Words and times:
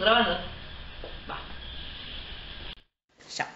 Grabando. 0.00 0.30
Va. 1.30 1.38
Ya. 3.36 3.46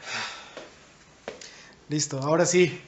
Listo, 1.89 2.18
ahora 2.18 2.45
sí. 2.45 2.83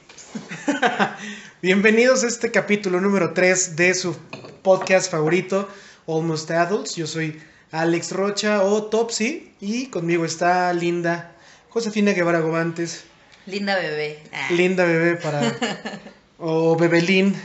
Bienvenidos 1.63 2.23
a 2.23 2.27
este 2.27 2.51
capítulo 2.51 3.01
número 3.01 3.33
3 3.33 3.75
de 3.75 3.95
su 3.95 4.15
podcast 4.61 5.09
favorito, 5.09 5.67
Almost 6.07 6.51
Adults. 6.51 6.95
Yo 6.95 7.07
soy 7.07 7.41
Alex 7.71 8.11
Rocha 8.11 8.61
o 8.61 8.83
Topsy 8.83 9.51
y 9.59 9.87
conmigo 9.87 10.23
está 10.23 10.71
Linda 10.73 11.31
Josefina 11.69 12.11
Guevara 12.11 12.41
Gobantes. 12.41 13.05
Linda 13.47 13.75
bebé. 13.75 14.21
Ah. 14.33 14.49
Linda 14.51 14.85
bebé 14.85 15.15
para... 15.15 15.41
o 16.37 16.75
Bebelín. 16.75 17.35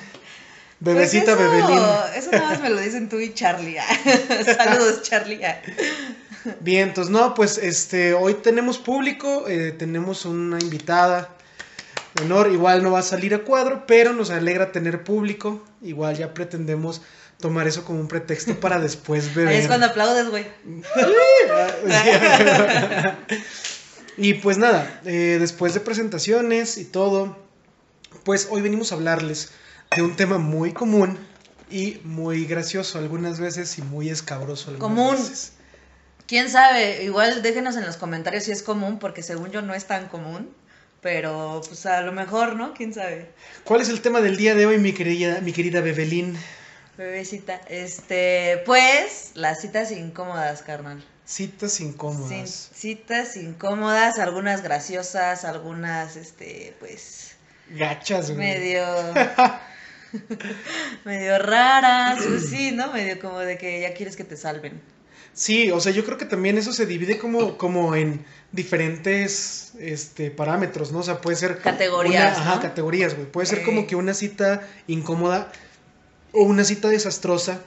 Pues 0.83 0.97
Bebecita 0.97 1.33
eso, 1.33 1.41
Bebelín. 1.41 1.79
Eso 2.17 2.31
nada 2.33 2.47
más 2.47 2.61
me 2.61 2.71
lo 2.71 2.81
dicen 2.81 3.09
tú 3.09 3.21
y 3.21 3.33
Charlie. 3.33 3.77
Saludos, 4.57 5.03
Charlie. 5.03 5.41
Bien, 6.59 6.89
entonces 6.89 7.13
no, 7.13 7.35
pues 7.35 7.57
este, 7.59 8.15
hoy 8.15 8.35
tenemos 8.35 8.79
público, 8.79 9.47
eh, 9.47 9.71
tenemos 9.71 10.25
una 10.25 10.59
invitada 10.59 11.37
de 12.15 12.25
honor, 12.25 12.51
igual 12.51 12.83
no 12.83 12.91
va 12.91 12.99
a 12.99 13.03
salir 13.03 13.33
a 13.33 13.45
cuadro, 13.45 13.85
pero 13.87 14.13
nos 14.13 14.31
alegra 14.31 14.73
tener 14.73 15.05
público, 15.05 15.63
igual 15.83 16.17
ya 16.17 16.35
pretendemos 16.35 17.01
tomar 17.39 17.69
eso 17.69 17.85
como 17.85 18.01
un 18.01 18.09
pretexto 18.09 18.59
para 18.59 18.81
después 18.81 19.37
beber. 19.37 19.49
Ahí 19.55 19.61
es 19.61 19.69
cuando 19.69 19.87
aplaudes, 19.87 20.31
güey. 20.31 20.47
y 24.17 24.35
pues 24.35 24.59
nada, 24.59 25.01
eh, 25.05 25.37
después 25.39 25.75
de 25.75 25.81
presentaciones 25.81 26.77
y 26.77 26.87
todo, 26.87 27.39
pues 28.25 28.49
hoy 28.51 28.63
venimos 28.63 28.91
a 28.91 28.97
hablarles 28.97 29.53
de 29.97 30.03
un 30.03 30.17
tema 30.17 30.39
muy 30.39 30.73
común 30.73 31.19
y 31.71 32.01
muy 32.05 32.45
gracioso 32.45 32.99
algunas 32.99 33.41
veces 33.41 33.79
y 33.79 33.83
muy 33.83 34.11
escabroso 34.11 34.71
algunas 34.71 34.81
Común. 34.97 35.17
veces. 35.17 35.53
¿Quién 36.27 36.51
sabe? 36.51 37.03
Igual 37.05 37.43
déjenos 37.43 37.77
en 37.77 37.85
los 37.85 37.97
comentarios 37.97 38.45
si 38.45 38.53
es 38.53 38.63
común, 38.63 38.99
porque 38.99 39.23
según 39.23 39.51
yo 39.51 39.63
no 39.63 39.75
es 39.75 39.87
tan 39.87 40.09
común. 40.09 40.55
Pero, 41.01 41.61
pues 41.67 41.85
a 41.87 42.01
lo 42.03 42.13
mejor, 42.13 42.55
¿no? 42.55 42.75
¿Quién 42.75 42.95
sabe? 42.95 43.33
¿Cuál 43.65 43.81
es 43.81 43.89
el 43.89 44.01
tema 44.03 44.21
del 44.21 44.37
día 44.37 44.55
de 44.55 44.67
hoy, 44.67 44.79
mi 44.79 44.93
querida, 44.93 45.41
mi 45.41 45.53
querida 45.53 45.81
Bebelín? 45.81 46.39
Bebecita. 46.97 47.61
Este, 47.69 48.63
pues, 48.65 49.33
las 49.35 49.61
citas 49.61 49.91
incómodas, 49.91 50.63
carnal. 50.63 51.05
Citas 51.25 51.81
incómodas. 51.81 52.71
citas 52.73 53.37
incómodas, 53.37 54.21
algunas 54.21 54.63
graciosas, 54.63 55.45
algunas, 55.45 56.15
este, 56.17 56.77
pues, 56.79 57.33
Gachas, 57.71 58.27
güey. 58.31 58.39
medio 58.39 58.85
medio 61.05 61.35
pues 62.29 62.49
sí, 62.49 62.73
¿no? 62.73 62.93
Medio 62.93 63.19
como 63.21 63.39
de 63.41 63.59
que 63.59 63.81
ya 63.81 63.95
quieres 63.95 64.17
que 64.17 64.25
te 64.25 64.37
salven. 64.37 64.81
Sí, 65.35 65.71
o 65.71 65.81
sea, 65.81 65.93
yo 65.93 66.05
creo 66.05 66.19
que 66.19 66.27
también 66.27 66.59
eso 66.59 66.73
se 66.75 66.85
divide 66.85 67.17
como, 67.19 67.57
como 67.57 67.95
en 67.97 68.23
diferentes 68.53 69.73
este, 69.79 70.31
parámetros, 70.31 70.93
¿no? 70.93 70.99
O 70.99 71.03
sea, 71.03 71.21
puede 71.23 71.37
ser... 71.37 71.59
Categorías, 71.59 72.37
una- 72.37 72.51
ajá, 72.53 72.61
categorías, 72.61 73.15
güey. 73.15 73.27
Puede 73.31 73.47
ser 73.47 73.63
como 73.63 73.87
que 73.87 73.97
una 73.97 74.13
cita 74.13 74.69
incómoda 74.89 75.51
o 76.33 76.43
una 76.43 76.65
cita 76.65 76.89
desastrosa 76.89 77.63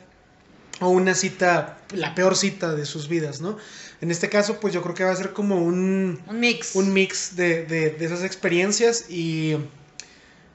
o 0.79 0.89
una 0.89 1.15
cita, 1.15 1.79
la 1.93 2.13
peor 2.13 2.35
cita 2.35 2.75
de 2.75 2.85
sus 2.85 3.07
vidas, 3.07 3.41
¿no? 3.41 3.57
En 4.01 4.11
este 4.11 4.29
caso, 4.29 4.59
pues 4.59 4.71
yo 4.73 4.83
creo 4.83 4.93
que 4.93 5.03
va 5.03 5.11
a 5.11 5.15
ser 5.15 5.33
como 5.33 5.55
un... 5.63 6.21
Un 6.27 6.39
mix. 6.39 6.75
un 6.75 6.93
mix 6.93 7.35
de, 7.35 7.65
de- 7.65 7.89
de 7.91 8.05
esas 8.05 8.23
experiencias 8.23 9.09
y, 9.09 9.55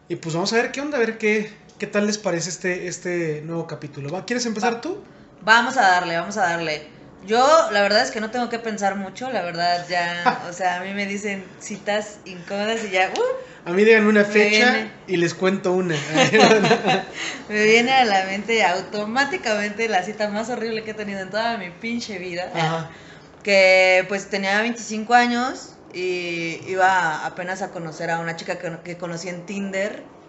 y 0.09 0.17
pues 0.17 0.35
vamos 0.35 0.53
a 0.53 0.57
ver 0.57 0.71
qué 0.71 0.81
onda, 0.81 0.97
a 0.99 1.01
ver 1.01 1.19
qué, 1.19 1.51
qué 1.81 1.87
tal 1.87 2.07
les 2.07 2.19
parece 2.19 2.51
este, 2.51 2.87
este 2.87 3.43
nuevo 3.45 3.67
capítulo. 3.67 4.11
¿Va? 4.11 4.25
¿Quieres 4.27 4.45
empezar 4.45 4.75
Va. 4.75 4.81
tú? 4.83 5.03
Vamos 5.43 5.79
a 5.79 5.81
darle, 5.81 6.17
vamos 6.17 6.37
a 6.37 6.43
darle. 6.43 6.87
Yo, 7.27 7.71
la 7.73 7.81
verdad 7.81 8.03
es 8.03 8.11
que 8.11 8.21
no 8.21 8.31
tengo 8.31 8.49
que 8.51 8.59
pensar 8.59 8.97
mucho, 8.97 9.31
la 9.31 9.43
verdad 9.43 9.87
ya, 9.89 10.43
o 10.49 10.53
sea, 10.53 10.77
a 10.77 10.85
mí 10.85 10.93
me 10.93 11.07
dicen 11.07 11.43
citas 11.59 12.19
incómodas 12.27 12.85
y 12.85 12.91
ya, 12.91 13.11
uh, 13.17 13.69
A 13.69 13.73
mí 13.73 13.83
díganme 13.85 14.09
una 14.09 14.25
fecha 14.25 14.73
viene. 14.73 14.93
y 15.07 15.17
les 15.17 15.33
cuento 15.33 15.73
una. 15.73 15.97
me 17.49 17.65
viene 17.65 17.93
a 17.93 18.05
la 18.05 18.25
mente 18.27 18.63
automáticamente 18.63 19.89
la 19.89 20.03
cita 20.03 20.29
más 20.29 20.51
horrible 20.51 20.85
que 20.85 20.91
he 20.91 20.95
tenido 20.95 21.21
en 21.21 21.31
toda 21.31 21.57
mi 21.57 21.71
pinche 21.71 22.19
vida. 22.19 22.53
Ajá. 22.55 22.91
que 23.43 24.05
pues 24.09 24.29
tenía 24.29 24.61
25 24.61 25.15
años 25.15 25.77
y 25.95 26.61
iba 26.69 27.25
apenas 27.25 27.63
a 27.63 27.71
conocer 27.71 28.11
a 28.11 28.19
una 28.19 28.37
chica 28.37 28.59
que, 28.59 28.79
que 28.85 28.99
conocí 28.99 29.31
en 29.31 29.47
Tinder. 29.47 30.20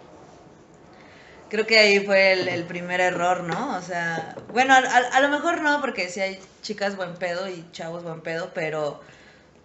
Creo 1.52 1.66
que 1.66 1.78
ahí 1.78 2.00
fue 2.06 2.32
el, 2.32 2.64
primer 2.64 3.00
error, 3.00 3.44
¿no? 3.44 3.76
O 3.76 3.82
sea, 3.82 4.34
bueno, 4.52 4.74
a, 4.74 4.78
a- 4.78 5.20
lo 5.20 5.28
mejor 5.28 5.60
no, 5.60 5.80
porque 5.82 6.08
sí 6.08 6.20
hay 6.20 6.38
chicas 6.62 6.96
buen 6.96 7.14
pedo 7.16 7.48
y 7.48 7.64
chavos 7.72 8.02
buen 8.04 8.22
pedo, 8.22 8.52
pero 8.54 9.00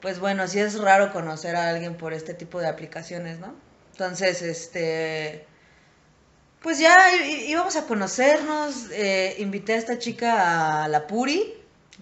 pues 0.02 0.20
bueno, 0.20 0.48
sí 0.48 0.60
es 0.60 0.80
raro 0.80 1.14
conocer 1.14 1.56
a 1.58 1.70
alguien 1.70 1.96
por 1.98 2.14
este 2.14 2.34
tipo 2.36 2.60
de 2.62 2.68
aplicaciones, 2.68 3.40
¿no? 3.40 3.56
Entonces, 3.94 4.42
este, 4.44 5.48
pues 6.62 6.80
ya 6.80 6.96
íbamos 7.48 7.76
a 7.76 7.86
conocernos, 7.88 8.90
eh, 8.92 9.36
invité 9.40 9.74
a 9.74 9.78
esta 9.78 10.00
chica 10.00 10.84
a 10.84 10.88
la 10.88 11.08
Puri. 11.08 11.54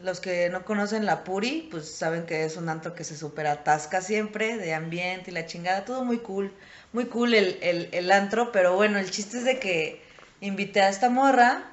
Los 0.05 0.19
que 0.19 0.49
no 0.49 0.63
conocen 0.65 1.07
la 1.07 1.23
Puri, 1.23 1.67
pues 1.71 1.89
saben 1.89 2.27
que 2.27 2.45
es 2.45 2.57
un 2.57 2.69
antro 2.69 2.93
que 2.93 3.03
se 3.03 3.17
super 3.17 3.47
atasca 3.47 4.01
siempre, 4.01 4.55
de 4.55 4.75
ambiente 4.75 5.31
y 5.31 5.33
la 5.33 5.47
chingada, 5.47 5.83
todo 5.83 6.05
muy 6.05 6.19
cool, 6.19 6.53
muy 6.93 7.05
cool 7.05 7.33
el, 7.33 7.57
el, 7.61 7.89
el 7.91 8.11
antro, 8.11 8.51
pero 8.51 8.75
bueno, 8.75 8.99
el 8.99 9.09
chiste 9.09 9.39
es 9.39 9.45
de 9.45 9.57
que 9.57 9.99
invité 10.41 10.81
a 10.81 10.89
esta 10.89 11.09
morra, 11.09 11.63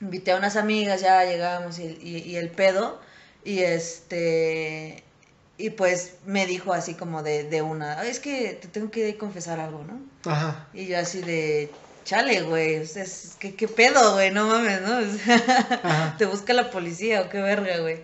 invité 0.00 0.30
a 0.30 0.36
unas 0.36 0.54
amigas, 0.54 1.00
ya 1.00 1.24
llegamos 1.24 1.80
y, 1.80 1.98
y, 2.00 2.18
y 2.18 2.36
el 2.36 2.50
pedo, 2.50 3.00
y 3.44 3.58
este, 3.60 5.02
y 5.58 5.70
pues 5.70 6.14
me 6.24 6.46
dijo 6.46 6.72
así 6.72 6.94
como 6.94 7.24
de, 7.24 7.44
de 7.44 7.62
una, 7.62 7.98
"Ay, 7.98 8.10
es 8.10 8.20
que 8.20 8.56
te 8.62 8.68
tengo 8.68 8.92
que 8.92 9.16
confesar 9.18 9.58
algo, 9.58 9.82
¿no? 9.84 10.00
Ajá. 10.30 10.68
Y 10.72 10.86
yo 10.86 10.98
así 11.00 11.20
de, 11.20 11.70
chale, 12.06 12.40
güey, 12.42 12.78
o 12.78 12.86
sea, 12.86 13.02
es- 13.02 13.36
¿qué, 13.38 13.54
qué 13.54 13.68
pedo, 13.68 14.14
güey? 14.14 14.30
No 14.30 14.46
mames, 14.46 14.80
¿no? 14.80 14.98
O 15.12 15.18
sea, 15.18 15.80
Ajá. 15.82 16.14
te 16.16 16.24
busca 16.24 16.54
la 16.54 16.70
policía 16.70 17.20
o 17.20 17.28
qué 17.28 17.42
verga, 17.42 17.78
güey. 17.80 18.00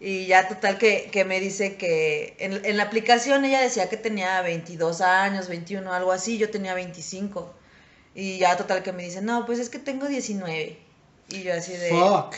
Y 0.00 0.26
ya 0.26 0.48
total 0.48 0.78
que, 0.78 1.08
que 1.12 1.24
me 1.24 1.38
dice 1.38 1.76
que 1.76 2.34
en, 2.40 2.64
en 2.64 2.76
la 2.76 2.82
aplicación 2.84 3.44
ella 3.44 3.60
decía 3.60 3.88
que 3.88 3.96
tenía 3.96 4.42
22 4.42 5.00
años, 5.00 5.46
21, 5.46 5.92
algo 5.92 6.10
así, 6.10 6.38
yo 6.38 6.50
tenía 6.50 6.74
25. 6.74 7.54
Y 8.16 8.38
ya 8.38 8.56
total 8.56 8.82
que 8.82 8.92
me 8.92 9.04
dice, 9.04 9.22
no, 9.22 9.46
pues 9.46 9.60
es 9.60 9.70
que 9.70 9.78
tengo 9.78 10.08
19. 10.08 10.76
Y 11.28 11.42
yo 11.44 11.54
así 11.54 11.76
de... 11.76 11.90
Fuck. 11.90 12.34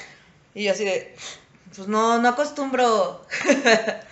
Y 0.54 0.64
yo 0.64 0.72
así 0.72 0.84
de, 0.84 1.14
pues 1.74 1.88
no, 1.88 2.20
no 2.20 2.28
acostumbro. 2.28 3.24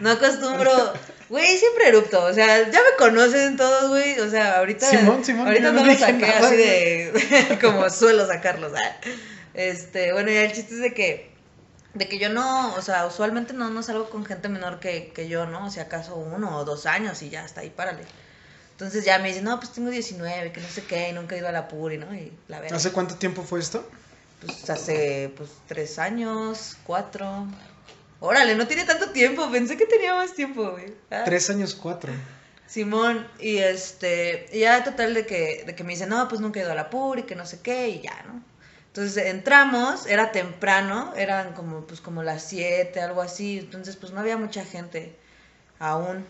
no 0.00 0.10
acostumbro. 0.10 0.92
Güey, 1.34 1.58
siempre 1.58 1.88
erupto. 1.88 2.22
O 2.22 2.32
sea, 2.32 2.70
ya 2.70 2.78
me 2.78 2.96
conocen 2.96 3.56
todos, 3.56 3.88
güey. 3.88 4.20
O 4.20 4.30
sea, 4.30 4.58
ahorita. 4.60 4.86
Simón, 4.86 5.24
Simón, 5.24 5.48
ahorita 5.48 5.72
no 5.72 5.80
no 5.80 5.86
lo 5.86 5.98
saqué 5.98 6.12
nada, 6.12 6.46
así 6.46 6.56
de. 6.56 7.58
como 7.60 7.90
suelo 7.90 8.24
sacarlos. 8.24 8.72
ah. 8.76 8.96
Este, 9.52 10.12
bueno, 10.12 10.30
ya 10.30 10.42
el 10.42 10.52
chiste 10.52 10.74
es 10.74 10.80
de 10.80 10.94
que. 10.94 11.32
De 11.92 12.06
que 12.06 12.20
yo 12.20 12.28
no, 12.28 12.72
o 12.76 12.82
sea, 12.82 13.04
usualmente 13.06 13.52
no, 13.52 13.68
no 13.68 13.82
salgo 13.82 14.10
con 14.10 14.24
gente 14.24 14.48
menor 14.48 14.78
que, 14.78 15.10
que 15.12 15.26
yo, 15.26 15.44
¿no? 15.46 15.66
O 15.66 15.70
sea, 15.70 15.84
acaso 15.84 16.14
uno 16.14 16.56
o 16.56 16.64
dos 16.64 16.86
años 16.86 17.20
y 17.22 17.30
ya 17.30 17.44
está 17.44 17.62
ahí, 17.62 17.70
párale. 17.70 18.04
Entonces 18.70 19.04
ya 19.04 19.18
me 19.18 19.26
dice, 19.26 19.42
no, 19.42 19.58
pues 19.58 19.72
tengo 19.72 19.90
19, 19.90 20.52
que 20.52 20.60
no 20.60 20.68
sé 20.68 20.84
qué, 20.84 21.08
y 21.08 21.12
nunca 21.14 21.34
he 21.34 21.38
ido 21.38 21.48
a 21.48 21.52
la 21.52 21.66
Puri, 21.66 21.98
¿no? 21.98 22.14
Y 22.14 22.32
la 22.46 22.60
verdad. 22.60 22.76
¿Hace 22.76 22.92
cuánto 22.92 23.16
tiempo 23.16 23.42
fue 23.42 23.58
esto? 23.58 23.84
Pues 24.40 24.70
hace 24.70 25.32
pues 25.36 25.50
tres 25.66 25.98
años, 25.98 26.76
cuatro. 26.86 27.48
Órale, 28.24 28.54
no 28.54 28.66
tiene 28.66 28.84
tanto 28.84 29.10
tiempo, 29.10 29.50
pensé 29.50 29.76
que 29.76 29.84
tenía 29.84 30.14
más 30.14 30.32
tiempo, 30.32 30.70
güey. 30.70 30.94
Ah, 31.10 31.24
Tres 31.26 31.50
años, 31.50 31.74
cuatro. 31.74 32.10
Simón, 32.66 33.28
y 33.38 33.58
este, 33.58 34.46
ya 34.50 34.82
total 34.82 35.12
de 35.12 35.26
que, 35.26 35.64
de 35.66 35.74
que 35.74 35.84
me 35.84 35.92
dice, 35.92 36.06
no, 36.06 36.26
pues 36.26 36.40
nunca 36.40 36.58
he 36.58 36.62
ido 36.62 36.72
a 36.72 36.74
la 36.74 36.88
PUR 36.88 37.18
y 37.18 37.22
que 37.24 37.36
no 37.36 37.44
sé 37.44 37.60
qué, 37.60 37.88
y 37.90 38.00
ya, 38.00 38.24
¿no? 38.26 38.42
Entonces 38.86 39.26
entramos, 39.26 40.06
era 40.06 40.32
temprano, 40.32 41.12
eran 41.16 41.52
como, 41.52 41.86
pues 41.86 42.00
como 42.00 42.22
las 42.22 42.42
siete, 42.44 43.02
algo 43.02 43.20
así, 43.20 43.58
entonces 43.58 43.96
pues 43.96 44.12
no 44.12 44.20
había 44.20 44.38
mucha 44.38 44.64
gente 44.64 45.14
aún. 45.78 46.24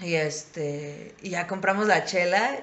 Y 0.00 0.16
este, 0.16 1.14
y 1.22 1.30
ya 1.30 1.46
compramos 1.46 1.86
la 1.86 2.04
chela, 2.04 2.58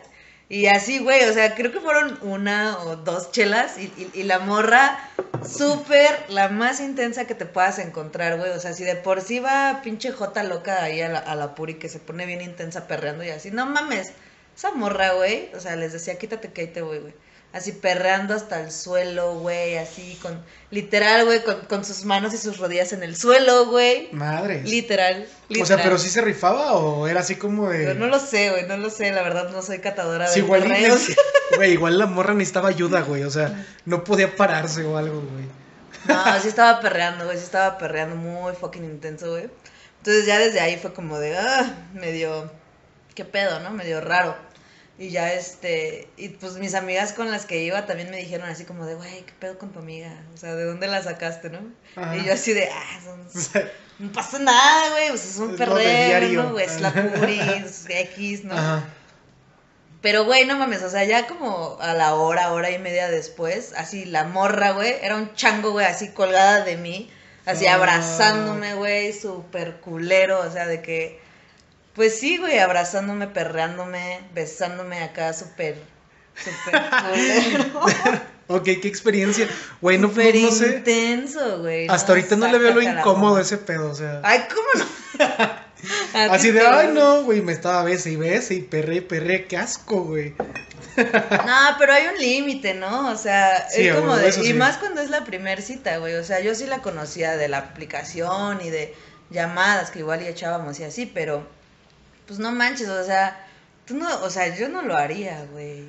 y 0.55 0.67
así, 0.67 0.99
güey, 0.99 1.23
o 1.29 1.33
sea, 1.33 1.55
creo 1.55 1.71
que 1.71 1.79
fueron 1.79 2.17
una 2.21 2.77
o 2.83 2.95
dos 2.97 3.31
chelas, 3.31 3.77
y, 3.77 3.83
y- 3.97 4.11
y 4.13 4.23
la 4.23 4.39
morra, 4.39 4.99
súper, 5.45 6.25
la 6.29 6.49
más 6.49 6.79
intensa 6.79 7.25
que 7.25 7.35
te 7.35 7.45
puedas 7.45 7.79
encontrar, 7.79 8.37
güey, 8.37 8.51
o 8.51 8.59
sea, 8.59 8.73
si 8.73 8.83
de 8.83 8.95
por 8.95 9.21
sí 9.21 9.39
va 9.39 9.81
pinche 9.83 10.11
jota 10.11 10.43
loca 10.43 10.83
ahí 10.83 11.01
a 11.01 11.09
la, 11.09 11.19
a 11.19 11.35
la 11.35 11.55
puri 11.55 11.75
que 11.75 11.89
se 11.89 11.99
pone 11.99 12.25
bien 12.25 12.41
intensa 12.41 12.87
perreando 12.87 13.23
y 13.23 13.29
así, 13.29 13.51
no 13.51 13.65
mames, 13.65 14.13
esa 14.55 14.71
morra, 14.73 15.13
güey, 15.13 15.49
o 15.55 15.59
sea, 15.59 15.75
les 15.75 15.93
decía, 15.93 16.17
quítate 16.17 16.51
que 16.53 16.61
ahí 16.61 16.67
te 16.67 16.81
güey. 16.81 17.13
Así 17.53 17.71
perreando 17.71 18.33
hasta 18.33 18.61
el 18.61 18.71
suelo, 18.71 19.35
güey, 19.35 19.77
así 19.77 20.17
con, 20.23 20.43
literal, 20.71 21.25
güey, 21.25 21.43
con, 21.43 21.61
con 21.67 21.85
sus 21.85 22.03
manos 22.03 22.33
y 22.33 22.39
sus 22.39 22.57
rodillas 22.57 22.93
en 22.93 23.03
el 23.03 23.15
suelo, 23.15 23.67
güey. 23.67 24.09
Madre. 24.11 24.63
Literal, 24.63 25.27
literal. 25.49 25.61
O 25.61 25.65
sea, 25.67 25.77
pero 25.83 25.99
sí 25.99 26.09
se 26.09 26.21
rifaba 26.21 26.73
o 26.73 27.07
era 27.07 27.19
así 27.19 27.35
como 27.35 27.69
de. 27.69 27.85
Pero 27.85 27.93
no 27.93 28.07
lo 28.07 28.19
sé, 28.19 28.49
güey, 28.49 28.65
no 28.65 28.77
lo 28.77 28.89
sé, 28.89 29.11
la 29.11 29.21
verdad 29.21 29.51
no 29.51 29.61
soy 29.61 29.77
catadora 29.77 30.27
Sí, 30.29 30.39
de 30.39 30.45
igual, 30.45 30.63
güey, 31.55 31.73
igual 31.73 31.99
la 31.99 32.07
morra 32.07 32.33
necesitaba 32.33 32.69
ayuda, 32.69 33.01
güey. 33.01 33.21
O 33.21 33.29
sea, 33.29 33.67
no 33.85 34.03
podía 34.03 34.35
pararse 34.35 34.83
o 34.83 34.97
algo, 34.97 35.21
güey. 35.21 35.45
No, 36.07 36.41
sí 36.41 36.47
estaba 36.47 36.81
perreando, 36.81 37.25
güey, 37.25 37.37
sí 37.37 37.43
estaba 37.43 37.77
perreando 37.77 38.15
muy 38.15 38.53
fucking 38.55 38.83
intenso, 38.83 39.29
güey. 39.29 39.47
Entonces 39.99 40.25
ya 40.25 40.39
desde 40.39 40.59
ahí 40.59 40.77
fue 40.77 40.91
como 40.91 41.19
de, 41.19 41.37
ah, 41.37 41.87
medio, 41.93 42.51
qué 43.13 43.25
pedo, 43.25 43.59
¿no? 43.59 43.69
Medio 43.69 44.01
raro. 44.01 44.35
Y 44.99 45.09
ya 45.09 45.33
este, 45.33 46.07
y 46.17 46.29
pues 46.29 46.53
mis 46.57 46.75
amigas 46.75 47.13
con 47.13 47.31
las 47.31 47.45
que 47.47 47.63
iba 47.63 47.85
también 47.87 48.11
me 48.11 48.17
dijeron 48.17 48.47
así 48.47 48.63
como 48.63 48.85
de, 48.85 48.93
güey, 48.93 49.23
qué 49.23 49.33
pedo 49.39 49.57
con 49.57 49.71
tu 49.71 49.79
amiga, 49.79 50.11
o 50.33 50.37
sea, 50.37 50.53
¿de 50.53 50.65
dónde 50.65 50.85
la 50.87 51.01
sacaste, 51.01 51.49
no? 51.49 51.59
Ajá. 51.95 52.15
Y 52.15 52.23
yo 52.25 52.33
así 52.33 52.53
de, 52.53 52.69
ah, 52.69 52.99
son- 53.33 53.63
no 53.99 54.11
pasa 54.11 54.37
nada, 54.37 54.91
güey, 54.91 55.09
pues 55.09 55.25
es 55.25 55.37
un 55.37 55.55
diario. 55.57 56.43
¿no? 56.43 56.51
Güey, 56.51 56.65
es 56.67 56.79
la 56.79 56.93
puri, 56.93 57.39
es 57.39 57.85
X, 57.89 58.43
¿no? 58.43 58.53
Ajá. 58.53 58.83
Pero, 60.01 60.25
güey, 60.25 60.45
no 60.45 60.57
mames, 60.57 60.83
o 60.83 60.89
sea, 60.89 61.05
ya 61.05 61.27
como 61.27 61.77
a 61.79 61.93
la 61.93 62.13
hora, 62.15 62.51
hora 62.51 62.69
y 62.71 62.77
media 62.77 63.09
después, 63.09 63.73
así 63.77 64.03
la 64.05 64.25
morra, 64.25 64.71
güey, 64.71 64.93
era 65.01 65.15
un 65.15 65.33
chango, 65.33 65.71
güey, 65.71 65.85
así 65.85 66.09
colgada 66.09 66.63
de 66.65 66.75
mí, 66.77 67.09
así 67.45 67.65
Ah. 67.67 67.75
abrazándome, 67.75 68.73
güey, 68.75 69.13
súper 69.13 69.77
culero, 69.77 70.41
o 70.41 70.51
sea, 70.51 70.67
de 70.67 70.81
que, 70.81 71.22
pues 71.95 72.19
sí, 72.19 72.37
güey, 72.37 72.59
abrazándome, 72.59 73.27
perreándome, 73.27 74.19
besándome 74.33 75.01
acá, 75.03 75.33
súper, 75.33 75.75
súper. 76.35 76.81
Ok, 78.47 78.63
qué 78.65 78.87
experiencia. 78.89 79.47
Güey, 79.81 79.97
no, 79.97 80.09
Súper 80.09 80.35
no 80.35 80.51
sé. 80.51 80.67
intenso, 80.77 81.59
güey. 81.61 81.87
Hasta 81.87 82.11
ahorita 82.11 82.35
no 82.35 82.47
le 82.49 82.57
veo 82.57 82.73
lo 82.73 82.81
incómodo 82.81 83.37
a 83.37 83.41
ese 83.41 83.57
pedo, 83.57 83.89
o 83.91 83.95
sea. 83.95 84.19
Ay, 84.21 84.41
¿cómo 84.53 84.83
no? 84.83 85.25
A 86.13 86.27
ti 86.27 86.35
Así 86.35 86.51
de, 86.51 86.59
te- 86.59 86.67
ay, 86.67 86.89
no, 86.93 87.23
güey, 87.23 87.41
me 87.41 87.51
estaba 87.53 87.83
bese 87.83 88.11
y 88.11 88.15
bese 88.17 88.55
y 88.55 88.61
perre 88.61 88.95
y 88.97 89.01
perre, 89.01 89.45
qué 89.47 89.57
asco, 89.57 90.03
güey. 90.03 90.33
No, 90.97 91.75
pero 91.79 91.93
hay 91.93 92.07
un 92.07 92.17
límite, 92.19 92.73
¿no? 92.73 93.09
O 93.11 93.15
sea, 93.17 93.67
Sí, 93.69 93.87
es 93.87 93.95
como 93.95 94.15
de, 94.15 94.27
eso 94.29 94.41
y 94.43 94.47
sí. 94.47 94.53
más 94.53 94.77
cuando 94.77 95.01
es 95.01 95.09
la 95.09 95.23
primer 95.23 95.61
cita, 95.61 95.97
güey. 95.97 96.15
O 96.15 96.23
sea, 96.23 96.39
yo 96.41 96.53
sí 96.53 96.65
la 96.67 96.81
conocía 96.81 97.35
de 97.37 97.47
la 97.47 97.57
aplicación 97.59 98.61
y 98.61 98.69
de 98.69 98.93
llamadas 99.29 99.89
que 99.89 99.99
igual 99.99 100.21
y 100.21 100.27
echábamos 100.27 100.79
y 100.79 100.83
así, 100.83 101.05
pero 101.05 101.47
pues 102.27 102.39
no 102.39 102.51
manches, 102.51 102.87
o 102.89 103.03
sea, 103.05 103.45
tú 103.85 103.95
no, 103.95 104.21
o 104.23 104.29
sea, 104.29 104.55
yo 104.55 104.69
no 104.69 104.81
lo 104.81 104.95
haría, 104.95 105.45
güey. 105.51 105.83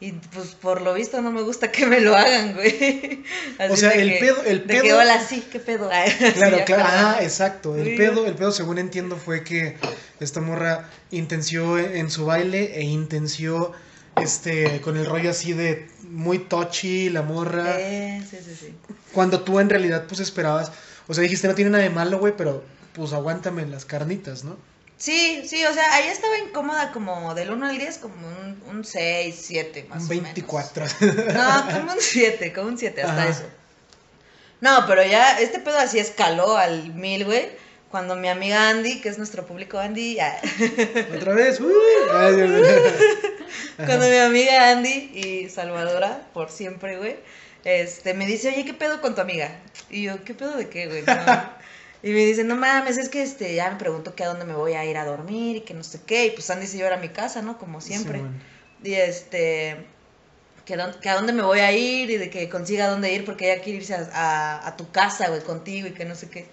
Y 0.00 0.10
pues 0.34 0.48
por 0.56 0.80
lo 0.82 0.94
visto 0.94 1.22
no 1.22 1.30
me 1.30 1.42
gusta 1.42 1.70
que 1.70 1.86
me 1.86 2.00
lo 2.00 2.16
hagan, 2.16 2.54
güey. 2.54 3.22
Así 3.60 3.72
O 3.72 3.76
sea, 3.76 3.90
el 3.92 4.08
que- 4.14 4.18
pedo- 4.18 4.42
el 4.44 4.66
de 4.66 4.74
que 4.74 4.80
pedo- 4.82 4.98
hola, 4.98 5.20
sí, 5.24 5.44
qué 5.52 5.60
pedo. 5.60 5.88
Así 5.92 6.32
Claro, 6.32 6.58
claro. 6.66 6.84
Ah, 6.88 7.18
exacto. 7.20 7.76
El 7.76 7.84
Sí. 7.90 7.96
pedo, 7.96 8.26
el 8.26 8.34
pedo, 8.34 8.50
según 8.50 8.78
entiendo, 8.78 9.16
fue 9.16 9.44
que 9.44 9.76
esta 10.18 10.40
morra 10.40 10.90
intenció 11.12 11.78
en 11.78 12.10
su 12.10 12.26
baile 12.26 12.76
e 12.78 12.82
intenció 12.82 13.72
este 14.20 14.80
con 14.80 14.96
el 14.96 15.06
rollo 15.06 15.30
así 15.30 15.52
de 15.52 15.88
muy 16.02 16.38
touchy, 16.40 17.08
la 17.08 17.22
morra. 17.22 17.76
Eh, 17.80 18.22
sí, 18.28 18.38
sí, 18.44 18.56
sí. 18.58 18.74
Cuando 19.12 19.40
tú 19.42 19.60
en 19.60 19.70
realidad 19.70 20.04
pues 20.08 20.20
esperabas, 20.20 20.72
o 21.06 21.14
sea, 21.14 21.22
dijiste 21.22 21.46
no 21.48 21.54
tiene 21.54 21.70
nada 21.70 21.84
de 21.84 21.90
malo, 21.90 22.18
güey, 22.18 22.34
pero 22.36 22.64
pues 22.92 23.12
aguántame 23.12 23.64
las 23.66 23.84
carnitas, 23.84 24.42
¿no? 24.44 24.56
Sí, 25.04 25.42
sí, 25.48 25.64
o 25.64 25.74
sea, 25.74 25.94
ahí 25.94 26.06
estaba 26.06 26.38
incómoda 26.38 26.92
como 26.92 27.34
del 27.34 27.50
1 27.50 27.66
al 27.66 27.76
10, 27.76 27.98
como 27.98 28.14
un, 28.28 28.62
un 28.70 28.84
6, 28.84 29.34
7 29.36 29.86
más 29.88 29.98
Un 30.02 30.06
o 30.06 30.08
24. 30.10 30.84
menos. 31.00 31.34
No, 31.34 31.64
como 31.74 31.92
un 31.94 32.00
7, 32.00 32.52
como 32.52 32.68
un 32.68 32.78
7, 32.78 33.02
hasta 33.02 33.22
Ajá. 33.22 33.28
eso. 33.30 33.42
No, 34.60 34.86
pero 34.86 35.02
ya 35.04 35.40
este 35.40 35.58
pedo 35.58 35.76
así 35.78 35.98
escaló 35.98 36.56
al 36.56 36.94
mil, 36.94 37.24
güey. 37.24 37.48
Cuando 37.90 38.14
mi 38.14 38.28
amiga 38.28 38.68
Andy, 38.70 39.00
que 39.00 39.08
es 39.08 39.18
nuestro 39.18 39.44
público 39.44 39.76
Andy, 39.76 40.14
ya- 40.14 40.40
Otra 41.16 41.34
vez. 41.34 41.58
uh, 41.60 41.68
ay, 42.14 42.36
Dios 42.36 42.48
mío. 42.50 42.62
cuando 43.84 44.08
mi 44.08 44.16
amiga 44.18 44.70
Andy 44.70 45.10
y 45.14 45.48
Salvadora, 45.50 46.28
por 46.32 46.48
siempre, 46.48 46.96
güey, 46.96 47.16
este, 47.64 48.14
me 48.14 48.24
dice, 48.24 48.50
oye, 48.50 48.64
¿qué 48.64 48.72
pedo 48.72 49.00
con 49.00 49.16
tu 49.16 49.20
amiga? 49.20 49.50
Y 49.90 50.04
yo, 50.04 50.22
¿qué 50.24 50.32
pedo 50.32 50.56
de 50.56 50.68
qué, 50.68 50.86
güey? 50.86 51.02
No. 51.02 51.62
Y 52.02 52.10
me 52.10 52.24
dice, 52.26 52.42
no 52.44 52.56
mames, 52.56 52.98
es 52.98 53.08
que 53.08 53.22
este, 53.22 53.54
ya 53.54 53.70
me 53.70 53.76
pregunto 53.76 54.14
que 54.14 54.24
a 54.24 54.28
dónde 54.28 54.44
me 54.44 54.54
voy 54.54 54.72
a 54.72 54.84
ir 54.84 54.96
a 54.96 55.04
dormir 55.04 55.56
y 55.56 55.60
que 55.60 55.72
no 55.74 55.84
sé 55.84 56.00
qué. 56.04 56.26
Y 56.26 56.30
pues 56.32 56.50
Andy 56.50 56.66
se 56.66 56.76
lleva 56.78 56.94
a 56.94 56.98
mi 56.98 57.10
casa, 57.10 57.42
¿no? 57.42 57.58
Como 57.58 57.80
siempre. 57.80 58.18
Sí, 58.18 58.22
bueno. 58.24 58.38
Y 58.82 58.94
este, 58.94 59.76
que, 60.64 60.76
que 61.00 61.08
a 61.08 61.14
dónde 61.14 61.32
me 61.32 61.42
voy 61.42 61.60
a 61.60 61.70
ir 61.72 62.10
y 62.10 62.16
de 62.16 62.28
que 62.28 62.48
consiga 62.48 62.88
dónde 62.88 63.12
ir 63.12 63.24
porque 63.24 63.52
ella 63.52 63.62
quiere 63.62 63.78
irse 63.78 63.94
a, 63.94 64.08
a- 64.12 64.66
a 64.68 64.76
tu 64.76 64.90
casa, 64.90 65.28
güey, 65.28 65.42
contigo 65.42 65.86
y 65.86 65.92
que 65.92 66.04
no 66.04 66.14
sé 66.16 66.28
qué. 66.28 66.46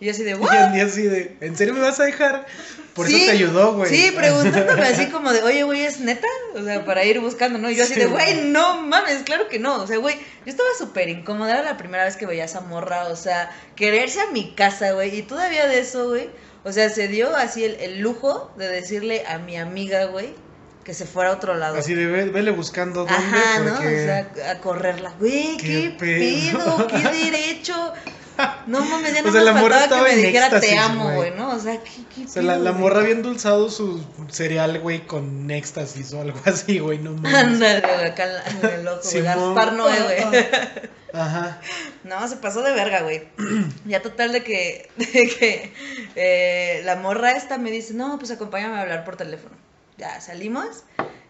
Y 0.00 0.06
yo 0.06 0.10
así 0.12 0.22
de, 0.24 0.30
Y 0.32 0.34
¿what? 0.34 0.50
Andy 0.50 0.80
así 0.80 1.02
de, 1.02 1.36
¿en 1.40 1.56
serio 1.56 1.74
me 1.74 1.80
vas 1.80 1.98
a 2.00 2.04
dejar? 2.04 2.46
Por 2.94 3.06
Sí, 3.06 3.14
eso 3.16 3.24
te 3.26 3.30
ayudó, 3.32 3.74
güey. 3.74 3.90
Sí, 3.94 4.10
preguntándome 4.16 4.82
así 4.82 5.06
como 5.06 5.32
de, 5.32 5.42
oye, 5.42 5.62
güey, 5.62 5.82
¿es 5.82 6.00
neta? 6.00 6.26
O 6.54 6.62
sea, 6.64 6.84
para 6.84 7.04
ir 7.04 7.20
buscando, 7.20 7.58
¿no? 7.58 7.70
Y 7.70 7.76
yo 7.76 7.84
así 7.84 7.94
Sí, 7.94 8.00
de, 8.00 8.06
güey. 8.06 8.46
no 8.46 8.82
mames, 8.82 9.22
claro 9.24 9.48
que 9.48 9.58
no. 9.60 9.82
O 9.82 9.86
sea, 9.86 9.98
güey, 9.98 10.16
yo 10.16 10.50
estaba 10.50 10.68
súper 10.76 11.08
incómoda. 11.08 11.52
Era 11.52 11.62
la 11.62 11.76
primera 11.76 12.04
vez 12.04 12.16
que 12.16 12.26
veía 12.26 12.42
a 12.42 12.46
esa 12.46 12.60
morra. 12.60 13.04
O 13.08 13.14
sea, 13.16 13.50
quererse 13.76 14.20
a 14.20 14.30
mi 14.32 14.52
casa, 14.54 14.92
güey. 14.92 15.16
Y 15.16 15.22
todavía 15.22 15.66
de 15.68 15.78
eso, 15.78 16.08
güey. 16.08 16.28
O 16.64 16.72
sea, 16.72 16.90
se 16.90 17.06
dio 17.06 17.34
así 17.36 17.62
el, 17.64 17.74
el 17.76 18.00
lujo 18.00 18.52
de 18.58 18.66
decirle 18.68 19.24
a 19.28 19.38
mi 19.38 19.56
amiga, 19.56 20.06
güey, 20.06 20.34
que 20.82 20.92
se 20.92 21.06
fuera 21.06 21.30
a 21.30 21.34
otro 21.34 21.54
lado. 21.54 21.76
Así 21.78 21.94
de, 21.94 22.06
ve- 22.06 22.30
vele 22.30 22.50
buscando 22.50 23.04
dónde, 23.04 23.14
Ajá, 23.14 23.60
¿no? 23.60 23.74
O 23.74 23.78
sea, 23.78 24.32
a 24.50 24.58
correrla. 24.58 25.14
Güey, 25.20 25.56
Qué 25.58 25.94
qué, 25.96 25.96
pedo. 25.98 26.76
pedo, 26.76 26.86
qué 26.88 27.08
derecho. 27.30 27.92
No 28.66 28.84
mames, 28.84 29.14
ya 29.14 29.20
O 29.20 29.26
no 29.26 29.32
sea, 29.32 29.40
me 29.40 29.44
la 29.46 29.52
morra 29.54 29.78
faltaba 29.80 30.04
que 30.04 30.10
estaba 30.10 30.22
me 30.22 30.26
dijera 30.26 30.60
te 30.60 30.78
amo, 30.78 31.14
güey. 31.14 31.30
¿no? 31.32 31.54
O 31.54 31.58
sea, 31.58 31.80
qué, 31.82 31.90
qué 32.14 32.24
O 32.24 32.28
sea, 32.28 32.42
la, 32.42 32.72
morra 32.72 33.00
había 33.00 33.12
endulzado 33.12 33.70
su 33.70 34.04
cereal, 34.30 34.80
güey, 34.80 35.06
con 35.06 35.50
éxtasis 35.50 36.12
o 36.12 36.20
algo 36.20 36.38
así, 36.44 36.78
güey, 36.78 36.98
no 36.98 37.12
mames. 37.12 37.34
Ándale, 37.34 37.80
güey, 37.80 38.04
acá 38.06 38.24
el 38.24 38.88
ojo, 38.88 39.00
güey. 39.02 39.22
Gaspar 39.22 39.72
Noé, 39.72 40.02
güey. 40.02 40.46
Ajá. 41.12 41.60
No, 42.04 42.28
se 42.28 42.36
pasó 42.36 42.62
de 42.62 42.72
verga, 42.72 43.02
güey. 43.02 43.28
Ya 43.86 44.02
total 44.02 44.32
de 44.32 44.42
que, 44.42 44.90
de 44.96 45.06
que 45.06 45.72
eh, 46.14 46.82
la 46.84 46.96
morra 46.96 47.32
esta 47.32 47.58
me 47.58 47.70
dice, 47.70 47.94
no, 47.94 48.18
pues 48.18 48.30
acompáñame 48.30 48.76
a 48.76 48.82
hablar 48.82 49.04
por 49.04 49.16
teléfono. 49.16 49.56
Ya 49.96 50.20
salimos 50.20 50.84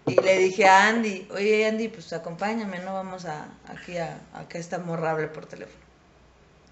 y 0.07 0.21
le 0.21 0.39
dije 0.39 0.67
a 0.67 0.89
Andy, 0.89 1.27
oye 1.31 1.67
Andy, 1.67 1.89
pues 1.89 2.13
acompáñame, 2.13 2.81
no 2.81 2.93
vamos 2.93 3.25
a 3.25 3.49
aquí 3.67 3.97
a, 3.97 4.21
a 4.35 4.47
que 4.49 4.59
esta 4.59 4.79
morra 4.79 5.13
hable 5.13 5.29
por 5.29 5.47
teléfono. 5.47 5.88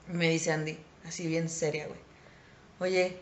Me 0.09 0.31
dice 0.31 0.53
Andy, 0.53 0.79
así 1.07 1.27
bien 1.27 1.49
seria, 1.49 1.87
güey. 1.87 1.99
Oye, 2.79 3.17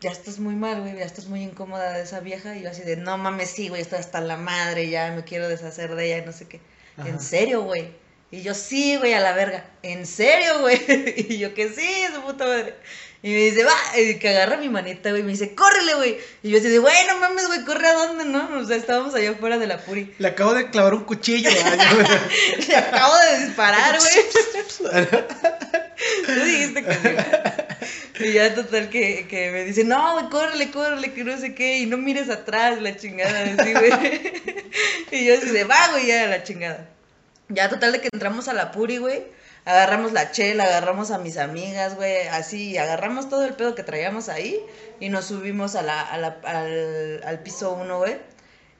ya 0.00 0.10
estás 0.10 0.38
muy 0.38 0.54
mal, 0.54 0.80
güey, 0.80 0.96
ya 0.96 1.04
estás 1.04 1.26
muy 1.26 1.42
incómoda 1.42 1.92
de 1.92 2.02
esa 2.02 2.20
vieja. 2.20 2.56
Y 2.56 2.62
yo 2.62 2.70
así 2.70 2.82
de, 2.82 2.96
no 2.96 3.18
mames, 3.18 3.50
sí, 3.50 3.68
güey, 3.68 3.82
estoy 3.82 3.98
hasta 3.98 4.20
la 4.20 4.36
madre, 4.36 4.88
ya 4.88 5.12
me 5.12 5.24
quiero 5.24 5.48
deshacer 5.48 5.94
de 5.94 6.06
ella 6.06 6.18
y 6.18 6.26
no 6.26 6.32
sé 6.32 6.46
qué. 6.48 6.60
Ajá. 6.96 7.08
¿En 7.08 7.20
serio, 7.20 7.62
güey? 7.62 7.92
Y 8.32 8.42
yo, 8.42 8.54
sí, 8.54 8.96
güey, 8.96 9.12
a 9.12 9.20
la 9.20 9.32
verga. 9.32 9.64
¿En 9.82 10.06
serio, 10.06 10.60
güey? 10.60 10.80
Y 11.28 11.38
yo, 11.38 11.52
que 11.52 11.68
sí, 11.70 12.04
su 12.14 12.22
puta 12.22 12.46
madre. 12.46 12.74
Y 13.22 13.30
me 13.30 13.36
dice, 13.36 13.64
va, 13.64 13.74
y 13.98 14.18
que 14.18 14.30
agarra 14.30 14.56
mi 14.56 14.70
manita, 14.70 15.10
güey, 15.10 15.20
y 15.20 15.24
me 15.24 15.32
dice, 15.32 15.54
córrele, 15.54 15.94
güey. 15.94 16.18
Y 16.42 16.50
yo 16.50 16.58
así 16.58 16.68
de, 16.68 16.78
güey, 16.78 16.94
no 17.06 17.18
mames, 17.18 17.48
güey, 17.48 17.64
corre 17.64 17.86
a 17.86 17.92
dónde, 17.92 18.24
¿no? 18.24 18.58
O 18.58 18.64
sea, 18.64 18.76
estábamos 18.76 19.14
allá 19.14 19.32
afuera 19.32 19.58
de 19.58 19.66
la 19.66 19.78
puri. 19.78 20.14
Le 20.18 20.28
acabo 20.28 20.54
de 20.54 20.70
clavar 20.70 20.94
un 20.94 21.04
cuchillo. 21.04 21.50
ay, 21.64 22.64
Le 22.66 22.76
acabo 22.76 23.14
de 23.18 23.46
disparar, 23.46 23.98
güey. 23.98 24.90
Tú 26.34 26.44
dijiste 26.44 26.82
conmigo. 26.82 27.22
Y 28.20 28.32
ya 28.34 28.54
total 28.54 28.90
que, 28.90 29.26
que 29.28 29.50
me 29.50 29.64
dice, 29.64 29.84
no, 29.84 30.28
córrele, 30.30 30.70
córrele, 30.70 31.12
que 31.12 31.24
no 31.24 31.38
sé 31.38 31.54
qué, 31.54 31.78
y 31.78 31.86
no 31.86 31.96
mires 31.96 32.28
atrás, 32.28 32.80
la 32.80 32.96
chingada, 32.96 33.54
así, 33.58 33.72
güey. 33.72 33.90
Y 35.10 35.26
yo 35.26 35.34
así 35.34 35.50
de, 35.50 35.64
va, 35.64 35.88
güey, 35.90 36.06
ya, 36.06 36.26
la 36.26 36.42
chingada. 36.42 36.88
Ya 37.48 37.68
total 37.68 37.92
de 37.92 38.00
que 38.00 38.08
entramos 38.12 38.46
a 38.48 38.52
la 38.52 38.70
puri, 38.70 38.98
güey. 38.98 39.24
Agarramos 39.64 40.12
la 40.12 40.30
chela, 40.30 40.64
agarramos 40.64 41.10
a 41.10 41.18
mis 41.18 41.36
amigas, 41.36 41.96
güey, 41.96 42.28
así, 42.28 42.78
agarramos 42.78 43.28
todo 43.28 43.44
el 43.44 43.54
pedo 43.54 43.74
que 43.74 43.82
traíamos 43.82 44.28
ahí 44.28 44.58
y 45.00 45.08
nos 45.08 45.26
subimos 45.26 45.74
a 45.74 45.80
al, 45.80 47.20
al 47.24 47.42
piso 47.42 47.72
uno, 47.72 47.98
güey. 47.98 48.18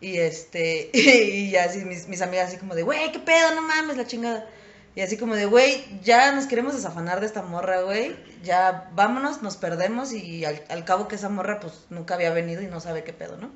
Y 0.01 0.19
este, 0.19 0.91
y 0.95 1.51
ya 1.51 1.65
así, 1.65 1.85
mis, 1.85 2.09
mis 2.09 2.23
amigas 2.23 2.49
así 2.49 2.57
como 2.57 2.75
de, 2.75 2.83
güey, 2.83 3.13
qué 3.13 3.19
pedo, 3.19 3.55
no 3.55 3.63
mames, 3.63 3.97
la 3.97 4.07
chingada. 4.07 4.47
Y 4.95 5.03
así 5.03 5.17
como 5.17 5.37
de, 5.37 5.47
güey, 5.47 5.85
ya 6.03 6.33
nos 6.33 6.47
queremos 6.47 6.75
desafanar 6.75 7.21
de 7.21 7.27
esta 7.27 7.43
morra, 7.43 7.83
güey. 7.83 8.17
Ya 8.43 8.91
vámonos, 8.95 9.43
nos 9.43 9.57
perdemos 9.57 10.13
y 10.13 10.45
al, 10.45 10.63
al 10.69 10.85
cabo 10.85 11.07
que 11.07 11.15
esa 11.15 11.29
morra 11.29 11.61
pues 11.61 11.87
nunca 11.91 12.15
había 12.15 12.31
venido 12.31 12.61
y 12.63 12.67
no 12.67 12.81
sabe 12.81 13.05
qué 13.05 13.13
pedo, 13.13 13.37
¿no? 13.37 13.51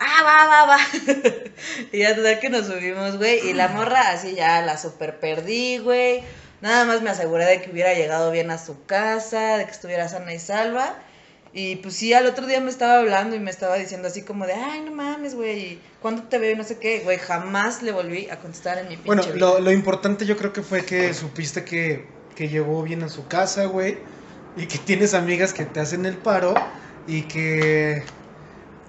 Ah, 0.00 0.22
va, 0.24 0.46
va, 0.46 0.66
va. 0.66 0.78
y 1.92 2.00
ya 2.00 2.16
total 2.16 2.40
que 2.40 2.50
nos 2.50 2.66
subimos, 2.66 3.18
güey. 3.18 3.48
Y 3.48 3.52
la 3.52 3.68
morra 3.68 4.10
así 4.10 4.34
ya 4.34 4.60
la 4.62 4.76
super 4.76 5.20
perdí, 5.20 5.78
güey. 5.78 6.24
Nada 6.60 6.84
más 6.84 7.02
me 7.02 7.10
aseguré 7.10 7.44
de 7.44 7.62
que 7.62 7.70
hubiera 7.70 7.94
llegado 7.94 8.32
bien 8.32 8.50
a 8.50 8.58
su 8.58 8.84
casa, 8.84 9.58
de 9.58 9.64
que 9.64 9.70
estuviera 9.70 10.08
sana 10.08 10.34
y 10.34 10.40
salva. 10.40 10.96
Y 11.54 11.76
pues 11.76 11.94
sí, 11.94 12.14
al 12.14 12.26
otro 12.26 12.46
día 12.46 12.60
me 12.60 12.70
estaba 12.70 12.96
hablando 12.98 13.36
y 13.36 13.40
me 13.40 13.50
estaba 13.50 13.76
diciendo 13.76 14.08
así 14.08 14.22
como 14.22 14.46
de, 14.46 14.54
ay, 14.54 14.80
no 14.80 14.90
mames, 14.92 15.34
güey, 15.34 15.78
¿cuándo 16.00 16.22
te 16.22 16.38
veo? 16.38 16.52
Y 16.52 16.56
no 16.56 16.64
sé 16.64 16.78
qué, 16.78 17.00
güey, 17.00 17.18
jamás 17.18 17.82
le 17.82 17.92
volví 17.92 18.28
a 18.30 18.38
contestar 18.38 18.78
en 18.78 18.84
mi 18.88 18.96
pinche 18.96 19.06
Bueno, 19.06 19.22
vida. 19.24 19.34
lo, 19.36 19.60
lo 19.60 19.70
importante 19.70 20.24
yo 20.24 20.36
creo 20.38 20.52
que 20.54 20.62
fue 20.62 20.84
que 20.84 21.12
supiste 21.12 21.62
que, 21.64 22.06
que 22.34 22.48
llegó 22.48 22.82
bien 22.82 23.02
a 23.02 23.08
su 23.10 23.26
casa, 23.28 23.66
güey. 23.66 23.98
Y 24.56 24.66
que 24.66 24.78
tienes 24.78 25.12
amigas 25.14 25.52
que 25.52 25.64
te 25.66 25.80
hacen 25.80 26.06
el 26.06 26.16
paro. 26.16 26.54
Y 27.06 27.22
que, 27.22 28.02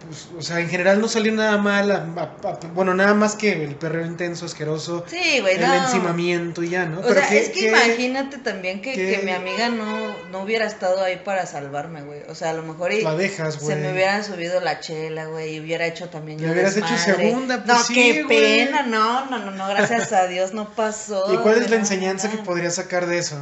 pues, 0.08 0.28
o 0.38 0.42
sea, 0.42 0.60
en 0.60 0.70
general 0.70 1.00
no 1.02 1.08
salió 1.08 1.32
nada 1.32 1.58
mal, 1.58 1.92
a- 1.92 1.96
a- 2.18 2.50
a- 2.50 2.60
bueno, 2.74 2.94
nada 2.94 3.14
más 3.14 3.36
que 3.36 3.64
el 3.64 3.76
perreo 3.76 4.06
intenso, 4.06 4.46
asqueroso, 4.46 5.04
Sí, 5.08 5.40
güey, 5.42 5.56
el 5.56 5.62
no. 5.62 5.74
encimamiento 5.74 6.64
y 6.64 6.70
ya, 6.70 6.86
¿no? 6.86 7.00
O 7.00 7.14
sea, 7.14 7.28
¿qué- 7.30 7.40
es 7.40 7.50
que 7.50 7.60
qué- 7.62 7.68
imagínate 7.70 8.38
también 8.38 8.82
que, 8.82 8.94
qué- 8.94 9.20
que 9.20 9.26
mi 9.26 9.32
amiga 9.32 9.70
no, 9.70 10.14
no 10.32 10.42
hubiera 10.42 10.66
estado 10.66 11.04
ahí 11.04 11.22
para 11.24 11.46
salvarme, 11.46 12.02
güey. 12.04 12.22
O 12.30 12.36
sea, 12.36 12.52
a 12.52 12.54
lo 12.54 12.64
mejor 12.64 12.92
y 12.94 13.04
dejas, 13.18 13.56
se 13.56 13.76
me 13.76 13.92
hubieran 13.92 14.24
subido 14.24 14.60
la 14.62 14.80
chela, 14.80 15.26
güey, 15.26 15.56
y 15.56 15.60
hubiera 15.60 15.86
hecho 15.86 16.10
también 16.10 16.40
yo 16.40 16.52
hubieras 16.52 16.76
hecho 16.78 16.88
desmadre. 16.88 17.24
segunda, 17.30 17.64
pues 17.64 17.68
No, 17.78 17.84
sí, 17.84 17.94
qué 17.94 18.24
güey. 18.24 18.38
pena, 18.66 18.84
no, 18.84 19.26
no, 19.30 19.40
no, 19.40 19.52
no, 19.52 19.68
gracias 19.70 20.12
a 20.14 20.28
Dios 20.28 20.54
no 20.54 20.70
pasó. 20.76 21.34
¿Y 21.34 21.38
cuál 21.38 21.62
es 21.62 21.70
la 21.70 21.78
enseñanza 21.78 22.28
no, 22.28 22.36
que 22.38 22.44
podría 22.44 22.70
sacar 22.72 23.08
de 23.08 23.18
eso? 23.20 23.38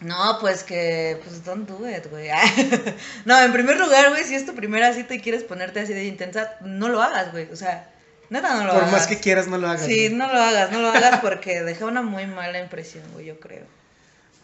No, 0.00 0.38
pues 0.40 0.62
que, 0.62 1.20
pues 1.24 1.44
don't 1.44 1.68
do 1.68 1.88
it, 1.88 2.06
güey. 2.08 2.28
no, 3.24 3.40
en 3.40 3.52
primer 3.52 3.78
lugar, 3.78 4.10
güey, 4.10 4.22
si 4.24 4.34
es 4.34 4.46
tu 4.46 4.54
primera 4.54 4.92
cita 4.92 5.14
y 5.14 5.20
quieres 5.20 5.42
ponerte 5.42 5.80
así 5.80 5.92
de 5.92 6.04
intensa, 6.04 6.54
no 6.60 6.88
lo 6.88 7.02
hagas, 7.02 7.32
güey. 7.32 7.50
O 7.50 7.56
sea, 7.56 7.90
neta 8.30 8.54
no 8.54 8.64
lo 8.64 8.72
Por 8.72 8.82
hagas. 8.82 8.92
más 8.92 9.06
que 9.08 9.18
quieras, 9.18 9.48
no 9.48 9.58
lo 9.58 9.68
hagas. 9.68 9.86
Sí, 9.86 10.08
güey. 10.08 10.14
no 10.18 10.32
lo 10.32 10.40
hagas, 10.40 10.70
no 10.70 10.80
lo 10.80 10.88
hagas 10.88 11.20
porque 11.20 11.62
deja 11.62 11.86
una 11.86 12.02
muy 12.02 12.26
mala 12.26 12.60
impresión, 12.60 13.04
güey, 13.12 13.26
yo 13.26 13.40
creo. 13.40 13.64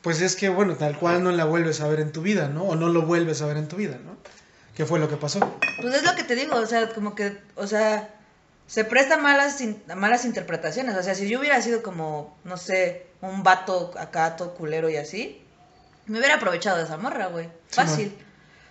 Pues 0.02 0.20
es 0.20 0.34
que, 0.36 0.48
bueno, 0.48 0.74
tal 0.74 0.98
cual 0.98 1.22
no 1.22 1.30
la 1.30 1.44
vuelves 1.44 1.80
a 1.80 1.88
ver 1.88 2.00
en 2.00 2.12
tu 2.12 2.20
vida, 2.20 2.48
¿no? 2.48 2.64
O 2.64 2.76
no 2.76 2.88
lo 2.88 3.02
vuelves 3.02 3.40
a 3.40 3.46
ver 3.46 3.56
en 3.56 3.68
tu 3.68 3.76
vida, 3.76 3.98
¿no? 4.04 4.16
¿Qué 4.76 4.84
fue 4.84 4.98
lo 4.98 5.08
que 5.08 5.16
pasó? 5.16 5.56
Pues 5.80 5.94
es 5.94 6.02
lo 6.02 6.16
que 6.16 6.24
te 6.24 6.34
digo, 6.34 6.56
o 6.56 6.66
sea, 6.66 6.88
como 6.90 7.14
que, 7.14 7.38
o 7.54 7.66
sea, 7.66 8.10
se 8.66 8.84
presta 8.84 9.18
malas, 9.18 9.62
malas 9.96 10.24
interpretaciones. 10.24 10.96
O 10.96 11.02
sea, 11.02 11.14
si 11.14 11.28
yo 11.28 11.38
hubiera 11.38 11.62
sido 11.62 11.82
como, 11.82 12.36
no 12.44 12.56
sé, 12.56 13.06
un 13.20 13.42
vato 13.44 13.92
acá 13.96 14.36
todo 14.36 14.54
culero 14.54 14.90
y 14.90 14.96
así, 14.96 15.43
me 16.06 16.18
hubiera 16.18 16.36
aprovechado 16.36 16.78
de 16.78 16.84
esa 16.84 16.96
morra, 16.96 17.26
güey. 17.26 17.46
Sí, 17.46 17.76
Fácil. 17.76 18.18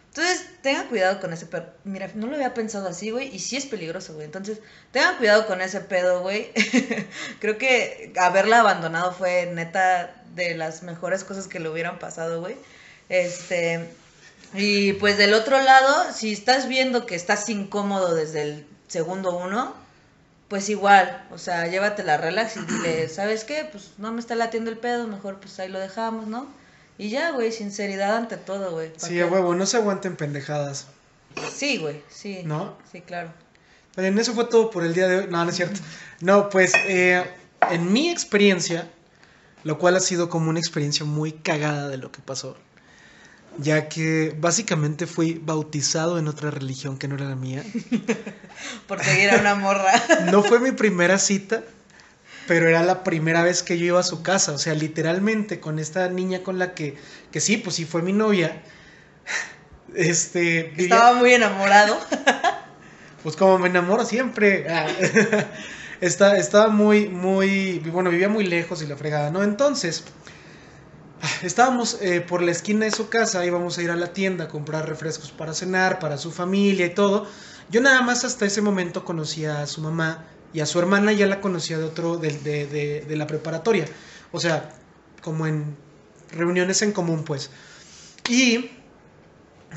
Entonces, 0.10 0.46
tengan 0.62 0.88
cuidado 0.90 1.20
con 1.20 1.34
ese 1.34 1.48
pedo. 1.48 1.66
Mira, 1.86 2.08
no 2.14 2.28
lo 2.28 2.36
había 2.36 2.54
pensado 2.54 2.88
así, 2.88 3.10
güey, 3.10 3.36
y 3.36 3.40
sí 3.40 3.58
es 3.58 3.66
peligroso, 3.66 4.14
güey. 4.14 4.26
Entonces, 4.26 4.60
tengan 4.92 5.18
cuidado 5.18 5.48
con 5.48 5.60
ese 5.60 5.82
pedo, 5.82 6.22
güey. 6.22 6.52
Creo 7.40 7.58
que 7.58 8.14
haberla 8.20 8.60
abandonado 8.60 9.12
fue 9.12 9.48
neta 9.48 10.24
de 10.36 10.54
las 10.56 10.84
mejores 10.84 11.24
cosas 11.24 11.48
que 11.48 11.60
le 11.60 11.70
hubieran 11.70 11.98
pasado, 11.98 12.42
güey. 12.42 12.56
Este, 13.10 13.90
y 14.54 14.94
pues 14.94 15.18
del 15.18 15.34
otro 15.34 15.60
lado, 15.60 16.14
si 16.14 16.32
estás 16.32 16.68
viendo 16.68 17.08
que 17.08 17.16
estás 17.16 17.50
incómodo 17.50 18.14
desde 18.14 18.44
el 18.44 18.68
segundo 18.88 19.36
uno, 19.36 19.74
pues 20.48 20.70
igual, 20.70 21.26
o 21.32 21.40
sea, 21.40 21.66
llévatela 21.66 22.18
relax 22.18 22.58
y 22.58 22.60
dile, 22.62 23.10
¿sabes 23.10 23.44
qué? 23.46 23.68
Pues 23.72 23.94
no 23.98 24.12
me 24.12 24.20
está 24.20 24.36
latiendo 24.36 24.70
el 24.70 24.78
pedo, 24.78 25.08
mejor 25.08 25.40
pues 25.40 25.60
ahí 25.60 25.70
lo 25.70 25.80
dejamos, 25.80 26.28
¿no? 26.28 26.48
Y 26.98 27.10
ya, 27.10 27.32
güey, 27.32 27.52
sinceridad 27.52 28.16
ante 28.16 28.38
todo, 28.38 28.72
güey. 28.72 28.94
¿pa' 28.94 29.00
Sí, 29.08 29.20
a 29.20 29.26
huevo, 29.28 29.56
no 29.56 29.66
se 29.66 29.78
aguanten 29.78 30.16
pendejadas, 30.16 30.88
Sí, 31.52 31.78
güey, 31.78 32.02
sí. 32.10 32.42
¿no? 32.46 32.78
Sí, 32.92 33.02
claro. 33.02 33.32
Bien, 33.98 34.18
eso 34.20 34.34
fue 34.34 34.46
todo 34.46 34.70
por 34.70 34.84
el 34.84 34.94
día 34.94 35.08
de 35.08 35.18
hoy. 35.18 35.28
No, 35.30 35.44
no 35.44 35.50
es 35.50 35.56
cierto. 35.56 35.80
No, 36.20 36.50
pues 36.50 36.74
eh, 36.88 37.24
en 37.72 37.92
mi 37.92 38.10
experiencia, 38.10 38.90
lo 39.64 39.78
cual 39.78 39.96
ha 39.96 40.00
sido 40.00 40.30
como 40.30 40.50
una 40.50 40.60
experiencia 40.60 41.06
muy 41.06 41.32
cagada 41.32 41.90
de 41.90 41.98
lo 41.98 42.12
que 42.12 42.22
pasó, 42.22 42.58
ya 43.58 43.90
que 43.90 44.36
básicamente 44.40 45.08
fui 45.08 45.40
bautizado 45.44 46.18
en 46.18 46.28
otra 46.28 46.52
religión 46.52 46.98
que 46.98 47.08
no 47.08 47.16
era 47.16 47.26
la 47.26 47.36
mía. 47.36 47.64
Por 48.88 49.04
seguir 49.04 49.32
a 49.32 49.38
una 49.40 49.56
morra. 49.56 49.92
No 50.32 50.44
fue 50.44 50.60
mi 50.60 50.72
primera 50.72 51.18
cita, 51.20 51.64
pero 52.48 52.68
era 52.68 52.84
la 52.84 53.04
primera 53.04 53.42
vez 53.44 53.64
que 53.64 53.78
yo 53.78 53.86
iba 53.86 54.00
a 54.00 54.04
su 54.04 54.22
casa. 54.24 54.52
O 54.54 54.58
sea, 54.58 54.74
literalmente 54.74 55.60
con 55.60 55.80
esta 55.80 56.08
niña 56.10 56.44
con 56.44 56.60
la 56.60 56.74
que, 56.74 56.98
que 57.32 57.40
sí, 57.40 57.58
pues 57.58 57.76
sí 57.76 57.86
fue 57.86 58.02
mi 58.02 58.14
novia. 58.14 58.62
Este, 59.96 60.64
vivía- 60.76 60.96
Estaba 60.96 61.14
muy 61.14 61.34
enamorado. 61.34 62.00
pues 63.24 63.36
como 63.36 63.60
me 63.60 63.68
enamoro 63.68 64.06
siempre. 64.06 64.66
Ah. 64.70 64.88
Está- 66.02 66.36
estaba 66.38 66.68
muy, 66.70 67.08
muy, 67.10 67.80
bueno, 67.92 68.10
vivía 68.10 68.28
muy 68.28 68.44
lejos 68.46 68.82
y 68.82 68.88
la 68.88 68.98
fregada, 68.98 69.30
¿no? 69.32 69.42
Entonces, 69.44 70.04
estábamos 71.44 71.98
eh, 72.02 72.20
por 72.22 72.42
la 72.42 72.52
esquina 72.52 72.86
de 72.86 72.92
su 72.92 73.08
casa, 73.10 73.46
íbamos 73.46 73.78
a 73.78 73.84
ir 73.84 73.92
a 73.92 73.96
la 73.96 74.08
tienda 74.14 74.46
a 74.46 74.48
comprar 74.50 74.88
refrescos 74.90 75.32
para 75.32 75.54
cenar, 75.54 76.00
para 76.00 76.18
su 76.18 76.32
familia 76.32 76.86
y 76.88 76.90
todo. 76.94 77.28
Yo 77.70 77.80
nada 77.82 78.02
más 78.02 78.26
hasta 78.26 78.46
ese 78.46 78.62
momento 78.62 79.06
conocía 79.06 79.62
a 79.62 79.68
su 79.68 79.80
mamá 79.82 80.26
y 80.54 80.60
a 80.62 80.66
su 80.66 80.80
hermana 80.80 81.12
ya 81.14 81.26
la 81.28 81.42
conocía 81.42 81.78
de 81.78 81.84
otro, 81.86 82.18
de, 82.18 82.32
de- 82.32 82.68
de- 82.68 83.02
de 83.02 83.16
la 83.16 83.28
preparatoria. 83.28 83.86
O 84.32 84.40
sea, 84.40 84.70
como 85.22 85.48
en 85.48 85.76
reuniones 86.32 86.82
en 86.82 86.92
común, 86.92 87.24
pues. 87.24 87.50
Y, 88.30 88.70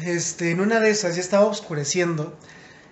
este, 0.04 0.50
en 0.50 0.61
una 0.61 0.80
de 0.80 0.90
esas 0.90 1.16
ya 1.16 1.21
estaba 1.23 1.47
oscureciendo. 1.47 2.37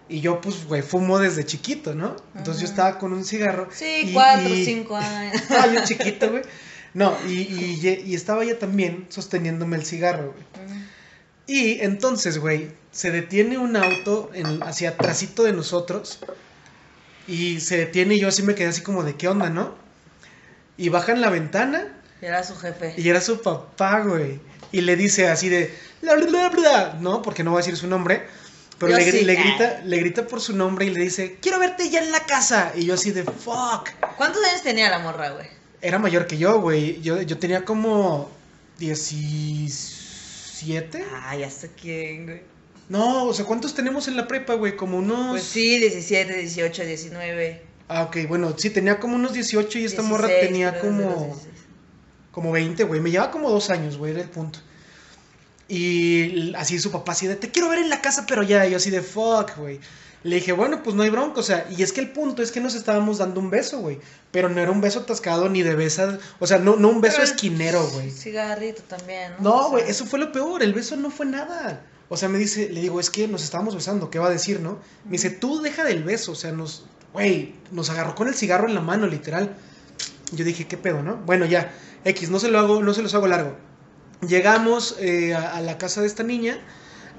Y 0.09 0.21
yo, 0.21 0.41
pues, 0.41 0.67
güey, 0.67 0.83
fumo 0.83 1.19
desde 1.19 1.45
chiquito, 1.47 1.95
¿no? 1.95 2.17
Entonces 2.35 2.63
yo 2.63 2.69
estaba 2.69 2.99
con 2.99 3.13
un 3.13 3.25
cigarro. 3.25 3.69
Sí, 3.73 4.03
y- 4.09 4.13
cuatro, 4.13 4.49
y- 4.49 4.65
cinco 4.65 4.97
años. 4.97 5.35
Estaba 5.35 5.73
yo 5.73 5.85
chiquito, 5.85 6.31
güey. 6.31 6.43
No, 6.93 7.17
y, 7.27 7.33
y, 7.41 8.15
estaba 8.15 8.45
ella 8.45 8.59
también 8.59 9.07
sosteniéndome 9.09 9.77
el 9.77 9.85
cigarro, 9.85 10.33
güey. 10.33 10.45
Y 11.47 11.81
entonces, 11.81 12.39
güey, 12.39 12.71
se 12.93 13.11
detiene 13.11 13.59
un 13.59 13.77
auto 13.77 14.31
en, 14.33 14.63
hacia 14.63 14.91
atrásito 14.91 15.43
de 15.43 15.53
nosotros. 15.53 16.21
Y 17.27 17.61
se 17.61 17.79
detiene 17.79 18.15
y 18.17 18.21
yo 18.21 18.29
así 18.29 18.43
me 18.43 18.55
quedé 18.55 18.69
así 18.69 18.83
como 18.83 19.03
de 19.03 19.15
qué 19.17 19.29
onda, 19.29 19.49
¿no? 19.51 19.75
Y 20.77 20.89
bajan 20.89 21.21
la 21.21 21.31
ventana 21.31 21.87
Era 22.21 22.43
su 22.45 22.57
jefe. 22.57 22.95
y 22.97 23.09
era 23.09 23.21
su 23.21 23.41
papá, 23.41 24.01
güey. 24.01 24.41
Y 24.73 24.81
le 24.81 24.97
dice 24.97 25.29
así 25.29 25.49
de 25.49 25.73
bla, 26.03 26.17
bla, 26.17 26.49
bla, 26.51 26.97
no, 27.01 27.23
porque 27.23 27.45
no 27.45 27.53
va 27.53 27.59
a 27.59 27.63
decir 27.63 27.77
su 27.77 27.87
nombre. 27.87 28.27
Pero 28.79 28.97
le, 28.97 29.09
sí. 29.11 29.25
le 29.25 29.35
grita, 29.37 29.81
le 29.85 29.99
grita 29.99 30.27
por 30.27 30.41
su 30.41 30.53
nombre 30.55 30.85
y 30.87 30.91
le 30.91 30.99
dice, 31.01 31.39
quiero 31.41 31.61
verte 31.61 31.89
ya 31.91 32.01
en 32.03 32.11
la 32.11 32.27
casa. 32.27 32.73
Y 32.75 32.85
yo 32.87 32.95
así 32.95 33.13
de 33.13 33.23
fuck. 33.23 33.89
¿Cuántos 34.17 34.43
años 34.45 34.63
tenía 34.63 34.91
la 34.91 34.99
morra, 34.99 35.31
güey? 35.31 35.47
Era 35.81 35.99
mayor 36.01 36.27
que 36.27 36.39
yo, 36.39 36.61
güey. 36.61 37.01
Yo, 37.01 37.23
yo 37.23 37.39
tenía 37.39 37.65
como 37.65 38.29
17. 38.79 41.05
Ah, 41.13 41.37
ya 41.37 41.49
sé 41.51 41.71
quién, 41.81 42.27
güey. 42.27 42.43
No, 42.89 43.25
o 43.27 43.35
sea, 43.35 43.45
¿cuántos 43.45 43.75
tenemos 43.75 44.09
en 44.09 44.17
la 44.17 44.27
prepa, 44.27 44.55
güey? 44.55 44.77
Como 44.77 44.99
unos... 44.99 45.31
Pues 45.31 45.43
sí, 45.45 45.79
17, 45.79 46.37
18, 46.37 46.85
19. 46.85 47.63
Ah, 47.89 48.03
ok, 48.05 48.17
bueno, 48.29 48.55
sí, 48.59 48.71
tenía 48.71 49.01
como 49.01 49.15
unos 49.17 49.33
18 49.33 49.79
y 49.79 49.85
esta 49.85 50.03
morra 50.03 50.29
16, 50.29 50.49
tenía 50.51 50.79
como... 50.81 51.03
16. 51.27 51.49
Como 52.31 52.51
20, 52.53 52.85
güey. 52.85 53.01
Me 53.01 53.11
llevaba 53.11 53.31
como 53.31 53.51
dos 53.51 53.71
años, 53.71 53.97
güey, 53.97 54.13
era 54.13 54.21
el 54.23 54.29
punto. 54.29 54.59
Y 55.69 56.55
así 56.57 56.79
su 56.79 56.91
papá, 56.91 57.13
así 57.13 57.27
de, 57.27 57.37
te 57.37 57.51
quiero 57.51 57.69
ver 57.69 57.79
en 57.79 57.89
la 57.89 58.01
casa, 58.03 58.27
pero 58.27 58.43
ya. 58.43 58.67
Yo 58.67 58.77
así 58.77 58.91
de, 58.91 59.01
fuck, 59.03 59.57
güey. 59.57 59.81
Le 60.25 60.37
dije, 60.37 60.53
bueno, 60.53 60.83
pues 60.83 60.97
no 60.97 61.03
hay 61.03 61.11
bronca, 61.11 61.41
o 61.41 61.43
sea, 61.43 61.67
y 61.77 61.83
es 61.83 61.93
que 61.93 62.01
el 62.01 62.11
punto 62.11 62.43
es 62.43 62.51
que 62.51 62.59
nos 62.61 62.75
estábamos 62.75 63.19
dando 63.19 63.41
un 63.41 63.51
beso, 63.51 63.81
güey. 63.81 63.99
Pero 64.31 64.49
no 64.49 64.59
era 64.61 64.71
un 64.71 64.81
beso 64.81 65.01
atascado 65.01 65.49
ni 65.51 65.63
de 65.63 65.75
besa, 65.75 66.19
o 66.39 66.47
sea, 66.47 66.59
no, 66.59 66.77
no 66.77 66.89
un 66.89 67.01
beso 67.03 67.17
Pero- 67.19 67.29
esquinero, 67.31 67.87
güey. 67.91 68.11
Cigarrito 68.11 68.83
también, 68.85 69.33
¿no? 69.39 69.51
O 69.51 69.53
No, 69.55 69.61
sea, 69.61 69.69
güey, 69.71 69.85
eso 69.91 70.07
fue 70.07 70.19
lo 70.19 70.33
peor, 70.33 70.63
el 70.63 70.73
beso 70.73 70.97
no 70.97 71.11
fue 71.11 71.27
nada. 71.27 71.83
O 72.09 72.17
sea, 72.17 72.29
me 72.29 72.39
dice, 72.39 72.69
le 72.71 72.81
digo, 72.81 73.01
es 73.01 73.11
que 73.11 73.27
nos 73.29 73.43
estábamos 73.43 73.75
besando, 73.75 74.11
¿qué 74.11 74.19
va 74.19 74.27
a 74.27 74.31
decir, 74.31 74.61
no? 74.61 74.79
Me 75.05 75.13
dice, 75.13 75.31
tú 75.31 75.63
deja 75.63 75.85
del 75.85 76.05
beso, 76.05 76.33
o 76.33 76.35
sea, 76.35 76.53
nos, 76.53 76.85
güey, 77.13 77.55
nos 77.73 77.91
agarró 77.91 78.15
con 78.15 78.29
el 78.29 78.35
cigarro 78.35 78.69
en 78.69 78.75
la 78.75 78.81
mano, 78.81 79.07
literal. 79.07 79.57
Yo 80.33 80.45
dije, 80.45 80.67
¿qué 80.67 80.77
pedo, 80.77 81.03
no? 81.03 81.17
Bueno, 81.25 81.47
ya, 81.47 81.73
X, 82.05 82.31
no 82.31 82.39
se 82.39 82.51
lo 82.51 82.59
hago, 82.59 82.83
no 82.83 82.93
se 82.93 83.03
los 83.03 83.15
hago 83.15 83.27
largo. 83.27 83.57
Llegamos 84.27 84.97
eh, 85.01 85.35
a, 85.35 85.57
a 85.57 85.61
la 85.61 85.79
casa 85.79 86.01
de 86.03 86.07
esta 86.07 86.23
niña, 86.23 86.59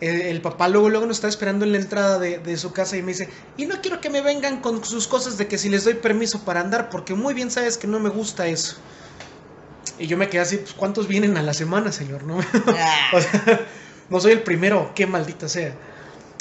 eh, 0.01 0.29
el 0.29 0.41
papá 0.41 0.67
luego, 0.67 0.89
luego 0.89 1.05
nos 1.05 1.17
está 1.17 1.27
esperando 1.27 1.65
en 1.65 1.71
la 1.71 1.77
entrada 1.77 2.19
de, 2.19 2.39
de 2.39 2.57
su 2.57 2.71
casa 2.71 2.97
y 2.97 3.01
me 3.01 3.13
dice, 3.13 3.29
y 3.57 3.65
no 3.65 3.81
quiero 3.81 4.01
que 4.01 4.09
me 4.09 4.21
vengan 4.21 4.59
con 4.61 4.83
sus 4.83 5.07
cosas 5.07 5.37
de 5.37 5.47
que 5.47 5.57
si 5.57 5.69
les 5.69 5.83
doy 5.83 5.95
permiso 5.95 6.43
para 6.43 6.61
andar, 6.61 6.89
porque 6.89 7.13
muy 7.13 7.33
bien 7.33 7.49
sabes 7.51 7.77
que 7.77 7.87
no 7.87 7.99
me 7.99 8.09
gusta 8.09 8.47
eso. 8.47 8.77
Y 9.97 10.07
yo 10.07 10.17
me 10.17 10.27
quedé 10.29 10.41
así, 10.41 10.57
pues, 10.57 10.73
¿cuántos 10.73 11.07
vienen 11.07 11.37
a 11.37 11.41
la 11.43 11.53
semana, 11.53 11.91
señor? 11.91 12.23
¿No? 12.23 12.37
Ah, 12.67 13.09
O 13.13 13.21
sea, 13.21 13.65
no 14.09 14.19
soy 14.19 14.33
el 14.33 14.41
primero, 14.43 14.91
qué 14.95 15.07
maldita 15.07 15.47
sea. 15.50 15.74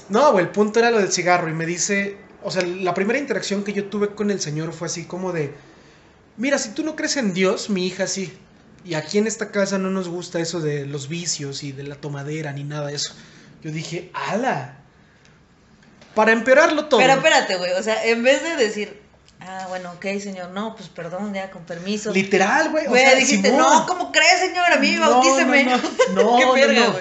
No, 0.08 0.32
güey, 0.32 0.44
el 0.44 0.50
punto 0.50 0.78
era 0.80 0.90
lo 0.90 0.98
del 0.98 1.12
cigarro 1.12 1.48
y 1.48 1.54
me 1.54 1.66
dice, 1.66 2.16
o 2.42 2.50
sea, 2.50 2.62
la 2.62 2.92
primera 2.94 3.18
interacción 3.18 3.64
que 3.64 3.72
yo 3.72 3.86
tuve 3.86 4.14
con 4.14 4.30
el 4.30 4.40
señor 4.40 4.72
fue 4.72 4.86
así 4.86 5.04
como 5.04 5.32
de, 5.32 5.54
mira, 6.36 6.58
si 6.58 6.70
tú 6.70 6.84
no 6.84 6.94
crees 6.94 7.16
en 7.16 7.32
Dios, 7.32 7.70
mi 7.70 7.86
hija 7.86 8.06
sí. 8.06 8.36
Y 8.84 8.94
aquí 8.94 9.16
en 9.16 9.26
esta 9.26 9.50
casa 9.50 9.78
no 9.78 9.88
nos 9.88 10.08
gusta 10.08 10.40
eso 10.40 10.60
de 10.60 10.84
los 10.84 11.08
vicios 11.08 11.62
y 11.62 11.72
de 11.72 11.84
la 11.84 11.94
tomadera 11.94 12.52
ni 12.52 12.64
nada 12.64 12.88
de 12.88 12.96
eso. 12.96 13.14
Yo 13.62 13.70
dije, 13.70 14.10
ala. 14.12 14.76
Para 16.14 16.32
empeorarlo 16.32 16.84
todo. 16.86 17.00
Pero 17.00 17.14
espérate, 17.14 17.56
güey, 17.56 17.72
o 17.72 17.82
sea, 17.82 18.04
en 18.04 18.22
vez 18.22 18.42
de 18.42 18.56
decir, 18.56 19.00
ah, 19.40 19.64
bueno, 19.70 19.90
ok, 19.92 20.04
señor, 20.20 20.50
no, 20.50 20.76
pues 20.76 20.90
perdón, 20.90 21.32
ya, 21.32 21.50
con 21.50 21.64
permiso. 21.64 22.12
Literal, 22.12 22.70
güey. 22.70 22.86
o 22.86 22.90
Güey, 22.90 23.02
sea, 23.04 23.14
dijiste, 23.14 23.48
Simón. 23.48 23.62
no, 23.62 23.86
¿cómo 23.86 24.12
crees, 24.12 24.40
señor? 24.40 24.70
A 24.70 24.76
mí 24.76 24.98
bautíceme. 24.98 25.64
no, 25.64 25.76
no. 26.14 26.46
No. 26.46 26.98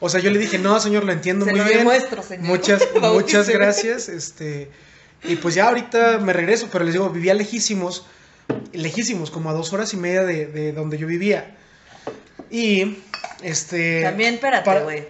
O 0.00 0.08
sea, 0.08 0.20
yo 0.20 0.30
le 0.30 0.38
dije, 0.38 0.58
no, 0.58 0.78
señor, 0.80 1.04
lo 1.04 1.12
entiendo 1.12 1.44
Se 1.44 1.50
muy 1.52 1.60
lo 1.60 1.66
bien. 1.66 1.78
demuestro, 1.78 2.22
señor. 2.22 2.46
Muchas, 2.46 2.82
muchas 3.00 3.48
gracias. 3.48 4.08
Este, 4.08 4.70
y 5.22 5.36
pues 5.36 5.54
ya 5.54 5.68
ahorita 5.68 6.18
me 6.18 6.32
regreso, 6.32 6.68
pero 6.70 6.84
les 6.84 6.94
digo, 6.94 7.08
vivía 7.10 7.34
lejísimos, 7.34 8.04
lejísimos, 8.72 9.30
como 9.30 9.50
a 9.50 9.52
dos 9.52 9.72
horas 9.72 9.92
y 9.94 9.96
media 9.96 10.24
de, 10.24 10.46
de 10.46 10.72
donde 10.72 10.98
yo 10.98 11.06
vivía. 11.06 11.56
Y, 12.50 12.98
este. 13.42 14.02
También, 14.02 14.34
espérate, 14.34 14.64
para- 14.64 14.82
güey. 14.82 15.08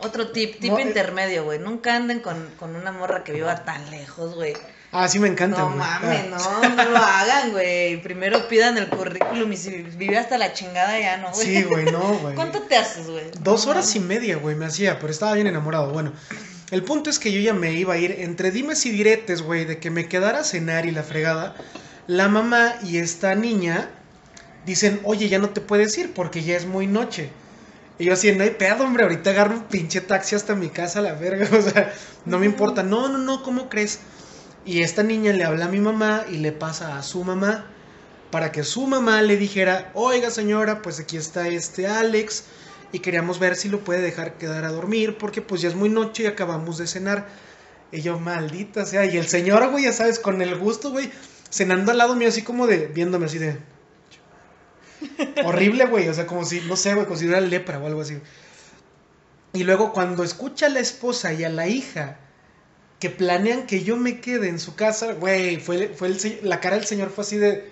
Otro 0.00 0.30
tip, 0.30 0.60
tip 0.60 0.70
No, 0.70 0.78
eh. 0.78 0.82
intermedio, 0.82 1.42
güey. 1.44 1.58
Nunca 1.58 1.96
anden 1.96 2.20
con, 2.20 2.48
con 2.58 2.76
una 2.76 2.92
morra 2.92 3.24
que 3.24 3.32
viva 3.32 3.64
tan 3.64 3.90
lejos, 3.90 4.36
güey. 4.36 4.54
Ah, 4.90 5.06
sí 5.06 5.18
me 5.18 5.28
encanta. 5.28 5.58
No 5.60 5.70
mames, 5.70 6.26
Ah. 6.32 6.60
no, 6.62 6.68
no 6.76 6.90
lo 6.90 6.96
hagan, 6.96 7.50
güey. 7.52 8.00
Primero 8.00 8.48
pidan 8.48 8.78
el 8.78 8.88
currículum 8.88 9.52
y 9.52 9.56
si 9.56 9.70
vive 9.82 10.16
hasta 10.16 10.38
la 10.38 10.52
chingada 10.54 10.98
ya 10.98 11.18
no, 11.18 11.30
güey. 11.30 11.46
Sí, 11.46 11.62
güey, 11.64 11.84
no, 11.86 12.00
güey. 12.18 12.34
¿Cuánto 12.34 12.62
te 12.62 12.76
haces, 12.76 13.06
güey? 13.08 13.24
Dos 13.40 13.66
No 13.66 13.72
horas 13.72 13.94
y 13.96 14.00
media, 14.00 14.36
güey, 14.36 14.56
me 14.56 14.64
hacía, 14.66 14.98
pero 14.98 15.12
estaba 15.12 15.34
bien 15.34 15.46
enamorado. 15.46 15.92
Bueno, 15.92 16.12
el 16.70 16.82
punto 16.84 17.10
es 17.10 17.18
que 17.18 17.32
yo 17.32 17.40
ya 17.40 17.52
me 17.52 17.72
iba 17.72 17.94
a 17.94 17.98
ir 17.98 18.12
entre 18.20 18.50
dimes 18.50 18.86
y 18.86 18.90
diretes, 18.90 19.42
güey, 19.42 19.66
de 19.66 19.78
que 19.78 19.90
me 19.90 20.08
quedara 20.08 20.40
a 20.40 20.44
cenar 20.44 20.86
y 20.86 20.90
la 20.90 21.02
fregada. 21.02 21.54
La 22.06 22.28
mamá 22.28 22.74
y 22.82 22.96
esta 22.96 23.34
niña 23.34 23.90
dicen, 24.64 25.00
oye, 25.04 25.28
ya 25.28 25.38
no 25.38 25.50
te 25.50 25.60
puedes 25.60 25.96
ir 25.98 26.14
porque 26.14 26.42
ya 26.42 26.56
es 26.56 26.64
muy 26.64 26.86
noche. 26.86 27.30
Y 27.98 28.04
yo 28.04 28.12
así, 28.14 28.32
no 28.32 28.44
hay 28.44 28.50
pedo, 28.50 28.84
hombre, 28.84 29.02
ahorita 29.02 29.30
agarro 29.30 29.54
un 29.54 29.64
pinche 29.64 30.00
taxi 30.00 30.34
hasta 30.36 30.54
mi 30.54 30.70
casa, 30.70 31.02
la 31.02 31.12
verga, 31.14 31.46
o 31.58 31.60
sea, 31.60 31.92
no 32.24 32.38
me 32.38 32.46
importa. 32.46 32.82
No, 32.82 33.08
no, 33.08 33.18
no, 33.18 33.42
¿cómo 33.42 33.68
crees? 33.68 33.98
Y 34.68 34.82
esta 34.82 35.02
niña 35.02 35.32
le 35.32 35.44
habla 35.44 35.64
a 35.64 35.68
mi 35.68 35.80
mamá 35.80 36.26
y 36.30 36.36
le 36.36 36.52
pasa 36.52 36.98
a 36.98 37.02
su 37.02 37.24
mamá 37.24 37.64
para 38.30 38.52
que 38.52 38.64
su 38.64 38.86
mamá 38.86 39.22
le 39.22 39.38
dijera, 39.38 39.90
oiga 39.94 40.30
señora, 40.30 40.82
pues 40.82 41.00
aquí 41.00 41.16
está 41.16 41.48
este 41.48 41.86
Alex 41.86 42.44
y 42.92 42.98
queríamos 42.98 43.38
ver 43.38 43.56
si 43.56 43.70
lo 43.70 43.82
puede 43.82 44.02
dejar 44.02 44.36
quedar 44.36 44.66
a 44.66 44.70
dormir 44.70 45.16
porque 45.16 45.40
pues 45.40 45.62
ya 45.62 45.70
es 45.70 45.74
muy 45.74 45.88
noche 45.88 46.24
y 46.24 46.26
acabamos 46.26 46.76
de 46.76 46.86
cenar. 46.86 47.28
Y 47.92 48.02
yo, 48.02 48.20
maldita 48.20 48.84
sea, 48.84 49.06
y 49.06 49.16
el 49.16 49.26
señor, 49.26 49.70
güey, 49.70 49.84
ya 49.84 49.92
sabes, 49.94 50.18
con 50.18 50.42
el 50.42 50.54
gusto, 50.58 50.90
güey, 50.90 51.10
cenando 51.50 51.90
al 51.90 51.96
lado 51.96 52.14
mío 52.14 52.28
así 52.28 52.42
como 52.42 52.66
de, 52.66 52.88
viéndome 52.88 53.24
así 53.24 53.38
de... 53.38 53.56
Horrible, 55.46 55.86
güey, 55.86 56.10
o 56.10 56.12
sea, 56.12 56.26
como 56.26 56.44
si, 56.44 56.60
no 56.60 56.76
sé, 56.76 56.92
güey, 56.92 57.06
como 57.06 57.16
si 57.16 57.24
fuera 57.24 57.40
lepra 57.40 57.78
o 57.78 57.86
algo 57.86 58.02
así. 58.02 58.18
Y 59.54 59.64
luego 59.64 59.94
cuando 59.94 60.24
escucha 60.24 60.66
a 60.66 60.68
la 60.68 60.80
esposa 60.80 61.32
y 61.32 61.44
a 61.44 61.48
la 61.48 61.68
hija 61.68 62.18
que 62.98 63.10
planean 63.10 63.66
que 63.66 63.84
yo 63.84 63.96
me 63.96 64.20
quede 64.20 64.48
en 64.48 64.58
su 64.58 64.74
casa, 64.74 65.12
güey, 65.12 65.58
fue, 65.58 65.88
fue 65.88 66.08
el, 66.08 66.40
la 66.42 66.60
cara 66.60 66.76
del 66.76 66.86
señor 66.86 67.10
fue 67.10 67.22
así 67.22 67.36
de, 67.36 67.70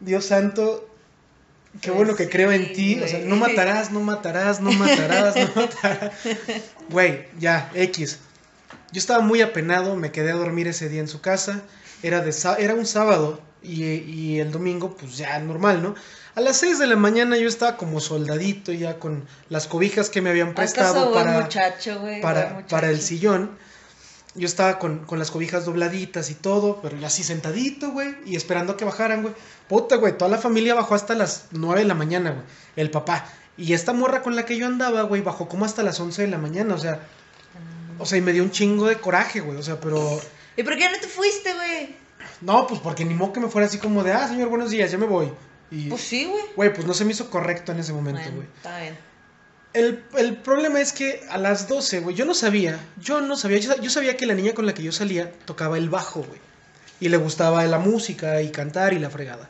Dios 0.00 0.26
santo, 0.26 0.88
qué 1.80 1.90
bueno 1.90 2.14
que 2.14 2.28
creo 2.28 2.52
en 2.52 2.72
ti, 2.72 3.00
o 3.00 3.08
sea, 3.08 3.20
no 3.20 3.36
matarás, 3.36 3.90
no 3.90 4.00
matarás, 4.00 4.60
no 4.60 4.72
matarás, 4.72 5.36
no 5.36 5.62
matarás. 5.62 6.12
Güey, 6.90 7.26
ya, 7.38 7.70
X. 7.74 8.18
Yo 8.92 8.98
estaba 8.98 9.20
muy 9.20 9.42
apenado, 9.42 9.94
me 9.96 10.10
quedé 10.10 10.30
a 10.30 10.36
dormir 10.36 10.68
ese 10.68 10.88
día 10.88 11.00
en 11.00 11.08
su 11.08 11.20
casa, 11.20 11.62
era, 12.02 12.20
de, 12.20 12.34
era 12.58 12.74
un 12.74 12.86
sábado 12.86 13.42
y, 13.62 13.84
y 13.84 14.40
el 14.40 14.50
domingo, 14.50 14.96
pues 14.96 15.18
ya 15.18 15.38
normal, 15.40 15.82
¿no? 15.82 15.94
A 16.34 16.40
las 16.40 16.56
6 16.58 16.78
de 16.78 16.86
la 16.86 16.96
mañana 16.96 17.36
yo 17.36 17.48
estaba 17.48 17.76
como 17.76 17.98
soldadito 17.98 18.72
ya 18.72 18.98
con 19.00 19.26
las 19.48 19.66
cobijas 19.66 20.08
que 20.08 20.22
me 20.22 20.30
habían 20.30 20.54
prestado 20.54 20.90
¿Acaso 20.90 21.10
buen 21.10 21.24
para 21.24 21.40
muchacho, 21.40 22.00
güey? 22.00 22.22
para, 22.22 22.50
muchacho. 22.50 22.68
para 22.68 22.90
el 22.90 23.02
sillón. 23.02 23.58
Yo 24.38 24.46
estaba 24.46 24.78
con, 24.78 25.04
con 25.04 25.18
las 25.18 25.30
cobijas 25.30 25.64
dobladitas 25.64 26.30
y 26.30 26.34
todo, 26.34 26.80
pero 26.80 26.96
ya 26.96 27.08
así 27.08 27.22
sentadito, 27.24 27.90
güey, 27.90 28.14
y 28.24 28.36
esperando 28.36 28.76
que 28.76 28.84
bajaran, 28.84 29.22
güey. 29.22 29.34
Puta, 29.68 29.96
güey, 29.96 30.16
toda 30.16 30.30
la 30.30 30.38
familia 30.38 30.74
bajó 30.74 30.94
hasta 30.94 31.14
las 31.14 31.46
9 31.50 31.80
de 31.80 31.86
la 31.86 31.94
mañana, 31.94 32.30
güey, 32.30 32.44
el 32.76 32.90
papá. 32.90 33.26
Y 33.56 33.72
esta 33.72 33.92
morra 33.92 34.22
con 34.22 34.36
la 34.36 34.44
que 34.44 34.56
yo 34.56 34.66
andaba, 34.66 35.02
güey, 35.02 35.20
bajó 35.22 35.48
como 35.48 35.64
hasta 35.64 35.82
las 35.82 35.98
11 35.98 36.22
de 36.22 36.28
la 36.28 36.38
mañana, 36.38 36.74
o 36.74 36.78
sea, 36.78 37.00
o 37.98 38.06
sea, 38.06 38.16
y 38.18 38.20
me 38.20 38.32
dio 38.32 38.44
un 38.44 38.52
chingo 38.52 38.86
de 38.86 38.96
coraje, 38.98 39.40
güey, 39.40 39.58
o 39.58 39.62
sea, 39.62 39.80
pero... 39.80 40.20
¿Y 40.56 40.62
por 40.62 40.76
qué 40.76 40.88
no 40.88 40.98
te 41.00 41.08
fuiste, 41.08 41.52
güey? 41.54 41.96
No, 42.40 42.66
pues 42.66 42.80
porque 42.80 43.04
ni 43.04 43.14
modo 43.14 43.32
que 43.32 43.40
me 43.40 43.48
fuera 43.48 43.66
así 43.66 43.78
como 43.78 44.04
de, 44.04 44.12
ah, 44.12 44.28
señor, 44.28 44.48
buenos 44.48 44.70
días, 44.70 44.90
ya 44.90 44.98
me 44.98 45.06
voy. 45.06 45.32
Y, 45.70 45.88
Pues 45.88 46.02
sí, 46.02 46.24
güey. 46.26 46.44
güey, 46.54 46.72
pues 46.72 46.86
no 46.86 46.94
se 46.94 47.04
me 47.04 47.10
hizo 47.12 47.28
correcto 47.28 47.72
en 47.72 47.80
ese 47.80 47.92
momento, 47.92 48.20
Bueno, 48.20 48.36
güey. 48.36 48.48
está 48.56 48.78
bien. 48.80 48.96
El, 49.74 50.02
el 50.16 50.36
problema 50.36 50.80
es 50.80 50.92
que 50.92 51.22
a 51.28 51.38
las 51.38 51.68
12, 51.68 52.00
güey, 52.00 52.16
yo 52.16 52.24
no 52.24 52.34
sabía, 52.34 52.78
yo 53.00 53.20
no 53.20 53.36
sabía, 53.36 53.58
yo, 53.58 53.90
sabía 53.90 54.16
que 54.16 54.26
la 54.26 54.34
niña 54.34 54.54
con 54.54 54.66
la 54.66 54.74
que 54.74 54.82
yo 54.82 54.92
salía 54.92 55.30
tocaba 55.44 55.76
el 55.76 55.90
bajo, 55.90 56.22
güey. 56.22 56.40
Y 57.00 57.10
le 57.10 57.16
gustaba 57.16 57.64
la 57.66 57.78
música 57.78 58.42
y 58.42 58.50
cantar 58.50 58.92
y 58.92 58.98
la 58.98 59.10
fregada. 59.10 59.48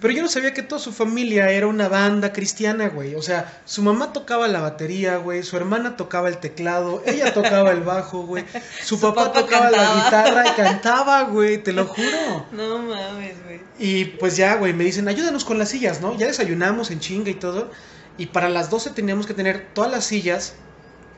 Pero 0.00 0.12
yo 0.12 0.22
no 0.22 0.28
sabía 0.28 0.52
que 0.52 0.62
toda 0.62 0.80
su 0.80 0.92
familia 0.92 1.50
era 1.50 1.66
una 1.66 1.88
banda 1.88 2.32
cristiana, 2.32 2.88
güey. 2.88 3.14
O 3.14 3.22
sea, 3.22 3.60
su 3.64 3.82
mamá 3.82 4.12
tocaba 4.12 4.48
la 4.48 4.60
batería, 4.60 5.16
güey. 5.16 5.42
Su 5.42 5.56
hermana 5.56 5.96
tocaba 5.96 6.28
el 6.28 6.38
teclado. 6.38 7.02
Ella 7.06 7.32
tocaba 7.32 7.70
el 7.70 7.82
bajo, 7.82 8.22
güey. 8.22 8.44
Su, 8.82 8.96
Su 8.96 9.00
papá, 9.00 9.26
papá 9.26 9.40
tocaba 9.40 9.70
la 9.70 9.94
guitarra 9.94 10.48
y 10.48 10.50
cantaba, 10.52 11.22
güey. 11.24 11.62
Te 11.62 11.72
lo 11.72 11.86
juro. 11.86 12.46
No 12.52 12.78
mames, 12.78 13.42
güey. 13.44 13.60
Y 13.78 14.04
pues 14.04 14.36
ya, 14.36 14.56
güey, 14.56 14.74
me 14.74 14.84
dicen, 14.84 15.08
ayúdanos 15.08 15.44
con 15.44 15.58
las 15.58 15.70
sillas, 15.70 16.00
¿no? 16.00 16.16
Ya 16.18 16.26
desayunamos 16.26 16.90
en 16.90 17.00
chinga 17.00 17.30
y 17.30 17.34
todo. 17.34 17.70
Y 18.18 18.26
para 18.26 18.48
las 18.48 18.70
12 18.70 18.90
teníamos 18.90 19.26
que 19.26 19.34
tener 19.34 19.68
todas 19.72 19.90
las 19.90 20.04
sillas 20.04 20.54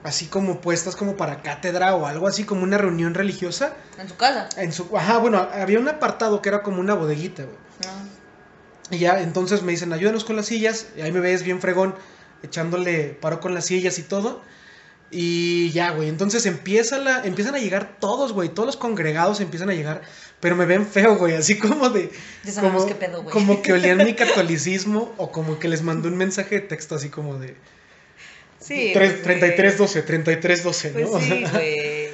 así 0.04 0.26
como 0.26 0.60
puestas 0.60 0.96
como 0.96 1.16
para 1.16 1.42
cátedra 1.42 1.94
o 1.94 2.06
algo 2.06 2.26
así 2.26 2.44
como 2.44 2.62
una 2.62 2.78
reunión 2.78 3.14
religiosa. 3.14 3.74
En 3.98 4.08
su 4.08 4.16
casa. 4.16 4.48
En 4.56 4.72
su, 4.72 4.96
ajá, 4.96 5.18
bueno, 5.18 5.48
había 5.52 5.78
un 5.78 5.88
apartado 5.88 6.42
que 6.42 6.48
era 6.48 6.62
como 6.62 6.80
una 6.80 6.94
bodeguita, 6.94 7.44
güey. 7.44 7.56
No. 7.84 8.22
Y 8.96 8.98
ya, 8.98 9.20
entonces 9.20 9.62
me 9.62 9.72
dicen, 9.72 9.92
ayúdanos 9.92 10.24
con 10.24 10.36
las 10.36 10.46
sillas. 10.46 10.88
Y 10.96 11.02
ahí 11.02 11.12
me 11.12 11.20
ves 11.20 11.42
bien 11.42 11.60
fregón, 11.60 11.94
echándole 12.42 13.16
paro 13.20 13.40
con 13.40 13.54
las 13.54 13.66
sillas 13.66 13.98
y 13.98 14.02
todo. 14.02 14.42
Y 15.14 15.70
ya, 15.72 15.90
güey, 15.90 16.08
entonces 16.08 16.46
empieza 16.46 16.96
la, 16.96 17.22
empiezan 17.24 17.54
a 17.54 17.58
llegar 17.58 17.98
todos, 18.00 18.32
güey, 18.32 18.48
todos 18.48 18.66
los 18.66 18.76
congregados 18.78 19.40
empiezan 19.40 19.68
a 19.68 19.74
llegar, 19.74 20.00
pero 20.40 20.56
me 20.56 20.64
ven 20.64 20.86
feo, 20.86 21.16
güey, 21.16 21.34
así 21.34 21.58
como 21.58 21.90
de... 21.90 22.10
Ya 22.44 22.52
sabemos 22.52 22.84
como, 22.84 22.88
qué 22.88 22.94
pedo, 22.94 23.22
güey. 23.22 23.30
Como 23.32 23.60
que 23.60 23.74
olían 23.74 23.98
mi 23.98 24.14
catolicismo 24.16 25.14
o 25.18 25.30
como 25.30 25.58
que 25.58 25.68
les 25.68 25.82
mandó 25.82 26.08
un 26.08 26.16
mensaje 26.16 26.54
de 26.54 26.60
texto 26.62 26.94
así 26.94 27.10
como 27.10 27.38
de... 27.38 27.56
Sí. 28.58 28.92
tres- 28.94 29.12
pues, 29.12 29.22
33 29.22 29.76
12, 29.76 30.02
33 30.02 30.64
12, 30.64 30.90
¿no? 30.92 31.20
Sí, 31.20 31.44
güey. 31.52 32.08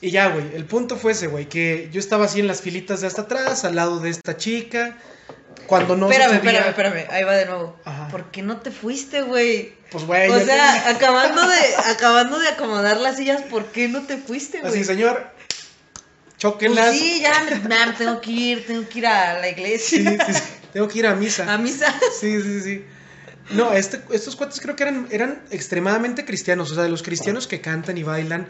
Y 0.00 0.12
ya, 0.12 0.28
güey, 0.28 0.54
el 0.54 0.64
punto 0.64 0.96
fue 0.96 1.12
ese, 1.12 1.26
güey, 1.26 1.48
que 1.48 1.88
yo 1.92 1.98
estaba 1.98 2.26
así 2.26 2.38
en 2.38 2.46
las 2.46 2.62
filitas 2.62 3.00
de 3.00 3.08
hasta 3.08 3.22
atrás, 3.22 3.64
al 3.64 3.74
lado 3.74 3.98
de 3.98 4.10
esta 4.10 4.36
chica, 4.36 4.96
cuando 5.66 5.96
no 5.96 6.10
espérame, 6.10 6.34
espérame, 6.36 6.68
espérame. 6.68 7.06
Ahí 7.10 7.24
va 7.24 7.34
de 7.36 7.46
nuevo. 7.46 7.76
Ajá. 7.84 8.08
¿Por 8.08 8.30
qué 8.30 8.42
no 8.42 8.58
te 8.58 8.70
fuiste, 8.70 9.22
güey? 9.22 9.72
Pues, 9.90 10.04
güey, 10.04 10.28
O 10.30 10.40
sea, 10.44 10.88
acabando 10.94 11.46
de, 11.48 11.76
acabando 11.86 12.38
de 12.38 12.48
acomodar 12.48 12.96
las 12.98 13.16
sillas, 13.16 13.42
¿por 13.42 13.66
qué 13.66 13.88
no 13.88 14.02
te 14.02 14.16
fuiste, 14.18 14.60
güey? 14.60 14.72
así, 14.72 14.84
señor, 14.84 15.30
Pues 15.48 16.38
chóquenlas. 16.38 16.92
sí, 16.96 17.20
ya, 17.20 17.32
mam, 17.68 17.94
tengo 17.96 18.20
que 18.20 18.30
ir, 18.30 18.66
tengo 18.66 18.88
que 18.88 18.98
ir 18.98 19.06
a 19.06 19.34
la 19.38 19.44
Sí, 19.44 19.50
iglesia. 19.50 20.24
sí, 20.26 20.34
sí, 20.34 20.42
tengo 20.72 20.88
que 20.88 20.98
ir 21.00 21.06
a 21.06 21.14
misa. 21.14 21.52
A 21.52 21.58
misa. 21.58 21.92
Sí, 22.20 22.40
sí, 22.42 22.60
sí. 22.60 22.84
No, 23.50 23.72
este, 23.72 24.00
estos 24.12 24.36
cuates 24.36 24.60
creo 24.60 24.76
que 24.76 24.82
eran, 24.82 25.08
eran 25.10 25.42
extremadamente 25.50 26.24
cristianos, 26.26 26.70
o 26.70 26.74
sea, 26.74 26.82
de 26.84 26.90
los 26.90 27.02
cristianos 27.02 27.46
que 27.46 27.60
cantan 27.62 27.96
y 27.96 28.02
bailan 28.02 28.46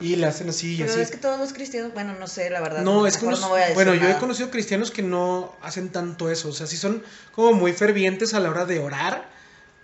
y 0.00 0.16
le 0.16 0.26
hacen 0.26 0.48
así 0.48 0.74
y 0.74 0.78
Pero 0.78 0.92
así. 0.92 1.00
es 1.00 1.10
que 1.10 1.16
todos 1.18 1.38
los 1.38 1.52
cristianos, 1.52 1.92
bueno, 1.94 2.14
no 2.18 2.26
sé, 2.26 2.50
la 2.50 2.60
verdad. 2.60 2.82
No, 2.82 3.06
es 3.06 3.16
que 3.16 3.26
unos- 3.26 3.40
no 3.40 3.48
voy 3.50 3.58
a 3.60 3.64
decir 3.68 3.74
bueno, 3.74 3.94
yo 3.94 4.08
he 4.08 4.18
conocido 4.18 4.50
cristianos 4.50 4.90
que 4.90 5.02
no 5.02 5.54
hacen 5.62 5.90
tanto 5.90 6.30
eso, 6.30 6.48
o 6.48 6.52
sea, 6.52 6.66
sí 6.66 6.76
son 6.76 7.02
como 7.32 7.52
muy 7.52 7.72
fervientes 7.72 8.34
a 8.34 8.40
la 8.40 8.50
hora 8.50 8.64
de 8.66 8.80
orar, 8.80 9.28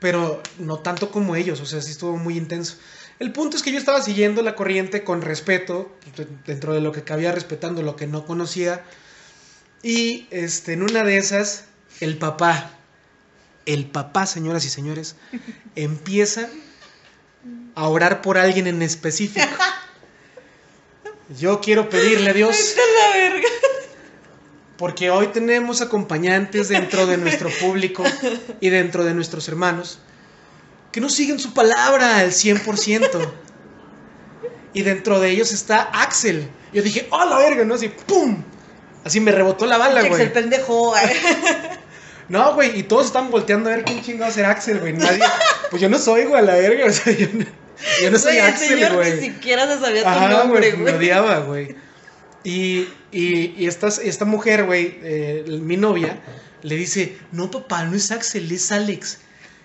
pero 0.00 0.42
no 0.58 0.78
tanto 0.80 1.10
como 1.10 1.36
ellos, 1.36 1.60
o 1.60 1.66
sea, 1.66 1.80
sí 1.80 1.90
estuvo 1.92 2.16
muy 2.16 2.36
intenso. 2.36 2.76
El 3.18 3.32
punto 3.32 3.56
es 3.56 3.62
que 3.62 3.70
yo 3.70 3.78
estaba 3.78 4.02
siguiendo 4.02 4.42
la 4.42 4.56
corriente 4.56 5.04
con 5.04 5.20
respeto, 5.22 5.94
de- 6.16 6.26
dentro 6.46 6.74
de 6.74 6.80
lo 6.80 6.90
que 6.92 7.04
cabía, 7.04 7.32
respetando 7.32 7.82
lo 7.82 7.94
que 7.96 8.06
no 8.06 8.24
conocía, 8.26 8.82
y 9.82 10.26
este, 10.30 10.72
en 10.74 10.82
una 10.82 11.04
de 11.04 11.18
esas, 11.18 11.64
el 12.00 12.18
papá, 12.18 12.70
el 13.66 13.86
papá, 13.86 14.26
señoras 14.26 14.64
y 14.64 14.70
señores, 14.70 15.16
empieza 15.76 16.48
a 17.74 17.88
orar 17.88 18.20
por 18.22 18.36
alguien 18.38 18.66
en 18.66 18.82
específico. 18.82 19.46
Yo 21.38 21.60
quiero 21.60 21.88
pedirle 21.88 22.30
a 22.30 22.32
Dios 22.32 22.74
la 22.76 23.18
verga. 23.18 23.48
porque 24.76 25.10
hoy 25.10 25.28
tenemos 25.28 25.80
acompañantes 25.80 26.68
dentro 26.68 27.06
de 27.06 27.18
nuestro 27.18 27.50
público 27.60 28.02
y 28.60 28.70
dentro 28.70 29.04
de 29.04 29.14
nuestros 29.14 29.46
hermanos 29.48 30.00
que 30.90 31.00
no 31.00 31.08
siguen 31.08 31.38
su 31.38 31.54
palabra 31.54 32.18
al 32.18 32.32
100%. 32.32 33.30
Y 34.72 34.82
dentro 34.82 35.20
de 35.20 35.30
ellos 35.30 35.52
está 35.52 35.82
Axel. 35.82 36.48
Yo 36.72 36.82
dije, 36.82 37.06
¡oh, 37.10 37.24
la 37.24 37.38
verga! 37.38 37.64
¿No? 37.64 37.74
Así, 37.74 37.88
¡pum! 37.88 38.42
Así 39.04 39.20
me 39.20 39.32
rebotó 39.32 39.66
la 39.66 39.78
bala, 39.78 40.02
güey. 40.02 40.22
el 40.22 40.32
pendejo. 40.32 40.94
No, 42.28 42.54
güey, 42.54 42.78
y 42.78 42.84
todos 42.84 43.06
están 43.06 43.28
volteando 43.32 43.68
a 43.68 43.74
ver 43.74 43.84
quién 43.84 44.04
chingado 44.04 44.30
será 44.30 44.50
Axel, 44.50 44.78
güey. 44.78 44.92
Nadie. 44.92 45.24
Pues 45.68 45.82
yo 45.82 45.88
no 45.88 45.98
soy, 45.98 46.26
güey, 46.26 46.40
a 46.40 46.42
la 46.42 46.54
verga. 46.54 46.86
O 46.86 46.92
sea, 46.92 47.12
yo 47.12 47.26
no, 47.32 47.44
yo 48.02 48.10
no 48.10 48.18
soy 48.18 48.34
Güey, 48.36 48.46
Axel, 48.46 48.68
señor 48.68 48.92
güey. 48.94 49.14
ni 49.14 49.20
siquiera 49.20 49.66
se 49.66 49.80
sabía 49.80 50.02
tu 50.02 50.08
Ajá, 50.08 50.28
nombre, 50.28 50.72
güey, 50.72 50.82
me 50.92 50.98
odiaba, 50.98 51.38
güey. 51.40 51.74
Y, 52.44 52.88
y, 53.12 53.54
y 53.56 53.66
esta, 53.66 53.88
esta 53.88 54.24
mujer, 54.24 54.64
güey, 54.64 54.98
eh, 55.02 55.44
mi 55.62 55.76
novia, 55.76 56.18
le 56.62 56.76
dice, 56.76 57.18
no, 57.32 57.50
papá, 57.50 57.84
no 57.84 57.96
es 57.96 58.10
Axel, 58.10 58.50
es 58.50 58.72
Alex. 58.72 59.18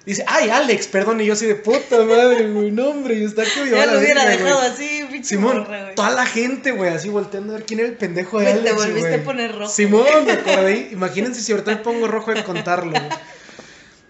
Dice, 0.06 0.24
ay, 0.28 0.50
Alex, 0.52 0.86
perdón, 0.88 1.20
y 1.20 1.26
yo 1.26 1.34
así 1.34 1.48
de 1.48 1.56
puta 1.56 2.04
madre, 2.04 2.48
güey, 2.52 2.70
no, 2.70 2.90
hombre, 2.90 3.16
y 3.16 3.24
está 3.24 3.44
que 3.44 3.72
Ya 3.72 3.88
lo 3.88 3.98
hubiera 3.98 4.26
verga, 4.26 4.44
dejado 4.44 4.60
güey. 4.60 4.72
así, 4.72 5.06
pinche 5.12 5.30
Simón, 5.30 5.58
morra, 5.60 5.96
toda 5.96 6.12
la 6.12 6.26
gente, 6.28 6.72
güey, 6.72 6.92
así 6.94 7.10
volteando 7.10 7.54
a 7.54 7.58
ver 7.58 7.66
quién 7.66 7.80
era 7.80 7.90
el 7.90 7.96
pendejo 7.96 8.38
de 8.40 8.46
Güey, 8.52 8.56
te 8.64 8.70
Alex, 8.70 8.76
volviste 8.76 9.10
güey. 9.10 9.22
a 9.22 9.24
poner 9.24 9.56
rojo. 9.56 9.72
Simón, 9.74 10.26
me 10.26 10.32
acordé. 10.34 10.90
Imagínense 10.92 11.42
si 11.42 11.52
ahorita 11.54 11.72
me 11.72 11.78
pongo 11.78 12.08
rojo 12.08 12.32
de 12.34 12.44
contarlo, 12.44 12.92
güey. 12.92 13.04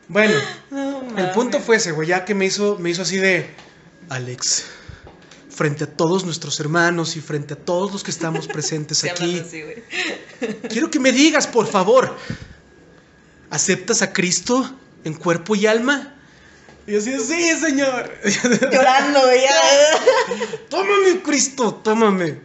Bueno, 0.09 0.33
No, 0.69 1.01
el 1.17 1.31
punto 1.31 1.59
fue 1.61 1.77
ese, 1.77 1.91
güey, 1.93 2.09
ya 2.09 2.25
que 2.25 2.33
me 2.35 2.45
hizo, 2.45 2.77
me 2.77 2.89
hizo 2.89 3.03
así 3.03 3.17
de, 3.17 3.45
Alex, 4.09 4.65
frente 5.49 5.85
a 5.85 5.87
todos 5.87 6.25
nuestros 6.25 6.59
hermanos 6.59 7.15
y 7.15 7.21
frente 7.21 7.53
a 7.53 7.57
todos 7.57 7.91
los 7.91 8.03
que 8.03 8.11
estamos 8.11 8.47
presentes 8.47 9.03
aquí, 9.09 9.39
así, 9.39 9.63
quiero 10.69 10.91
que 10.91 10.99
me 10.99 11.11
digas, 11.11 11.47
por 11.47 11.67
favor, 11.67 12.15
¿aceptas 13.49 14.01
a 14.01 14.13
Cristo 14.13 14.69
en 15.03 15.13
cuerpo 15.13 15.55
y 15.55 15.65
alma? 15.65 16.15
Y 16.87 16.91
yo 16.91 16.97
así, 16.99 17.19
sí, 17.19 17.59
señor. 17.59 18.11
Llorando, 18.71 19.19
ya. 19.33 20.37
tómame, 20.69 21.21
Cristo, 21.23 21.73
tómame. 21.83 22.39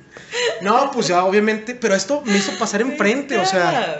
No, 0.62 0.90
pues 0.92 1.08
ya, 1.08 1.24
obviamente, 1.24 1.74
pero 1.74 1.94
esto 1.94 2.22
me 2.24 2.36
hizo 2.36 2.52
pasar 2.58 2.80
enfrente, 2.82 3.36
o 3.38 3.46
sea, 3.46 3.98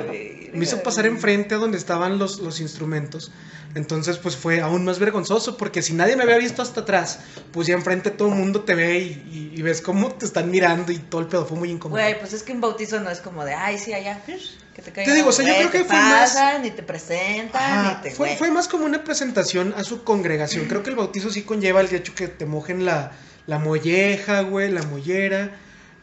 me 0.53 0.65
hizo 0.65 0.83
pasar 0.83 1.07
enfrente 1.07 1.55
a 1.55 1.59
donde 1.59 1.79
estaban 1.79 2.19
los, 2.19 2.39
los 2.41 2.61
instrumentos. 2.61 3.31
Entonces, 3.77 4.19
pues 4.19 4.35
fue 4.37 4.61
aún 4.61 4.85
más 4.85 4.99
vergonzoso, 4.99 5.57
porque 5.57 5.81
si 5.81 5.93
nadie 5.93 6.17
me 6.17 6.25
había 6.25 6.39
visto 6.39 6.61
hasta 6.61 6.81
atrás, 6.81 7.21
pues 7.53 7.69
ya 7.69 7.75
enfrente 7.75 8.11
todo 8.11 8.29
el 8.29 8.35
mundo 8.35 8.63
te 8.63 8.75
ve 8.75 8.99
y, 8.99 9.53
y- 9.55 9.59
y 9.61 9.63
ves 9.63 9.81
cómo 9.81 10.09
te 10.13 10.27
están 10.27 10.51
mirando 10.51 10.91
y 10.91 10.99
todo 10.99 11.21
el 11.21 11.29
pedo 11.29 11.47
fue 11.47 11.57
muy 11.57 11.71
incómodo. 11.71 12.01
Güey, 12.01 12.19
pues 12.19 12.33
es 12.33 12.43
que 12.43 12.51
un 12.53 12.61
bautizo 12.61 12.99
no 12.99 13.11
es 13.11 13.21
como 13.21 13.45
de, 13.45 13.55
ay, 13.55 13.79
sí, 13.79 13.93
allá, 13.93 14.21
que 14.27 14.83
te 14.83 14.91
caiga. 14.91 15.11
Te 15.13 15.15
digo, 15.15 15.29
o 15.29 15.33
sea, 15.33 15.47
yo 15.47 15.55
creo 15.55 15.71
que 15.71 15.85
fue 15.85 15.95
más- 15.97 16.37
Ni 16.63 16.73
te 16.73 16.83
presentan, 16.83 17.63
Ajá, 17.63 17.97
ni 17.99 18.03
te. 18.03 18.11
fue, 18.17 18.37
fue 18.37 18.51
más 18.51 18.67
como 18.67 18.87
una 18.87 19.05
presentación 19.05 19.73
a 19.77 19.85
su 19.85 20.03
congregación. 20.03 20.65
Creo 20.67 20.83
que 20.83 20.91
el 20.91 20.97
bautizo 20.97 21.31
sí 21.31 21.43
conlleva 21.43 21.81
el 21.81 21.95
hecho 21.95 22.13
que 22.17 22.27
te 22.27 22.47
mojen 22.47 22.85
la, 22.85 23.13
la 23.47 23.61
molleja, 23.61 24.41
güey, 24.41 24.69
la 24.73 24.83
mollera, 24.83 25.53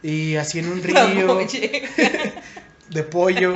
y 0.02 0.36
así 0.36 0.58
en 0.58 0.68
un 0.68 0.82
río 0.82 1.46
de 2.90 3.02
pollo. 3.02 3.54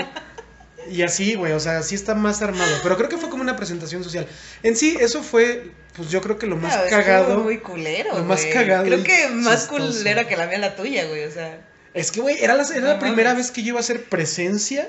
Y 0.90 1.02
así, 1.02 1.36
güey, 1.36 1.52
o 1.52 1.60
sea, 1.60 1.82
sí 1.82 1.94
está 1.94 2.14
más 2.14 2.42
armado. 2.42 2.76
Pero 2.82 2.96
creo 2.96 3.08
que 3.08 3.16
fue 3.16 3.30
como 3.30 3.42
una 3.42 3.56
presentación 3.56 4.02
social. 4.02 4.26
En 4.62 4.76
sí, 4.76 4.96
eso 4.98 5.22
fue, 5.22 5.70
pues 5.94 6.10
yo 6.10 6.20
creo 6.20 6.38
que 6.38 6.46
lo 6.46 6.56
más 6.56 6.76
cagado. 6.90 7.38
muy 7.40 7.58
culero. 7.58 8.18
lo 8.18 8.24
más 8.24 8.44
cagado 8.46 8.84
Creo 8.84 9.04
que 9.04 9.28
más 9.28 9.68
chistoso. 9.68 9.98
culero 9.98 10.26
que 10.26 10.36
la 10.36 10.46
mía 10.48 10.58
la 10.58 10.74
tuya, 10.74 11.06
güey. 11.06 11.24
O 11.24 11.30
sea. 11.30 11.60
Es 11.94 12.10
que, 12.10 12.20
güey, 12.20 12.42
era 12.42 12.54
la, 12.54 12.64
era 12.64 12.88
la 12.94 12.98
primera 12.98 13.34
vez 13.34 13.50
que 13.50 13.62
yo 13.62 13.68
iba 13.68 13.78
a 13.78 13.80
hacer 13.80 14.04
presencia 14.04 14.88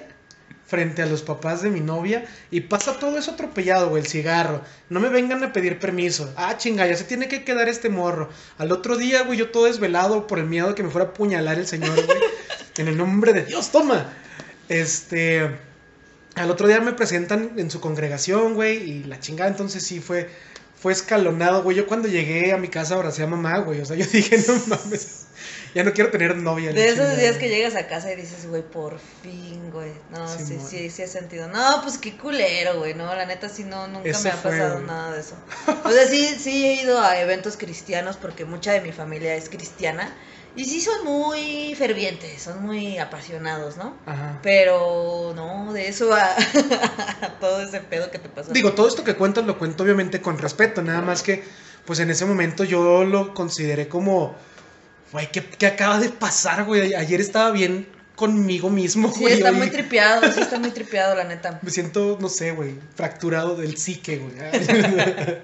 frente 0.66 1.02
a 1.02 1.06
los 1.06 1.22
papás 1.22 1.62
de 1.62 1.70
mi 1.70 1.82
novia 1.82 2.26
y 2.50 2.62
pasa 2.62 2.98
todo 2.98 3.18
eso 3.18 3.32
atropellado, 3.32 3.90
güey, 3.90 4.02
el 4.02 4.10
cigarro. 4.10 4.62
No 4.90 5.00
me 5.00 5.10
vengan 5.10 5.44
a 5.44 5.54
pedir 5.54 5.80
permiso. 5.80 6.34
Ah, 6.36 6.58
chinga, 6.58 6.88
ya 6.88 6.96
se 6.96 7.04
tiene 7.04 7.28
que 7.28 7.44
quedar 7.44 7.70
este 7.70 7.90
morro. 7.90 8.30
Al 8.58 8.72
otro 8.72 8.98
día, 8.98 9.24
güey, 9.24 9.38
yo 9.38 9.52
todo 9.52 9.66
desvelado 9.66 10.26
por 10.28 10.40
el 10.40 10.46
miedo 10.46 10.70
de 10.70 10.76
que 10.76 10.84
me 10.84 10.90
fuera 10.90 11.08
a 11.08 11.10
apuñalar 11.12 11.60
el 11.60 11.68
señor, 11.68 11.94
güey. 11.94 12.18
en 12.78 12.88
el 12.88 12.98
nombre 12.98 13.34
de 13.34 13.46
Dios, 13.46 13.72
toma. 13.72 14.14
Este... 14.70 15.50
Al 16.36 16.50
otro 16.50 16.68
día 16.68 16.82
me 16.82 16.94
presentan 16.94 17.52
en 17.58 17.70
su 17.70 17.80
congregación, 17.80 18.56
güey, 18.56 18.78
y 18.78 19.04
la 19.04 19.20
chingada, 19.20 19.50
entonces 19.50 19.84
sí 19.84 20.00
fue... 20.00 20.30
Fue 20.76 20.92
escalonado, 20.92 21.64
güey. 21.64 21.78
Yo 21.78 21.88
cuando 21.88 22.10
llegué 22.10 22.52
a 22.52 22.58
mi 22.58 22.68
casa 22.68 22.96
abracé 22.96 23.24
a 23.24 23.28
mamá, 23.28 23.60
güey. 23.60 23.80
O 23.80 23.86
sea, 23.86 23.96
yo 23.96 24.06
dije, 24.06 24.38
no 24.46 24.54
mames. 24.68 25.28
Ya 25.74 25.84
no 25.84 25.94
quiero 25.94 26.12
tener 26.12 26.36
novia. 26.36 26.72
De 26.72 26.86
esos 26.86 26.98
chingada, 26.98 27.16
días 27.16 27.38
que 27.38 27.50
llegas 27.50 27.76
a 27.76 27.88
casa 27.88 28.12
y 28.12 28.16
dices, 28.16 28.48
güey, 28.48 28.62
por 28.62 29.00
fin, 29.22 29.72
güey. 29.72 29.92
No, 30.12 30.28
sí, 30.28 30.46
Simón. 30.46 30.68
sí, 30.68 30.90
sí, 30.90 31.02
he 31.02 31.08
sentido. 31.08 31.48
No, 31.48 31.82
pues 31.82 31.98
qué 31.98 32.16
culero, 32.16 32.78
güey. 32.80 32.94
No, 32.94 33.14
la 33.16 33.26
neta, 33.26 33.50
sí, 33.50 33.64
no, 33.64 33.88
nunca 33.88 34.18
me 34.20 34.30
ha 34.30 34.34
fue, 34.34 34.52
pasado 34.52 34.76
güey. 34.76 34.86
nada 34.88 35.14
de 35.14 35.22
eso. 35.22 35.36
O 35.86 35.90
sea, 35.90 36.08
sí, 36.08 36.36
sí 36.40 36.66
he 36.66 36.82
ido 36.84 37.02
a 37.02 37.20
eventos 37.20 37.58
cristianos 37.58 38.18
porque 38.18 38.46
mucha 38.46 38.72
de 38.74 38.82
mi 38.82 38.92
familia 38.92 39.36
es 39.36 39.50
cristiana. 39.50 40.16
Y 40.56 40.66
sí 40.66 40.82
son 40.82 41.04
muy 41.04 41.74
fervientes, 41.76 42.44
son 42.44 42.64
muy 42.64 43.00
apasionados, 43.00 43.76
¿no? 43.78 43.98
Ajá. 44.06 44.38
Pero 44.44 45.34
no, 45.36 45.74
de 45.74 45.88
eso 45.88 46.14
a, 46.14 46.36
a 47.22 47.40
todo 47.40 47.62
ese 47.64 47.80
pedo 47.80 48.12
que 48.12 48.20
te 48.20 48.30
pasó. 48.30 48.52
Digo, 48.52 48.74
todo 48.74 48.88
esto 48.88 49.04
que 49.04 49.16
cuentas 49.16 49.46
lo 49.48 49.58
cuento 49.58 49.82
obviamente 49.84 50.22
con 50.22 50.38
respeto, 50.38 50.84
nada 50.84 51.02
más 51.02 51.24
que, 51.24 51.44
pues 51.86 52.00
en 52.00 52.12
ese 52.12 52.26
momento 52.26 52.64
yo 52.64 53.04
lo 53.04 53.34
consideré 53.34 53.88
como, 53.88 54.36
güey, 55.14 55.32
¿qué, 55.32 55.42
qué 55.46 55.68
acaba 55.68 56.00
de 56.00 56.10
pasar, 56.10 56.66
güey? 56.66 56.94
Ayer 56.94 57.22
estaba 57.22 57.52
bien 57.52 57.88
conmigo 58.16 58.70
mismo, 58.70 59.12
Sí, 59.14 59.22
güey. 59.22 59.34
está 59.36 59.52
muy 59.52 59.70
tripeado, 59.70 60.30
sí 60.32 60.42
está 60.42 60.60
muy 60.60 60.72
tripeado, 60.72 61.16
la 61.16 61.24
neta. 61.24 61.60
Me 61.62 61.72
siento, 61.72 62.18
no 62.20 62.28
sé, 62.30 62.52
güey, 62.52 62.76
fracturado 62.96 63.56
del 63.56 63.78
psique, 63.78 64.18
güey. 64.18 64.34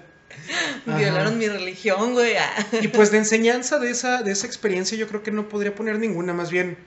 Ajá. 0.85 0.97
Violaron 0.97 1.37
mi 1.37 1.47
religión, 1.47 2.13
güey. 2.13 2.33
Y 2.81 2.87
pues 2.89 3.11
de 3.11 3.17
enseñanza 3.19 3.79
de 3.79 3.91
esa, 3.91 4.21
de 4.23 4.31
esa 4.31 4.47
experiencia 4.47 4.97
yo 4.97 5.07
creo 5.07 5.23
que 5.23 5.31
no 5.31 5.49
podría 5.49 5.73
poner 5.75 5.99
ninguna, 5.99 6.33
más 6.33 6.49
bien, 6.51 6.77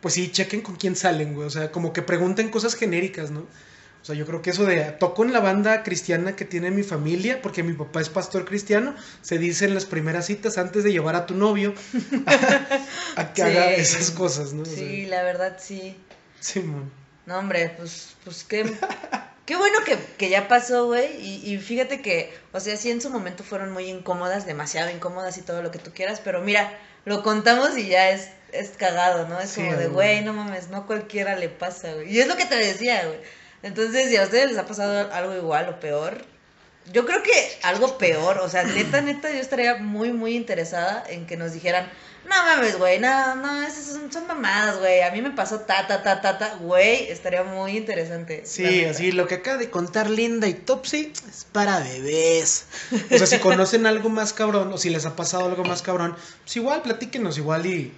pues 0.00 0.14
sí, 0.14 0.30
chequen 0.30 0.60
con 0.62 0.76
quién 0.76 0.96
salen, 0.96 1.34
güey. 1.34 1.46
O 1.46 1.50
sea, 1.50 1.70
como 1.70 1.92
que 1.92 2.02
pregunten 2.02 2.48
cosas 2.50 2.74
genéricas, 2.74 3.30
¿no? 3.30 3.46
O 4.02 4.04
sea, 4.04 4.14
yo 4.14 4.24
creo 4.26 4.40
que 4.40 4.50
eso 4.50 4.64
de 4.64 4.80
toco 4.92 5.24
en 5.24 5.32
la 5.32 5.40
banda 5.40 5.82
cristiana 5.82 6.34
que 6.34 6.46
tiene 6.46 6.70
mi 6.70 6.82
familia, 6.82 7.42
porque 7.42 7.62
mi 7.62 7.74
papá 7.74 8.00
es 8.00 8.08
pastor 8.08 8.46
cristiano, 8.46 8.94
se 9.20 9.36
dice 9.38 9.66
en 9.66 9.74
las 9.74 9.84
primeras 9.84 10.26
citas 10.26 10.56
antes 10.56 10.84
de 10.84 10.92
llevar 10.92 11.16
a 11.16 11.26
tu 11.26 11.34
novio 11.34 11.74
a, 12.26 12.80
a 13.20 13.32
que 13.34 13.42
Sí. 13.42 13.48
haga 13.48 13.70
esas 13.72 14.10
cosas, 14.10 14.52
¿no? 14.54 14.62
O 14.62 14.64
sea, 14.64 14.74
Sí, 14.76 15.04
la 15.06 15.22
verdad, 15.22 15.58
sí. 15.60 15.96
Simón. 16.40 16.90
No, 17.26 17.38
hombre, 17.38 17.74
pues, 17.76 18.16
pues 18.24 18.42
qué, 18.44 18.64
qué 19.44 19.56
bueno 19.56 19.78
que, 19.84 19.98
que 20.16 20.30
ya 20.30 20.48
pasó, 20.48 20.86
güey. 20.86 21.16
Y, 21.20 21.52
y 21.54 21.58
fíjate 21.58 22.00
que, 22.00 22.32
o 22.52 22.60
sea, 22.60 22.76
sí 22.78 22.90
en 22.90 23.02
su 23.02 23.10
momento 23.10 23.44
fueron 23.44 23.70
muy 23.70 23.84
incómodas, 23.84 24.46
demasiado 24.46 24.90
incómodas 24.90 25.36
y 25.36 25.42
todo 25.42 25.62
lo 25.62 25.70
que 25.70 25.78
tú 25.78 25.92
quieras, 25.94 26.20
pero 26.24 26.40
mira, 26.40 26.72
lo 27.04 27.22
contamos 27.22 27.76
y 27.76 27.86
ya 27.88 28.10
es, 28.10 28.30
es 28.52 28.70
cagado, 28.70 29.28
¿no? 29.28 29.38
Es 29.38 29.50
Sí, 29.50 29.60
como 29.60 29.76
de, 29.76 29.88
güey, 29.88 30.24
no 30.24 30.32
mames, 30.32 30.68
no 30.70 30.86
cualquiera 30.86 31.36
le 31.36 31.50
pasa, 31.50 31.92
güey. 31.92 32.10
Y 32.10 32.18
es 32.18 32.26
lo 32.26 32.36
que 32.38 32.46
te 32.46 32.56
decía, 32.56 33.04
güey. 33.06 33.18
Entonces, 33.62 34.08
si 34.08 34.16
a 34.16 34.24
ustedes 34.24 34.48
les 34.48 34.58
ha 34.58 34.66
pasado 34.66 35.12
algo 35.12 35.34
igual 35.34 35.68
o 35.68 35.80
peor, 35.80 36.24
yo 36.92 37.04
creo 37.06 37.22
que 37.22 37.32
algo 37.62 37.98
peor, 37.98 38.38
o 38.38 38.48
sea, 38.48 38.64
neta, 38.64 39.00
neta, 39.00 39.30
yo 39.30 39.38
estaría 39.38 39.76
muy, 39.76 40.12
muy 40.12 40.34
interesada 40.34 41.04
en 41.08 41.26
que 41.26 41.36
nos 41.36 41.52
dijeran, 41.52 41.86
no 42.24 42.34
mames, 42.34 42.78
güey, 42.78 42.98
no, 42.98 43.36
no, 43.36 43.62
esas 43.62 43.84
son, 43.84 44.12
son 44.12 44.26
mamadas, 44.26 44.78
güey, 44.78 45.02
a 45.02 45.10
mí 45.10 45.22
me 45.22 45.30
pasó 45.30 45.60
ta, 45.60 45.86
ta, 45.86 46.02
ta, 46.02 46.20
ta, 46.20 46.38
ta, 46.38 46.56
güey, 46.56 47.10
estaría 47.10 47.42
muy 47.44 47.76
interesante. 47.76 48.42
Sí, 48.44 48.84
así, 48.84 49.12
lo 49.12 49.26
que 49.26 49.36
acaba 49.36 49.58
de 49.58 49.70
contar 49.70 50.08
Linda 50.08 50.48
y 50.48 50.54
Topsy 50.54 51.12
es 51.28 51.46
para 51.52 51.80
bebés. 51.80 52.66
O 53.10 53.18
sea, 53.18 53.26
si 53.26 53.38
conocen 53.40 53.86
algo 53.86 54.08
más 54.08 54.32
cabrón 54.32 54.72
o 54.72 54.78
si 54.78 54.90
les 54.90 55.06
ha 55.06 55.16
pasado 55.16 55.46
algo 55.46 55.64
más 55.64 55.82
cabrón, 55.82 56.16
pues 56.44 56.56
igual 56.56 56.82
platíquenos 56.82 57.38
igual 57.38 57.66
y, 57.66 57.92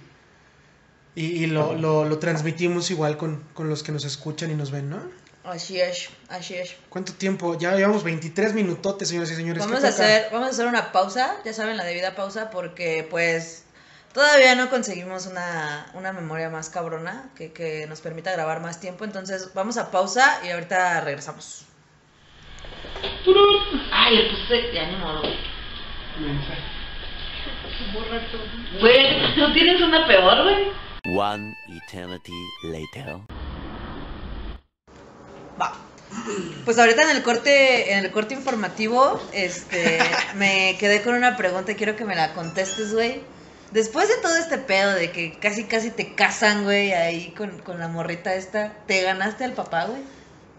y, 1.15 1.25
y 1.25 1.45
lo, 1.47 1.73
lo, 1.73 2.05
lo 2.05 2.19
transmitimos 2.19 2.91
igual 2.91 3.17
con, 3.17 3.43
con 3.53 3.69
los 3.69 3.81
que 3.81 3.91
nos 3.91 4.05
escuchan 4.05 4.51
y 4.51 4.55
nos 4.55 4.71
ven, 4.71 4.89
¿no? 4.89 5.22
Así 5.43 5.79
es, 5.79 6.09
así 6.29 6.55
es. 6.55 6.75
¿Cuánto 6.89 7.13
tiempo? 7.13 7.57
Ya 7.57 7.75
llevamos 7.75 8.03
23 8.03 8.53
minutotes, 8.53 9.09
señoras 9.09 9.31
y 9.31 9.35
señores. 9.35 9.63
Vamos 9.63 9.81
¿Qué 9.81 9.87
a 9.87 9.89
hacer, 9.89 10.29
vamos 10.31 10.47
a 10.47 10.51
hacer 10.51 10.67
una 10.67 10.93
pausa, 10.93 11.35
ya 11.43 11.53
saben, 11.53 11.75
la 11.75 11.83
debida 11.83 12.15
pausa, 12.15 12.49
porque 12.49 13.05
pues 13.09 13.65
todavía 14.13 14.55
no 14.55 14.69
conseguimos 14.69 15.25
una, 15.25 15.91
una 15.95 16.13
memoria 16.13 16.49
más 16.49 16.69
cabrona 16.69 17.29
que, 17.35 17.51
que 17.51 17.85
nos 17.87 17.99
permita 17.99 18.31
grabar 18.31 18.61
más 18.61 18.79
tiempo, 18.79 19.03
entonces 19.03 19.53
vamos 19.53 19.75
a 19.77 19.91
pausa 19.91 20.39
y 20.45 20.49
ahorita 20.49 21.01
regresamos. 21.01 21.65
Ay, 23.91 24.15
le 24.15 24.29
puse, 24.29 24.73
ya 24.73 24.87
ni 24.87 24.95
modo. 24.95 25.23
Güey, 28.79 29.35
¿tú 29.35 29.53
tienes 29.53 29.81
una 29.81 30.07
peor, 30.07 30.43
güey? 30.43 31.17
One 31.17 31.53
eternity 31.67 32.31
later. 32.63 33.42
Va. 35.61 35.73
Pues 36.65 36.77
ahorita 36.77 37.03
en 37.03 37.09
el 37.09 37.23
corte, 37.23 37.93
en 37.93 38.05
el 38.05 38.11
corte 38.11 38.33
informativo, 38.35 39.21
este, 39.33 39.99
me 40.35 40.77
quedé 40.79 41.01
con 41.01 41.15
una 41.15 41.35
pregunta 41.37 41.71
y 41.71 41.75
quiero 41.75 41.95
que 41.95 42.05
me 42.05 42.15
la 42.15 42.33
contestes, 42.33 42.93
güey. 42.93 43.21
Después 43.71 44.07
de 44.07 44.17
todo 44.21 44.37
este 44.37 44.59
pedo 44.59 44.93
de 44.93 45.11
que 45.11 45.37
casi 45.39 45.63
casi 45.63 45.89
te 45.89 46.13
casan, 46.13 46.63
güey, 46.63 46.93
ahí 46.93 47.33
con, 47.35 47.57
con 47.59 47.79
la 47.79 47.87
morrita 47.87 48.35
esta, 48.35 48.73
¿te 48.85 49.01
ganaste 49.01 49.43
al 49.45 49.53
papá, 49.53 49.85
güey? 49.85 50.01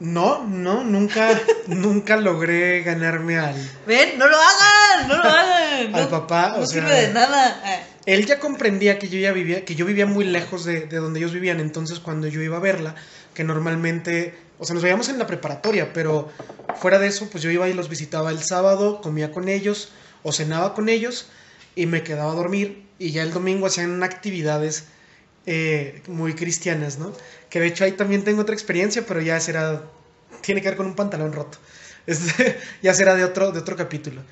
No, 0.00 0.42
no, 0.44 0.82
nunca, 0.82 1.40
nunca 1.68 2.16
logré 2.16 2.82
ganarme 2.82 3.38
al... 3.38 3.54
Ven, 3.86 4.18
no 4.18 4.26
lo 4.26 4.36
hagan, 4.36 5.08
no 5.08 5.16
lo 5.16 5.22
hagan. 5.22 5.54
Al 5.94 6.02
no- 6.04 6.08
papá, 6.10 6.54
o 6.56 6.60
no 6.60 6.66
sea- 6.66 6.82
sirve 6.82 7.02
de 7.06 7.12
nada. 7.12 7.60
Él 8.04 8.26
ya 8.26 8.40
comprendía 8.40 8.98
que 8.98 9.08
yo 9.08 9.18
ya 9.20 9.30
vivía, 9.32 9.64
que 9.64 9.76
yo 9.76 9.86
vivía 9.86 10.06
muy 10.06 10.24
lejos 10.24 10.64
de, 10.64 10.86
de 10.86 10.96
donde 10.96 11.20
ellos 11.20 11.32
vivían, 11.32 11.60
entonces 11.60 12.00
cuando 12.00 12.26
yo 12.26 12.42
iba 12.42 12.56
a 12.56 12.60
verla, 12.60 12.96
que 13.34 13.44
normalmente, 13.44 14.34
o 14.58 14.64
sea, 14.64 14.74
nos 14.74 14.82
veíamos 14.82 15.08
en 15.08 15.18
la 15.18 15.26
preparatoria, 15.26 15.92
pero 15.92 16.30
fuera 16.76 16.98
de 16.98 17.08
eso, 17.08 17.28
pues 17.30 17.42
yo 17.42 17.50
iba 17.50 17.68
y 17.68 17.74
los 17.74 17.88
visitaba 17.88 18.30
el 18.30 18.42
sábado, 18.42 19.00
comía 19.00 19.32
con 19.32 19.48
ellos 19.48 19.90
o 20.22 20.32
cenaba 20.32 20.74
con 20.74 20.88
ellos 20.88 21.28
y 21.74 21.86
me 21.86 22.02
quedaba 22.02 22.32
a 22.32 22.34
dormir 22.34 22.86
y 22.98 23.10
ya 23.10 23.22
el 23.22 23.32
domingo 23.32 23.66
hacían 23.66 24.02
actividades 24.02 24.86
eh, 25.46 26.02
muy 26.06 26.34
cristianas, 26.34 26.98
¿no? 26.98 27.12
Que 27.50 27.60
de 27.60 27.66
hecho 27.66 27.84
ahí 27.84 27.92
también 27.92 28.24
tengo 28.24 28.42
otra 28.42 28.54
experiencia, 28.54 29.04
pero 29.06 29.20
ya 29.20 29.38
será, 29.40 29.82
tiene 30.40 30.62
que 30.62 30.68
ver 30.68 30.76
con 30.76 30.86
un 30.86 30.94
pantalón 30.94 31.32
roto. 31.32 31.58
Ya 32.82 32.94
será 32.94 33.14
de 33.14 33.24
otro, 33.24 33.52
de 33.52 33.60
otro 33.60 33.76
capítulo. 33.76 34.22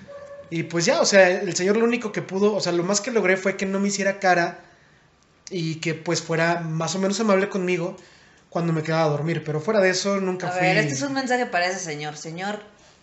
Y 0.50 0.64
pues 0.64 0.84
ya, 0.84 1.00
o 1.00 1.06
sea, 1.06 1.28
el 1.40 1.56
señor 1.56 1.78
lo 1.78 1.84
único 1.84 2.12
que 2.12 2.20
pudo, 2.22 2.54
o 2.54 2.60
sea, 2.60 2.72
lo 2.72 2.82
más 2.84 3.00
que 3.00 3.10
logré 3.10 3.36
fue 3.36 3.56
que 3.56 3.64
no 3.64 3.80
me 3.80 3.88
hiciera 3.88 4.20
cara 4.20 4.60
y 5.50 5.76
que 5.76 5.94
pues 5.94 6.20
fuera 6.20 6.60
más 6.60 6.94
o 6.94 6.98
menos 6.98 7.18
amable 7.20 7.48
conmigo 7.48 7.96
cuando 8.52 8.72
me 8.72 8.82
quedaba 8.82 9.04
a 9.04 9.08
dormir. 9.08 9.42
Pero 9.44 9.60
fuera 9.60 9.80
de 9.80 9.90
eso, 9.90 10.20
nunca 10.20 10.48
A 10.48 10.52
fui. 10.52 10.60
ver, 10.60 10.76
este 10.76 10.94
es 10.94 11.02
un 11.02 11.14
mensaje 11.14 11.46
para 11.46 11.66
ese 11.66 11.78
señor. 11.80 12.16
Señor, 12.16 12.60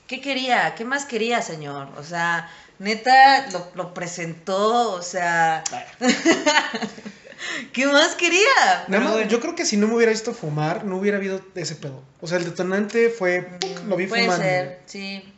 ¿qué 0.08 0.22
quería? 0.22 0.76
¿Qué 0.76 0.86
más 0.86 1.06
quería, 1.06 1.42
señor? 1.42 1.88
O 1.98 2.04
sea, 2.04 2.50
Neta, 2.78 3.48
lo, 3.52 3.68
lo 3.76 3.94
presentó, 3.94 4.92
o 4.94 5.02
sea. 5.02 5.64
¿Qué 7.74 7.86
más 7.88 8.16
quería? 8.16 8.48
Nada 8.66 8.86
Pero 8.88 9.02
más, 9.02 9.14
bueno. 9.14 9.30
Yo 9.30 9.40
creo 9.40 9.56
que 9.56 9.66
si 9.66 9.78
no 9.78 9.88
me 9.88 9.96
hubiera 9.96 10.12
visto 10.12 10.34
fumar, 10.34 10.84
no 10.86 10.98
hubiera 10.98 11.18
habido 11.18 11.42
ese 11.56 11.76
pedo. 11.76 12.02
O 12.22 12.28
sea, 12.28 12.38
el 12.38 12.46
detonante 12.46 13.10
fue, 13.10 13.42
¡puc! 13.42 13.84
lo 13.88 13.96
vi 13.96 14.08
Puede 14.08 14.24
fumando. 14.24 14.44
ser, 14.44 14.80
sí. 14.86 15.34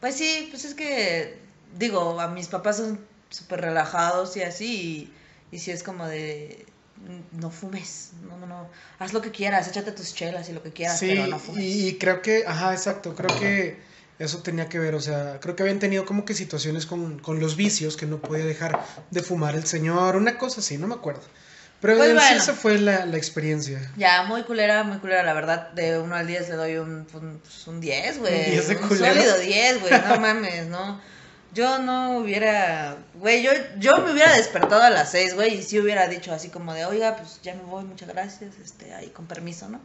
Pues 0.00 0.16
sí, 0.16 0.48
pues 0.50 0.64
es 0.64 0.74
que, 0.74 1.38
digo, 1.78 2.20
a 2.20 2.28
mis 2.28 2.48
papás 2.48 2.76
son 2.78 3.00
súper 3.30 3.60
relajados 3.62 4.36
y 4.36 4.42
así, 4.42 5.10
y, 5.50 5.56
y 5.56 5.58
sí 5.60 5.70
es 5.70 5.82
como 5.82 6.06
de, 6.06 6.63
"Mm, 6.63 6.63
no 7.32 7.50
fumes, 7.50 8.10
no, 8.28 8.36
no, 8.38 8.46
no, 8.46 8.68
haz 8.98 9.12
lo 9.12 9.20
que 9.22 9.30
quieras, 9.30 9.68
échate 9.68 9.92
tus 9.92 10.14
chelas 10.14 10.48
y 10.48 10.52
lo 10.52 10.62
que 10.62 10.72
quieras, 10.72 10.98
Sí, 10.98 11.08
pero 11.08 11.26
no 11.26 11.38
fumes. 11.38 11.62
y, 11.64 11.88
y 11.88 11.98
creo 11.98 12.22
que, 12.22 12.44
ajá, 12.46 12.72
exacto, 12.72 13.14
creo 13.14 13.38
que 13.38 13.76
eso 14.18 14.38
tenía 14.42 14.68
que 14.68 14.78
ver, 14.78 14.94
o 14.94 15.00
sea, 15.00 15.38
creo 15.40 15.56
que 15.56 15.62
habían 15.64 15.78
tenido 15.80 16.04
como 16.06 16.24
que 16.24 16.34
situaciones 16.34 16.86
con, 16.86 17.18
con 17.18 17.40
los 17.40 17.56
vicios, 17.56 17.96
que 17.96 18.06
no 18.06 18.18
podía 18.18 18.44
dejar 18.44 18.84
de 19.10 19.22
fumar 19.22 19.54
el 19.56 19.66
señor, 19.66 20.16
una 20.16 20.38
cosa 20.38 20.60
así, 20.60 20.78
no 20.78 20.86
me 20.86 20.94
acuerdo. 20.94 21.22
Pero 21.80 21.96
Pues 21.98 22.14
bueno. 22.14 22.36
esa 22.36 22.54
fue 22.54 22.78
la, 22.78 23.04
la 23.04 23.16
experiencia. 23.18 23.90
Ya, 23.96 24.22
muy 24.22 24.42
culera, 24.44 24.84
muy 24.84 24.98
culera, 24.98 25.22
la 25.22 25.34
verdad, 25.34 25.70
de 25.72 25.98
1 25.98 26.14
al 26.14 26.26
10 26.26 26.48
le 26.48 26.54
doy 26.54 26.76
un, 26.76 27.06
un, 27.12 27.40
pues, 27.42 27.66
un 27.66 27.80
10, 27.80 28.20
güey. 28.20 28.44
Un 28.46 28.50
10 28.52 28.68
de 28.68 28.76
Un 28.76 28.88
culero. 28.88 29.14
sólido 29.14 29.38
10, 29.38 29.80
güey, 29.80 29.92
no 30.08 30.20
mames, 30.20 30.66
no. 30.68 31.00
Yo 31.54 31.78
no 31.78 32.18
hubiera, 32.18 32.96
güey, 33.14 33.42
yo, 33.42 33.50
yo 33.78 33.92
me 33.98 34.12
hubiera 34.12 34.36
despertado 34.36 34.82
a 34.82 34.90
las 34.90 35.12
6, 35.12 35.34
güey, 35.34 35.54
y 35.54 35.62
sí 35.62 35.78
hubiera 35.78 36.08
dicho 36.08 36.32
así 36.34 36.48
como 36.48 36.74
de, 36.74 36.84
oiga, 36.84 37.16
pues 37.16 37.38
ya 37.42 37.54
me 37.54 37.62
voy, 37.62 37.84
muchas 37.84 38.08
gracias, 38.08 38.54
este, 38.62 38.92
ahí 38.92 39.08
con 39.10 39.26
permiso, 39.26 39.68
¿no? 39.68 39.80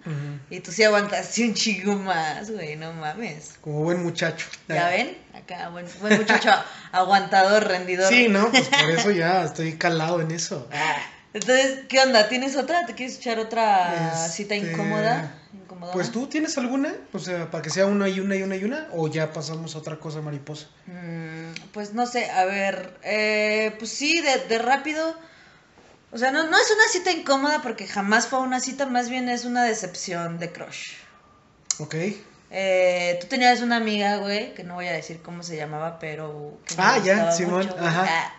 Y 0.49 0.61
tú 0.61 0.71
sí 0.71 0.83
aguantaste 0.83 1.43
un 1.43 1.53
chingo 1.53 1.95
más, 1.95 2.49
güey, 2.49 2.75
no 2.75 2.91
mames. 2.93 3.53
Como 3.61 3.83
buen 3.83 4.01
muchacho. 4.03 4.47
¿Ya 4.67 4.89
ven? 4.89 5.15
Acá, 5.35 5.69
buen, 5.69 5.85
buen 6.01 6.17
muchacho 6.17 6.49
aguantador, 6.91 7.67
rendidor. 7.67 8.11
Sí, 8.11 8.27
no, 8.27 8.49
pues 8.49 8.67
por 8.67 8.89
eso 8.89 9.11
ya 9.11 9.43
estoy 9.45 9.73
calado 9.77 10.21
en 10.21 10.31
eso. 10.31 10.67
Ah, 10.73 10.97
Entonces, 11.33 11.81
¿qué 11.87 11.99
onda? 11.99 12.27
¿Tienes 12.29 12.55
otra? 12.55 12.87
¿Te 12.87 12.95
quieres 12.95 13.17
echar 13.17 13.37
otra 13.37 14.15
cita 14.27 14.55
Este, 14.55 14.71
incómoda? 14.71 15.35
Pues 15.93 16.11
tú 16.11 16.27
tienes 16.27 16.57
alguna, 16.57 16.93
o 17.13 17.19
sea, 17.19 17.49
para 17.49 17.61
que 17.61 17.69
sea 17.69 17.85
una 17.85 18.09
y 18.09 18.19
una 18.19 18.35
y 18.35 18.43
una 18.43 18.55
y 18.55 18.63
una, 18.63 18.87
o 18.91 19.07
ya 19.07 19.31
pasamos 19.31 19.75
a 19.75 19.79
otra 19.79 19.97
cosa 19.97 20.21
mariposa. 20.21 20.67
Mm, 20.87 21.53
pues 21.71 21.93
no 21.93 22.05
sé, 22.05 22.29
a 22.29 22.45
ver, 22.45 22.97
eh, 23.03 23.75
pues 23.79 23.91
sí, 23.91 24.21
de, 24.21 24.47
de 24.47 24.59
rápido. 24.59 25.15
O 26.11 26.17
sea, 26.17 26.31
no, 26.31 26.43
no 26.47 26.57
es 26.57 26.71
una 26.71 26.87
cita 26.91 27.11
incómoda 27.11 27.61
porque 27.61 27.87
jamás 27.87 28.27
fue 28.27 28.39
una 28.39 28.59
cita, 28.59 28.85
más 28.87 29.09
bien 29.09 29.29
es 29.29 29.45
una 29.45 29.63
decepción 29.63 30.39
de 30.39 30.51
crush. 30.51 30.93
Ok. 31.79 31.95
Eh, 32.51 33.17
tú 33.21 33.27
tenías 33.27 33.61
una 33.61 33.75
amiga, 33.77 34.17
güey, 34.17 34.53
que 34.55 34.63
no 34.63 34.75
voy 34.75 34.87
a 34.87 34.93
decir 34.93 35.21
cómo 35.21 35.43
se 35.43 35.55
llamaba, 35.55 35.99
pero... 35.99 36.57
Que 36.65 36.75
me 36.75 36.83
Ah, 36.83 36.97
ya, 36.97 37.31
Simón, 37.31 37.67
mucho, 37.67 37.77
ajá. 37.79 38.05
Ah, 38.07 38.33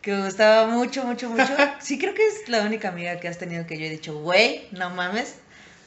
que 0.00 0.12
me 0.12 0.24
gustaba 0.24 0.66
mucho, 0.66 1.04
mucho, 1.04 1.28
mucho. 1.28 1.44
Sí, 1.80 1.98
creo 1.98 2.14
que 2.14 2.26
es 2.26 2.48
la 2.48 2.62
única 2.62 2.88
amiga 2.88 3.20
que 3.20 3.28
has 3.28 3.38
tenido 3.38 3.66
que 3.66 3.78
yo 3.78 3.84
he 3.84 3.90
dicho, 3.90 4.18
güey, 4.18 4.66
no 4.72 4.88
mames. 4.90 5.34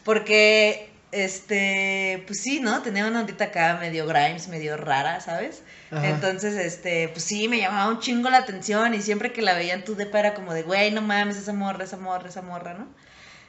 Porque, 0.03 0.92
este, 1.13 2.23
pues 2.27 2.41
sí, 2.41 2.59
¿no? 2.59 2.81
Tenía 2.81 3.07
una 3.07 3.21
ondita 3.21 3.45
acá 3.45 3.77
medio 3.79 4.05
Grimes, 4.07 4.47
medio 4.47 4.75
rara, 4.77 5.21
¿sabes? 5.21 5.61
Ajá. 5.91 6.09
Entonces, 6.09 6.55
este, 6.55 7.09
pues 7.09 7.23
sí, 7.23 7.47
me 7.47 7.59
llamaba 7.59 7.89
un 7.89 7.99
chingo 7.99 8.29
la 8.29 8.39
atención 8.39 8.93
y 8.93 9.01
siempre 9.01 9.31
que 9.31 9.41
la 9.41 9.53
veía 9.53 9.73
en 9.73 9.83
tu 9.83 9.95
depa 9.95 10.19
era 10.19 10.33
como 10.33 10.53
de, 10.53 10.63
güey, 10.63 10.91
no 10.91 11.01
mames, 11.01 11.37
esa 11.37 11.53
morra, 11.53 11.83
esa 11.83 11.97
morra, 11.97 12.29
esa 12.29 12.41
morra, 12.41 12.73
¿no? 12.73 12.87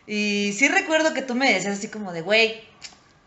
Y 0.07 0.55
sí 0.59 0.68
recuerdo 0.68 1.14
que 1.14 1.22
tú 1.22 1.35
me 1.35 1.53
decías 1.53 1.79
así 1.79 1.88
como 1.88 2.12
de, 2.12 2.20
güey, 2.20 2.62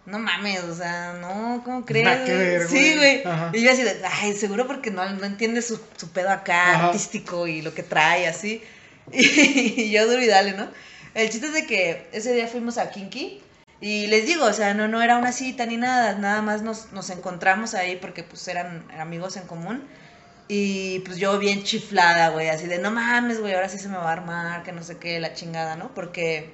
no 0.06 0.19
mames, 0.19 0.63
o 0.63 0.76
sea, 0.76 1.13
no, 1.19 1.62
¿cómo 1.65 1.86
crees? 1.86 2.19
Que 2.19 2.34
ver, 2.34 2.67
sí, 2.67 2.95
güey. 2.95 3.23
Y 3.54 3.63
yo 3.63 3.71
así 3.71 3.84
de, 3.84 4.00
ay, 4.06 4.34
seguro 4.34 4.67
porque 4.67 4.91
no, 4.91 5.08
no 5.10 5.26
entiende 5.26 5.62
su, 5.62 5.80
su 5.97 6.10
pedo 6.12 6.30
acá, 6.30 6.76
Ajá. 6.76 6.88
artístico 6.88 7.47
y 7.47 7.62
lo 7.62 7.73
que 7.73 7.84
trae, 7.84 8.28
así. 8.28 8.63
Y, 9.12 9.89
yo 9.89 10.06
duro 10.08 10.21
y 10.21 10.28
dale, 10.28 10.54
¿no? 10.54 10.67
El 11.13 11.30
chiste 11.30 11.47
es 11.47 11.54
de 11.54 11.65
que 11.65 12.08
ese 12.12 12.34
día 12.34 12.47
fuimos 12.47 12.78
a 12.78 12.89
Kinky 12.89 13.41
y 13.80 14.08
les 14.08 14.26
digo, 14.26 14.46
o 14.46 14.54
sea, 14.54 14.74
no, 14.74 14.88
no 14.88 15.02
era 15.02 15.18
una 15.18 15.32
cita 15.32 15.66
ni 15.66 15.78
nada, 15.78 16.16
nada 16.16 16.42
más 16.42 16.62
nos, 16.63 16.92
nos 16.94 17.10
encontramos 17.10 17.76
ahí 17.76 17.96
porque 17.98 18.24
pues 18.24 18.48
eran 18.48 18.90
amigos 19.00 19.38
en 19.38 19.46
común. 19.48 19.88
Y 20.50 21.00
pues 21.00 21.18
yo 21.18 21.38
bien 21.40 21.63
chiflada, 21.63 22.30
güey, 22.30 22.48
así 22.50 22.68
de, 22.68 22.80
no 22.80 22.90
mames, 22.90 23.42
güey, 23.42 23.54
ahora 23.54 23.68
sí 23.68 23.78
se 23.78 23.90
me 23.90 23.98
va 23.98 24.10
a 24.10 24.13
armar, 24.13 24.63
que 24.63 24.72
no 24.72 24.82
sé 24.82 24.98
qué, 24.98 25.20
la 25.20 25.34
chingada, 25.34 25.76
¿no? 25.76 25.94
Porque 25.94 26.54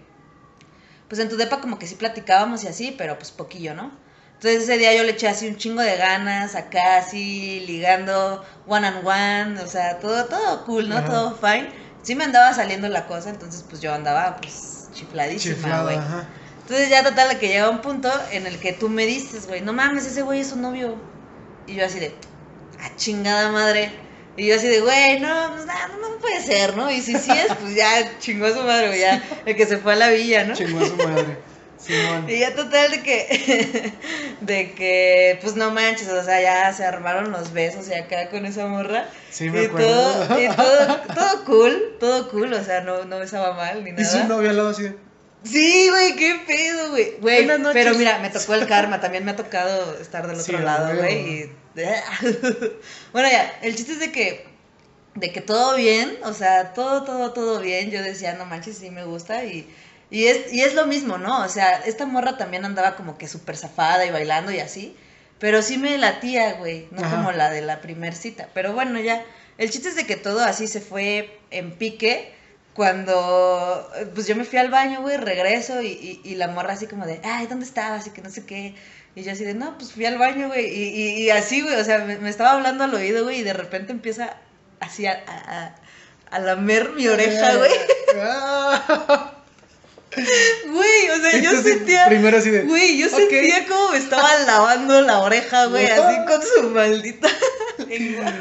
pues 1.07 1.21
en 1.21 1.29
tu 1.29 1.37
depa 1.37 1.61
como 1.61 1.77
que 1.77 1.85
sí 1.85 1.95
platicábamos 1.95 2.63
y 2.63 2.67
así, 2.67 2.95
pero 2.97 3.17
pues 3.19 3.31
poquillo, 3.31 3.75
¿no? 3.75 3.91
Entonces 4.33 4.63
ese 4.63 4.77
día 4.77 4.95
yo 4.95 5.03
le 5.03 5.11
eché 5.11 5.27
así 5.27 5.47
un 5.47 5.57
chingo 5.57 5.81
de 5.81 5.95
ganas, 5.95 6.55
acá 6.55 6.97
así, 6.97 7.63
ligando 7.67 8.43
one 8.65 8.87
on 8.87 9.05
one, 9.05 9.61
o 9.61 9.67
sea, 9.67 9.99
todo, 9.99 10.25
todo 10.25 10.65
cool, 10.65 10.89
¿no? 10.89 10.97
Ajá. 10.97 11.07
Todo 11.07 11.35
fine. 11.35 11.69
Sí 12.01 12.15
me 12.15 12.25
andaba 12.25 12.51
saliendo 12.53 12.89
la 12.89 13.05
cosa, 13.05 13.29
entonces 13.29 13.63
pues 13.69 13.79
yo 13.79 13.93
andaba 13.93 14.37
pues 14.37 14.89
chifladísima, 14.91 15.55
Chiflada, 15.55 15.83
güey. 15.83 15.97
Entonces 16.63 16.89
ya 16.89 17.03
total 17.03 17.37
que 17.39 17.47
llega 17.49 17.69
un 17.69 17.81
punto 17.81 18.09
en 18.31 18.47
el 18.47 18.57
que 18.59 18.73
tú 18.73 18.89
me 18.89 19.05
dices, 19.05 19.47
güey, 19.47 19.61
no 19.61 19.73
mames, 19.73 20.05
ese 20.05 20.21
güey 20.21 20.39
es 20.39 20.47
su 20.47 20.55
novio. 20.57 20.95
Y 21.67 21.75
yo 21.75 21.85
así 21.85 21.99
de, 21.99 22.13
a 22.81 22.95
chingada 22.95 23.51
madre. 23.51 23.91
Y 24.37 24.47
yo 24.47 24.55
así 24.55 24.67
de, 24.67 24.79
güey, 24.81 25.19
no, 25.19 25.51
pues 25.53 25.65
nada, 25.65 25.89
no, 25.89 26.09
no 26.09 26.17
puede 26.17 26.41
ser, 26.41 26.75
¿no? 26.75 26.89
Y 26.89 27.01
si 27.01 27.17
sí 27.17 27.31
es, 27.31 27.53
pues 27.55 27.75
ya 27.75 28.17
chingó 28.19 28.45
a 28.47 28.51
su 28.53 28.61
madre, 28.61 28.87
güey, 28.87 28.99
ya, 29.01 29.21
el 29.45 29.55
que 29.55 29.65
se 29.65 29.77
fue 29.77 29.93
a 29.93 29.95
la 29.97 30.09
villa, 30.09 30.45
¿no? 30.45 30.55
Chingó 30.55 30.83
a 30.83 30.87
su 30.87 30.95
madre. 30.95 31.37
Simón. 31.77 32.29
Y 32.29 32.39
ya 32.39 32.55
total 32.55 32.91
de 32.91 33.03
que, 33.03 33.91
de 34.41 34.71
que, 34.71 35.37
pues 35.41 35.55
no 35.55 35.69
manches, 35.71 36.07
o 36.07 36.23
sea, 36.23 36.41
ya 36.41 36.71
se 36.71 36.85
armaron 36.85 37.31
los 37.31 37.51
besos 37.51 37.89
y 37.89 37.93
acá 37.93 38.29
con 38.29 38.45
esa 38.45 38.67
morra. 38.67 39.05
Sí, 39.29 39.49
me 39.49 39.63
y 39.63 39.65
acuerdo. 39.65 39.87
todo, 39.87 40.39
y 40.41 40.47
todo, 40.47 40.95
todo 41.13 41.43
cool, 41.45 41.97
todo 41.99 42.29
cool, 42.29 42.53
o 42.53 42.63
sea, 42.63 42.81
no, 42.81 43.03
no 43.03 43.19
besaba 43.19 43.53
mal 43.53 43.83
ni 43.83 43.89
Y 43.89 43.93
nada. 43.93 44.05
su 44.05 44.23
novio 44.29 44.49
al 44.49 44.55
lado 44.57 44.69
así. 44.69 44.93
Sí, 45.43 45.89
güey, 45.89 46.15
qué 46.15 46.41
pedo, 46.47 46.89
güey. 46.91 47.11
Güey, 47.19 47.45
Buenas 47.45 47.59
noches. 47.59 47.83
pero 47.83 47.97
mira, 47.97 48.19
me 48.19 48.29
tocó 48.29 48.53
el 48.53 48.67
karma, 48.67 48.99
también 49.01 49.25
me 49.25 49.31
ha 49.31 49.35
tocado 49.35 49.97
estar 49.99 50.27
del 50.27 50.39
otro 50.39 50.57
Sí, 50.57 50.63
lado, 50.63 50.95
güey. 50.95 50.97
güey. 50.97 51.41
Y... 51.43 51.51
bueno, 53.13 53.29
ya, 53.29 53.59
el 53.61 53.75
chiste 53.75 53.93
es 53.93 53.99
de 53.99 54.11
que, 54.11 54.45
de 55.15 55.31
que 55.31 55.41
todo 55.41 55.75
bien, 55.75 56.17
o 56.23 56.33
sea, 56.33 56.73
todo, 56.73 57.03
todo, 57.03 57.33
todo 57.33 57.59
bien. 57.59 57.91
Yo 57.91 58.01
decía, 58.01 58.33
no 58.35 58.45
manches, 58.45 58.77
sí 58.77 58.89
me 58.89 59.03
gusta 59.05 59.43
y... 59.45 59.67
Y 60.11 60.27
es, 60.27 60.53
y 60.53 60.61
es 60.61 60.75
lo 60.75 60.85
mismo, 60.85 61.17
¿no? 61.17 61.43
O 61.43 61.49
sea, 61.49 61.77
esta 61.87 62.05
morra 62.05 62.37
también 62.37 62.65
andaba 62.65 62.95
como 62.95 63.17
que 63.17 63.27
súper 63.27 63.57
zafada 63.57 64.05
y 64.05 64.11
bailando 64.11 64.51
y 64.51 64.59
así. 64.59 64.95
Pero 65.39 65.63
sí 65.63 65.79
me 65.79 65.97
latía, 65.97 66.53
güey. 66.53 66.87
No 66.91 67.01
Ajá. 67.03 67.15
como 67.15 67.31
la 67.31 67.49
de 67.49 67.61
la 67.61 67.81
primer 67.81 68.13
cita. 68.13 68.47
Pero 68.53 68.73
bueno, 68.73 68.99
ya. 68.99 69.25
El 69.57 69.71
chiste 69.71 69.89
es 69.89 69.95
de 69.95 70.05
que 70.05 70.15
todo 70.15 70.41
así 70.41 70.67
se 70.67 70.81
fue 70.81 71.39
en 71.49 71.71
pique. 71.71 72.31
Cuando, 72.73 73.87
pues 74.15 74.25
yo 74.27 74.35
me 74.35 74.45
fui 74.45 74.57
al 74.57 74.69
baño, 74.71 75.01
güey, 75.01 75.17
regreso 75.17 75.81
y, 75.81 75.87
y, 75.87 76.21
y 76.23 76.35
la 76.35 76.47
morra 76.47 76.73
así 76.73 76.87
como 76.87 77.05
de, 77.05 77.19
ay, 77.23 77.45
¿dónde 77.47 77.65
estabas? 77.65 78.07
Y 78.07 78.09
que 78.11 78.21
no 78.21 78.29
sé 78.31 78.45
qué. 78.45 78.73
Y 79.15 79.21
yo 79.23 79.31
así 79.31 79.43
de, 79.43 79.53
no, 79.53 79.77
pues 79.77 79.91
fui 79.93 80.05
al 80.07 80.17
baño, 80.17 80.47
güey. 80.47 80.65
Y, 80.65 80.83
y, 80.89 81.23
y 81.23 81.29
así, 81.29 81.61
güey, 81.61 81.75
o 81.79 81.83
sea, 81.83 81.99
me, 81.99 82.17
me 82.17 82.29
estaba 82.29 82.53
hablando 82.53 82.83
al 82.83 82.93
oído, 82.95 83.23
güey, 83.25 83.39
y 83.39 83.43
de 83.43 83.53
repente 83.53 83.91
empieza 83.91 84.37
así 84.79 85.05
a, 85.05 85.23
a, 85.27 85.75
a- 86.35 86.39
lamer 86.39 86.93
mi 86.93 87.07
oreja, 87.07 87.55
güey. 87.57 87.71
Ah. 88.19 89.33
Güey, 90.15 91.09
o 91.09 91.17
sea, 91.21 91.39
yo 91.39 91.61
sentía... 91.61 92.05
Primero 92.07 92.37
así 92.37 92.49
de. 92.51 92.63
Güey, 92.63 92.97
yo 92.97 93.09
sentía 93.09 93.65
como 93.67 93.91
me 93.91 93.97
estaba 93.97 94.29
lavando 94.45 95.01
la 95.01 95.19
oreja, 95.19 95.65
güey, 95.67 95.85
así 95.85 96.15
con 96.27 96.41
su 96.41 96.69
maldita 96.69 97.29
lengua. 97.87 98.33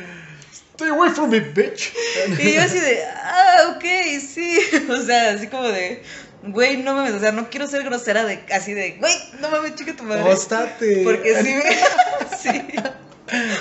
Stay 0.83 0.91
away 0.91 1.11
from 1.11 1.31
me, 1.31 1.41
bitch. 1.41 1.93
Y 2.39 2.53
yo 2.55 2.63
así 2.63 2.79
de, 2.81 3.05
ah, 3.05 3.75
ok, 3.77 3.85
sí. 4.21 4.59
O 4.91 4.97
sea, 5.03 5.31
así 5.31 5.47
como 5.47 5.69
de, 5.69 6.03
güey, 6.43 6.79
no 6.79 6.95
mames, 6.95 7.13
o 7.13 7.21
sea, 7.21 7.31
no 7.33 7.49
quiero 7.51 7.67
ser 7.67 7.85
grosera 7.85 8.25
de, 8.25 8.43
así 8.53 8.73
de, 8.75 8.93
güey, 8.99 9.15
no 9.41 9.49
mames, 9.51 9.75
chica 9.77 9.95
tu 9.95 10.03
madre. 10.05 10.23
Óstate. 10.25 11.01
Porque 11.05 11.35
sí 11.43 11.55
me... 11.55 12.33
sí. 12.37 12.67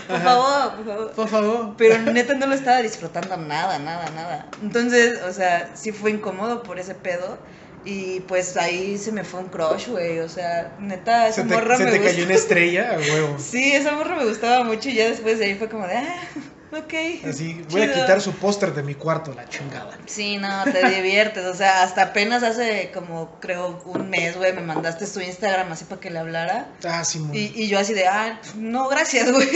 Por 0.08 0.16
Ajá. 0.18 0.24
favor, 0.26 0.76
por 0.76 0.86
favor. 0.86 1.12
Por 1.12 1.28
favor. 1.30 1.76
Pero 1.78 1.98
neta 2.12 2.34
no 2.34 2.48
lo 2.48 2.56
estaba 2.56 2.82
disfrutando 2.82 3.38
nada, 3.38 3.80
nada, 3.80 4.10
nada. 4.10 4.48
Entonces, 4.62 5.22
o 5.22 5.32
sea, 5.32 5.70
sí 5.76 5.92
fue 5.92 6.12
incómodo 6.12 6.64
por 6.64 6.80
ese 6.80 6.94
pedo. 6.96 7.38
Y 7.86 8.20
pues 8.22 8.58
ahí 8.58 8.98
se 8.98 9.12
me 9.12 9.24
fue 9.24 9.40
un 9.40 9.48
crush, 9.48 9.88
güey. 9.88 10.20
O 10.20 10.28
sea, 10.30 10.76
neta, 10.80 11.28
esa 11.30 11.44
Se 11.44 11.48
te, 11.48 11.54
morra 11.56 11.78
se 11.78 11.86
me 11.86 11.92
te 11.92 11.98
gusta. 12.00 12.12
cayó 12.14 12.26
una 12.26 12.34
estrella 12.36 12.98
huevo. 13.00 13.38
Sí, 13.40 13.72
esa 13.74 13.94
morra 13.94 14.16
me 14.18 14.26
gustaba 14.26 14.64
mucho 14.66 14.90
y 14.90 14.96
ya 14.96 15.08
después 15.10 15.40
de 15.40 15.46
ahí 15.46 15.56
fue 15.56 15.70
como 15.70 15.88
de, 15.88 15.96
ah, 15.96 16.20
ok. 16.72 16.94
Así, 17.28 17.66
voy 17.70 17.82
a 17.82 17.86
chido". 17.86 18.02
quitar 18.02 18.22
su 18.22 18.34
póster 18.34 18.74
de 18.74 18.84
mi 18.84 18.96
cuarto, 18.96 19.34
la 19.34 19.48
chingada. 19.50 19.98
Sí, 20.06 20.38
no, 20.38 20.64
te 20.64 20.88
diviertes. 20.96 21.46
O 21.46 21.54
sea, 21.54 21.84
hasta 21.84 22.04
apenas 22.04 22.44
hace 22.44 22.92
como, 22.94 23.40
creo, 23.40 23.82
un 23.86 24.10
mes, 24.10 24.38
güey, 24.38 24.54
me 24.54 24.62
mandaste 24.62 25.06
su 25.06 25.22
Instagram 25.22 25.72
así 25.72 25.86
para 25.86 26.02
que 26.02 26.10
le 26.10 26.20
hablara. 26.20 26.68
Ah, 26.84 27.04
Simón. 27.04 27.36
Y, 27.36 27.52
y 27.56 27.68
yo 27.68 27.80
así 27.80 27.94
de, 27.94 28.08
ah, 28.08 28.40
no, 28.56 28.88
gracias, 28.90 29.32
güey. 29.34 29.50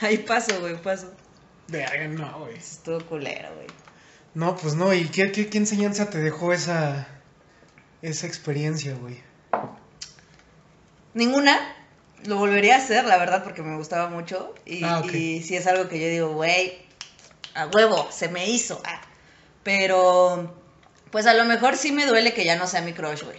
Ahí 0.00 0.18
paso, 0.18 0.60
güey, 0.60 0.80
paso. 0.80 1.12
Verga, 1.68 2.08
no, 2.08 2.40
güey. 2.40 2.56
Estuvo 2.56 3.00
culero, 3.06 3.54
güey. 3.54 3.66
No, 4.34 4.56
pues 4.56 4.74
no, 4.74 4.92
¿y 4.92 5.04
qué, 5.08 5.30
qué, 5.32 5.48
qué 5.48 5.58
enseñanza 5.58 6.10
te 6.10 6.18
dejó 6.18 6.52
esa, 6.52 7.06
esa 8.02 8.26
experiencia, 8.26 8.94
güey? 8.94 9.22
Ninguna. 11.14 11.56
Lo 12.24 12.36
volvería 12.36 12.74
a 12.76 12.78
hacer, 12.78 13.04
la 13.04 13.18
verdad, 13.18 13.42
porque 13.44 13.62
me 13.62 13.76
gustaba 13.76 14.08
mucho. 14.08 14.54
Y, 14.64 14.82
Ah, 14.84 15.02
y 15.12 15.42
sí 15.42 15.56
es 15.56 15.66
algo 15.66 15.88
que 15.88 16.00
yo 16.00 16.08
digo, 16.08 16.28
güey, 16.34 16.78
a 17.54 17.66
huevo, 17.66 18.08
se 18.10 18.28
me 18.28 18.48
hizo. 18.50 18.80
ah. 18.84 19.00
Pero, 19.62 20.54
pues 21.10 21.26
a 21.26 21.34
lo 21.34 21.44
mejor 21.44 21.76
sí 21.76 21.92
me 21.92 22.06
duele 22.06 22.34
que 22.34 22.44
ya 22.44 22.56
no 22.56 22.66
sea 22.66 22.82
mi 22.82 22.92
crush, 22.92 23.22
güey. 23.22 23.38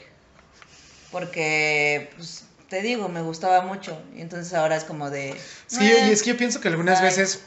Porque, 1.11 2.09
pues, 2.15 2.45
te 2.69 2.81
digo, 2.81 3.07
me 3.09 3.21
gustaba 3.21 3.61
mucho. 3.61 4.01
Y 4.15 4.21
entonces 4.21 4.53
ahora 4.53 4.75
es 4.75 4.83
como 4.83 5.09
de... 5.09 5.35
Sí, 5.67 5.83
"Eh". 5.85 6.07
y 6.07 6.11
es 6.11 6.23
que 6.23 6.29
yo 6.31 6.37
pienso 6.37 6.61
que 6.61 6.67
algunas 6.67 7.01
veces 7.01 7.41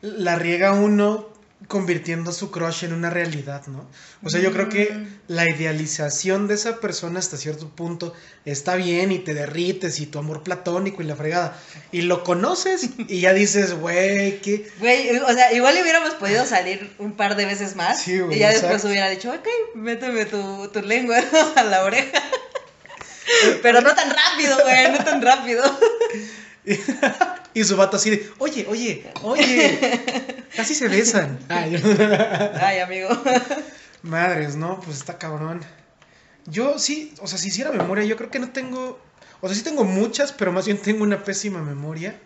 la 0.00 0.36
riega 0.36 0.72
uno 0.72 1.28
convirtiendo 1.68 2.30
su 2.32 2.50
crush 2.50 2.84
en 2.84 2.92
una 2.92 3.08
realidad, 3.08 3.66
¿no? 3.68 3.88
O 4.22 4.28
sea, 4.28 4.40
yo 4.40 4.52
creo 4.52 4.68
que 4.68 4.90
Mm. 4.92 5.06
la 5.28 5.48
idealización 5.48 6.46
de 6.46 6.54
esa 6.54 6.78
persona 6.78 7.18
hasta 7.20 7.38
cierto 7.38 7.68
punto 7.70 8.12
está 8.44 8.74
bien 8.76 9.12
y 9.12 9.18
te 9.20 9.32
derrites 9.32 9.98
y 10.00 10.06
tu 10.06 10.18
amor 10.18 10.42
platónico 10.42 11.00
y 11.02 11.06
la 11.06 11.16
fregada. 11.16 11.56
Y 11.90 12.02
lo 12.02 12.22
conoces 12.22 12.90
y 13.08 13.20
ya 13.20 13.32
dices, 13.32 13.72
güey, 13.72 14.40
qué... 14.42 14.68
Güey, 14.78 15.18
o 15.20 15.32
sea, 15.32 15.52
igual 15.54 15.78
hubiéramos 15.80 16.14
podido 16.14 16.44
salir 16.44 16.92
un 16.98 17.12
par 17.12 17.34
de 17.34 17.46
veces 17.46 17.76
más. 17.76 18.02
Sí, 18.02 18.18
güey, 18.20 18.36
y 18.36 18.40
ya 18.40 18.50
después 18.50 18.84
hubiera 18.84 19.08
dicho, 19.08 19.30
ok, 19.30 19.48
méteme 19.76 20.26
tu, 20.26 20.68
tu 20.68 20.82
lengua 20.82 21.16
a 21.56 21.62
la 21.64 21.84
oreja. 21.84 22.22
Pero 23.62 23.80
no 23.80 23.94
tan 23.94 24.10
rápido, 24.10 24.58
güey, 24.62 24.92
no 24.92 24.98
tan 25.02 25.22
rápido. 25.22 25.62
Y 27.54 27.62
su 27.62 27.76
vato 27.76 27.96
así 27.96 28.10
de, 28.10 28.28
oye, 28.38 28.66
oye, 28.68 29.12
oye, 29.22 29.78
casi 30.56 30.74
se 30.74 30.88
besan. 30.88 31.38
Ay, 31.48 31.80
Ay, 32.60 32.80
amigo. 32.80 33.08
Madres, 34.02 34.56
¿no? 34.56 34.80
Pues 34.80 34.96
está 34.96 35.18
cabrón. 35.18 35.60
Yo 36.46 36.80
sí, 36.80 37.14
o 37.20 37.28
sea, 37.28 37.38
si 37.38 37.48
hiciera 37.48 37.70
memoria, 37.70 38.04
yo 38.04 38.16
creo 38.16 38.28
que 38.28 38.40
no 38.40 38.50
tengo. 38.50 38.98
O 39.40 39.46
sea, 39.46 39.56
sí 39.56 39.62
tengo 39.62 39.84
muchas, 39.84 40.32
pero 40.32 40.50
más 40.50 40.66
bien 40.66 40.78
tengo 40.78 41.04
una 41.04 41.22
pésima 41.22 41.62
memoria. 41.62 42.18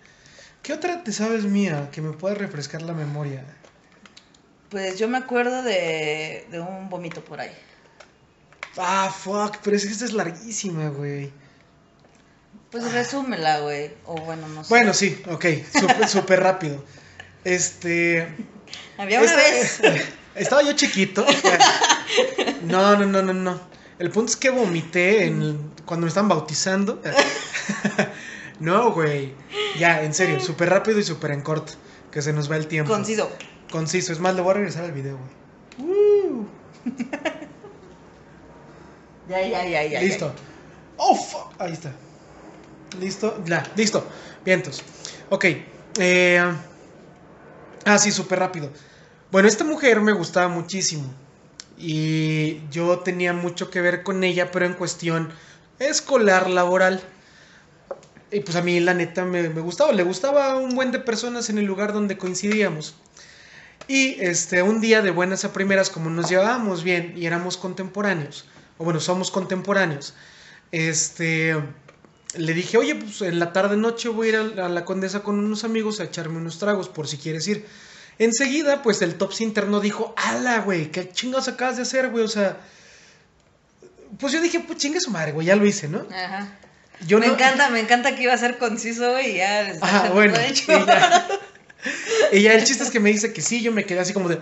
¿Qué 0.62 0.72
otra 0.72 1.04
te 1.04 1.12
sabes 1.12 1.44
mía 1.44 1.90
que 1.92 2.00
me 2.00 2.12
pueda 2.12 2.34
refrescar 2.34 2.80
la 2.80 2.94
memoria? 2.94 3.44
Pues 4.70 4.98
yo 4.98 5.08
me 5.08 5.18
acuerdo 5.18 5.62
de, 5.62 6.46
de 6.50 6.58
un 6.58 6.88
vómito 6.88 7.22
por 7.22 7.40
ahí. 7.40 7.52
Ah, 8.78 9.14
fuck, 9.14 9.58
pero 9.62 9.76
es 9.76 9.84
que 9.84 9.92
esta 9.92 10.06
es 10.06 10.14
larguísima, 10.14 10.88
güey. 10.88 11.30
Pues 12.70 12.92
resúmela, 12.92 13.60
güey. 13.60 13.92
O 14.04 14.14
bueno, 14.16 14.46
no 14.48 14.62
sé. 14.62 14.68
Bueno, 14.68 14.92
sí, 14.92 15.22
ok, 15.30 15.46
súper 16.06 16.40
rápido. 16.42 16.84
Este. 17.44 18.28
Había 18.98 19.20
una 19.20 19.32
esta- 19.46 19.90
vez. 19.90 20.04
Estaba 20.34 20.62
yo 20.62 20.72
chiquito. 20.74 21.24
No, 22.62 22.96
no, 22.96 23.06
no, 23.06 23.22
no, 23.22 23.32
no. 23.32 23.60
El 23.98 24.10
punto 24.10 24.30
es 24.30 24.36
que 24.36 24.50
vomité 24.50 25.24
en, 25.26 25.72
cuando 25.84 26.04
me 26.04 26.08
estaban 26.08 26.28
bautizando. 26.28 27.00
No, 28.60 28.90
güey. 28.90 29.34
Ya, 29.78 30.02
en 30.02 30.12
serio, 30.12 30.40
súper 30.40 30.68
rápido 30.70 30.98
y 30.98 31.04
súper 31.04 31.30
en 31.30 31.42
corto. 31.42 31.74
Que 32.10 32.22
se 32.22 32.32
nos 32.32 32.50
va 32.50 32.56
el 32.56 32.66
tiempo. 32.66 32.92
Conciso. 32.92 33.30
Conciso. 33.70 34.12
Es 34.12 34.18
más, 34.18 34.34
le 34.34 34.40
voy 34.40 34.50
a 34.50 34.54
regresar 34.54 34.82
al 34.84 34.90
video, 34.90 35.16
güey. 35.78 36.46
Ya, 39.28 39.42
ya, 39.46 39.64
ya, 39.64 39.84
ya. 39.84 40.00
Listo. 40.00 40.32
Oh, 40.96 41.14
fuck. 41.14 41.52
Ahí 41.60 41.72
está. 41.72 41.92
Listo. 42.92 43.42
Ya, 43.44 43.72
listo. 43.76 44.08
Vientos. 44.44 44.82
Ok. 45.28 45.44
eh, 45.98 46.42
Ah, 47.84 47.98
sí, 47.98 48.12
súper 48.12 48.38
rápido. 48.38 48.72
Bueno, 49.30 49.48
esta 49.48 49.64
mujer 49.64 50.00
me 50.00 50.12
gustaba 50.12 50.48
muchísimo. 50.48 51.22
Y 51.76 52.68
yo 52.70 53.00
tenía 53.00 53.32
mucho 53.32 53.70
que 53.70 53.80
ver 53.80 54.02
con 54.02 54.24
ella, 54.24 54.50
pero 54.50 54.66
en 54.66 54.74
cuestión 54.74 55.32
escolar, 55.78 56.50
laboral. 56.50 57.02
Y 58.30 58.40
pues 58.40 58.56
a 58.56 58.62
mí, 58.62 58.78
la 58.80 58.94
neta, 58.94 59.24
me, 59.24 59.48
me 59.48 59.60
gustaba. 59.60 59.92
Le 59.92 60.02
gustaba 60.02 60.52
a 60.52 60.56
un 60.56 60.74
buen 60.74 60.92
de 60.92 60.98
personas 60.98 61.48
en 61.50 61.58
el 61.58 61.64
lugar 61.64 61.92
donde 61.92 62.18
coincidíamos. 62.18 62.94
Y 63.88 64.16
este, 64.20 64.62
un 64.62 64.80
día 64.80 65.02
de 65.02 65.10
buenas 65.10 65.44
a 65.44 65.52
primeras, 65.52 65.90
como 65.90 66.10
nos 66.10 66.28
llevábamos 66.28 66.84
bien 66.84 67.14
y 67.16 67.26
éramos 67.26 67.56
contemporáneos, 67.56 68.46
o 68.78 68.84
bueno, 68.84 69.00
somos 69.00 69.30
contemporáneos, 69.30 70.14
este, 70.72 71.56
le 72.34 72.54
dije, 72.54 72.76
oye, 72.76 72.94
pues 72.94 73.22
en 73.22 73.38
la 73.38 73.52
tarde 73.52 73.76
noche 73.76 74.08
voy 74.08 74.28
a 74.28 74.30
ir 74.30 74.60
a 74.60 74.68
la, 74.68 74.84
Condesa 74.84 75.22
con 75.22 75.38
unos 75.38 75.64
amigos 75.64 76.00
a 76.00 76.04
echarme 76.04 76.36
unos 76.38 76.58
tragos, 76.58 76.88
por 76.88 77.08
si 77.08 77.16
quieres 77.16 77.46
ir. 77.48 77.66
Enseguida, 78.18 78.82
pues 78.82 79.00
el 79.02 79.14
Tops 79.14 79.40
interno 79.40 79.80
dijo, 79.80 80.12
ala, 80.16 80.60
güey, 80.60 80.90
¿qué 80.90 81.10
chingados 81.10 81.48
acabas 81.48 81.76
de 81.76 81.82
hacer, 81.82 82.10
güey? 82.10 82.24
O 82.24 82.28
sea, 82.28 82.58
pues 84.18 84.32
yo 84.32 84.40
dije, 84.40 84.60
pues 84.60 84.78
chingue 84.78 85.00
su 85.00 85.10
madre, 85.10 85.32
güey, 85.32 85.46
ya 85.46 85.56
lo 85.56 85.64
hice, 85.64 85.88
¿no? 85.88 86.06
Ajá. 86.10 86.48
Yo 87.06 87.18
me 87.20 87.28
no- 87.28 87.34
encanta, 87.34 87.70
me 87.70 87.80
encanta 87.80 88.16
que 88.16 88.24
iba 88.24 88.32
a 88.32 88.38
ser 88.38 88.58
conciso, 88.58 89.10
güey, 89.12 89.34
y 89.34 89.36
ya 89.36 89.62
les 89.62 89.82
Ajá, 89.82 90.10
bueno. 90.10 90.34
Y 90.40 90.54
ya, 90.54 91.28
y 92.32 92.42
ya 92.42 92.52
el 92.54 92.64
chiste 92.64 92.82
es 92.82 92.90
que 92.90 93.00
me 93.00 93.10
dice 93.10 93.32
que 93.32 93.40
sí, 93.40 93.62
yo 93.62 93.70
me 93.72 93.84
quedé 93.84 94.00
así 94.00 94.12
como 94.12 94.28
de... 94.28 94.38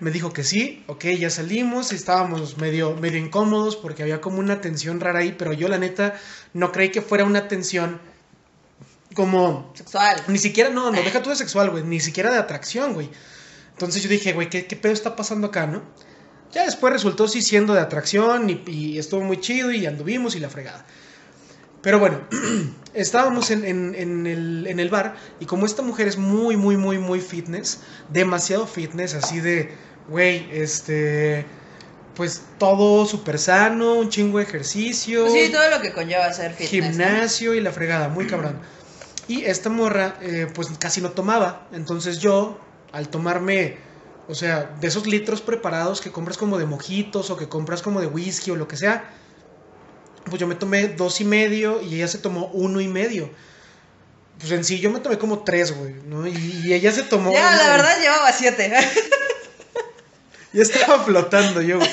me 0.00 0.10
dijo 0.10 0.32
que 0.32 0.42
sí, 0.44 0.82
ok, 0.86 1.04
ya 1.18 1.30
salimos, 1.30 1.92
estábamos 1.92 2.56
medio, 2.58 2.94
medio 2.96 3.18
incómodos 3.18 3.76
porque 3.76 4.02
había 4.02 4.20
como 4.20 4.38
una 4.38 4.60
tensión 4.60 4.98
rara 5.00 5.20
ahí, 5.20 5.34
pero 5.38 5.52
yo 5.52 5.68
la 5.68 5.78
neta 5.78 6.14
no 6.54 6.72
creí 6.72 6.90
que 6.90 7.02
fuera 7.02 7.24
una 7.24 7.48
tensión 7.48 8.00
como... 9.14 9.72
Sexual. 9.74 10.22
Ni 10.28 10.38
siquiera, 10.38 10.70
no, 10.70 10.90
no, 10.90 11.02
deja 11.02 11.22
tú 11.22 11.30
de 11.30 11.36
sexual, 11.36 11.70
güey, 11.70 11.82
ni 11.84 12.00
siquiera 12.00 12.30
de 12.30 12.38
atracción, 12.38 12.94
güey. 12.94 13.10
Entonces 13.72 14.02
yo 14.02 14.08
dije, 14.08 14.32
güey, 14.32 14.48
¿qué, 14.48 14.66
¿qué 14.66 14.76
pedo 14.76 14.92
está 14.92 15.16
pasando 15.16 15.48
acá, 15.48 15.66
no? 15.66 15.82
Ya 16.52 16.64
después 16.64 16.92
resultó 16.92 17.28
sí 17.28 17.42
siendo 17.42 17.74
de 17.74 17.80
atracción 17.80 18.50
y, 18.50 18.62
y 18.66 18.98
estuvo 18.98 19.20
muy 19.22 19.40
chido 19.40 19.70
y 19.72 19.86
anduvimos 19.86 20.34
y 20.36 20.40
la 20.40 20.48
fregada. 20.50 20.84
Pero 21.82 21.98
bueno, 21.98 22.20
estábamos 22.94 23.50
en, 23.50 23.64
en- 23.64 23.94
en 23.94 24.26
el, 24.26 24.66
en 24.66 24.80
el 24.80 24.90
bar 24.90 25.16
y 25.40 25.46
como 25.46 25.64
esta 25.64 25.82
mujer 25.82 26.08
es 26.08 26.18
muy, 26.18 26.56
muy, 26.56 26.76
muy, 26.76 26.98
muy 26.98 27.20
fitness, 27.20 27.80
demasiado 28.10 28.66
fitness, 28.66 29.14
así 29.14 29.40
de, 29.40 29.72
güey, 30.08 30.48
este, 30.52 31.44
pues 32.14 32.42
todo 32.58 33.06
súper 33.06 33.38
sano, 33.38 33.94
un 33.94 34.08
chingo 34.08 34.38
de 34.38 34.44
ejercicio, 34.44 35.22
Pues 35.22 35.32
sí, 35.32 35.52
todo 35.52 35.68
lo 35.70 35.80
que 35.80 35.92
conlleva 35.92 36.26
hacer 36.26 36.52
fitness. 36.52 36.96
¿no? 36.96 37.04
gimnasio 37.04 37.54
y 37.54 37.60
la 37.60 37.72
fregada, 37.72 38.08
muy 38.08 38.26
cabrón. 38.26 38.60
Y 39.28 39.44
esta 39.44 39.70
morra, 39.70 40.16
eh, 40.20 40.48
pues 40.52 40.68
casi 40.78 41.00
no 41.00 41.10
tomaba, 41.10 41.68
entonces 41.72 42.18
yo, 42.18 42.58
al 42.92 43.08
tomarme, 43.08 43.78
o 44.28 44.34
sea, 44.34 44.74
de 44.80 44.88
esos 44.88 45.06
litros 45.06 45.40
preparados 45.40 46.00
que 46.00 46.10
compras 46.10 46.36
como 46.36 46.58
de 46.58 46.66
mojitos 46.66 47.30
o 47.30 47.36
que 47.36 47.48
compras 47.48 47.80
como 47.80 48.00
de 48.00 48.06
whisky 48.06 48.50
o 48.50 48.56
lo 48.56 48.66
que 48.66 48.76
sea, 48.76 49.08
pues 50.24 50.40
yo 50.40 50.46
me 50.46 50.54
tomé 50.56 50.88
dos 50.88 51.20
y 51.20 51.24
medio 51.24 51.80
y 51.80 51.94
ella 51.94 52.08
se 52.08 52.18
tomó 52.18 52.46
uno 52.52 52.80
y 52.80 52.88
medio. 52.88 53.30
Pues 54.38 54.52
en 54.52 54.64
sí, 54.64 54.80
yo 54.80 54.90
me 54.90 55.00
tomé 55.00 55.18
como 55.18 55.44
tres, 55.44 55.76
güey, 55.76 55.94
¿no? 56.06 56.26
Y, 56.26 56.62
y 56.64 56.72
ella 56.72 56.92
se 56.92 57.02
tomó. 57.02 57.32
Ya, 57.32 57.54
la 57.56 57.70
verdad 57.70 58.00
llevaba 58.00 58.32
siete. 58.32 58.72
Ya 60.52 60.62
estaba 60.62 61.04
flotando 61.04 61.62
yo, 61.62 61.78
güey. 61.78 61.90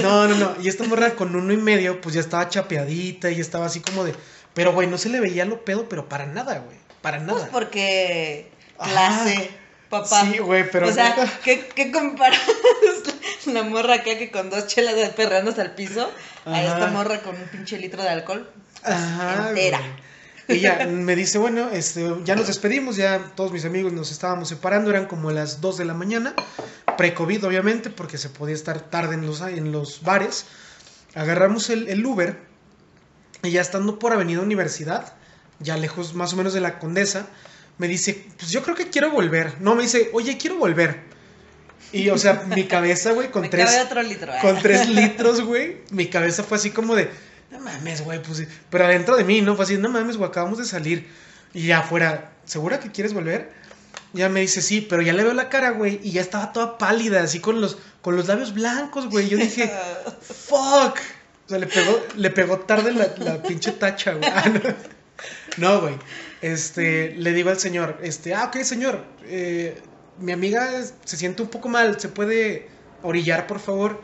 No, 0.00 0.28
no, 0.28 0.36
no. 0.36 0.62
Y 0.62 0.68
esta 0.68 0.84
morra 0.84 1.14
con 1.14 1.34
uno 1.34 1.52
y 1.52 1.56
medio, 1.56 2.00
pues 2.00 2.14
ya 2.14 2.20
estaba 2.20 2.48
chapeadita 2.48 3.30
y 3.30 3.40
estaba 3.40 3.66
así 3.66 3.80
como 3.80 4.04
de. 4.04 4.14
Pero, 4.54 4.72
güey, 4.72 4.86
no 4.86 4.98
se 4.98 5.08
le 5.08 5.20
veía 5.20 5.44
lo 5.44 5.64
pedo, 5.64 5.88
pero 5.88 6.08
para 6.08 6.26
nada, 6.26 6.58
güey. 6.60 6.76
Para 7.00 7.18
nada. 7.18 7.40
Pues 7.40 7.50
porque 7.50 8.50
clase, 8.78 9.50
papá. 9.88 10.22
Sí, 10.22 10.38
güey, 10.38 10.70
pero. 10.70 10.88
o 10.88 10.92
sea, 10.92 11.14
¿qué, 11.42 11.66
qué 11.74 11.90
comparas 11.90 12.40
la 13.46 13.62
morra 13.64 13.94
acá 13.94 14.16
que 14.16 14.30
con 14.30 14.50
dos 14.50 14.66
chelas 14.68 14.94
de 14.94 15.08
perreando 15.08 15.50
hasta 15.50 15.62
el 15.62 15.72
piso 15.72 16.10
a 16.44 16.62
esta 16.62 16.86
morra 16.88 17.20
con 17.22 17.34
un 17.34 17.48
pinche 17.48 17.78
litro 17.78 18.02
de 18.02 18.10
alcohol? 18.10 18.48
Ajá, 18.84 19.48
entera. 19.48 19.78
güey. 19.78 19.90
Ella 20.52 20.86
me 20.86 21.16
dice, 21.16 21.38
bueno, 21.38 21.70
este, 21.70 22.14
ya 22.24 22.36
nos 22.36 22.46
despedimos, 22.46 22.96
ya 22.96 23.32
todos 23.34 23.52
mis 23.52 23.64
amigos 23.64 23.92
nos 23.92 24.10
estábamos 24.10 24.48
separando, 24.48 24.90
eran 24.90 25.06
como 25.06 25.30
las 25.30 25.60
2 25.60 25.78
de 25.78 25.84
la 25.84 25.94
mañana, 25.94 26.34
pre-COVID 26.96 27.46
obviamente, 27.46 27.90
porque 27.90 28.18
se 28.18 28.28
podía 28.28 28.54
estar 28.54 28.80
tarde 28.80 29.14
en 29.14 29.26
los, 29.26 29.40
en 29.40 29.72
los 29.72 30.02
bares. 30.02 30.46
Agarramos 31.14 31.70
el, 31.70 31.88
el 31.88 32.04
Uber 32.04 32.38
y 33.42 33.50
ya 33.50 33.60
estando 33.60 33.98
por 33.98 34.12
Avenida 34.12 34.40
Universidad, 34.40 35.14
ya 35.58 35.76
lejos 35.76 36.14
más 36.14 36.32
o 36.32 36.36
menos 36.36 36.54
de 36.54 36.60
la 36.60 36.78
Condesa, 36.78 37.26
me 37.78 37.88
dice, 37.88 38.24
pues 38.38 38.50
yo 38.50 38.62
creo 38.62 38.76
que 38.76 38.90
quiero 38.90 39.10
volver. 39.10 39.60
No, 39.60 39.74
me 39.74 39.82
dice, 39.82 40.10
oye, 40.12 40.36
quiero 40.38 40.56
volver. 40.56 41.00
Y, 41.92 42.08
o 42.08 42.18
sea, 42.18 42.44
mi 42.46 42.64
cabeza, 42.64 43.12
güey, 43.12 43.30
con 43.30 43.42
Me 43.42 43.48
tres... 43.48 43.66
cabe 43.66 43.82
otro 43.82 44.02
litro. 44.02 44.32
¿eh? 44.32 44.38
Con 44.40 44.58
tres 44.62 44.88
litros, 44.88 45.40
güey. 45.42 45.78
Mi 45.90 46.06
cabeza 46.06 46.42
fue 46.42 46.58
así 46.58 46.70
como 46.70 46.94
de, 46.94 47.10
no 47.52 47.60
mames, 47.60 48.02
güey, 48.02 48.20
pues. 48.22 48.46
Pero 48.70 48.84
adentro 48.84 49.16
de 49.16 49.24
mí, 49.24 49.42
¿no? 49.42 49.54
Fue 49.54 49.64
así, 49.64 49.76
no 49.76 49.90
mames, 49.90 50.16
güey, 50.16 50.28
acabamos 50.28 50.58
de 50.58 50.64
salir. 50.64 51.06
Y 51.52 51.66
ya 51.66 51.80
afuera, 51.80 52.32
¿segura 52.44 52.80
que 52.80 52.90
quieres 52.90 53.12
volver? 53.12 53.52
Ya 54.14 54.28
me 54.28 54.40
dice, 54.40 54.62
sí, 54.62 54.80
pero 54.80 55.02
ya 55.02 55.12
le 55.12 55.22
veo 55.22 55.34
la 55.34 55.48
cara, 55.48 55.70
güey, 55.70 56.00
y 56.02 56.12
ya 56.12 56.22
estaba 56.22 56.52
toda 56.52 56.78
pálida, 56.78 57.22
así 57.22 57.40
con 57.40 57.60
los, 57.60 57.78
con 58.00 58.16
los 58.16 58.26
labios 58.26 58.54
blancos, 58.54 59.08
güey. 59.08 59.28
Yo 59.28 59.36
dije, 59.36 59.70
fuck. 60.22 60.98
O 61.46 61.48
sea, 61.48 61.58
le 61.58 61.66
pegó, 61.66 62.00
le 62.16 62.30
pegó 62.30 62.58
tarde 62.60 62.92
la, 62.92 63.14
la 63.18 63.42
pinche 63.42 63.72
tacha, 63.72 64.14
güey. 64.14 64.30
Ah, 64.30 64.48
no. 64.48 64.60
No, 65.58 65.80
güey. 65.80 65.94
Este, 66.40 67.14
le 67.16 67.32
digo 67.32 67.50
al 67.50 67.58
señor, 67.58 67.98
este, 68.02 68.34
ah, 68.34 68.46
ok, 68.46 68.62
señor, 68.62 69.04
eh, 69.24 69.80
mi 70.18 70.32
amiga 70.32 70.82
se 71.04 71.16
siente 71.16 71.42
un 71.42 71.48
poco 71.48 71.68
mal, 71.68 72.00
¿se 72.00 72.08
puede 72.08 72.68
orillar, 73.02 73.46
por 73.46 73.60
favor? 73.60 74.02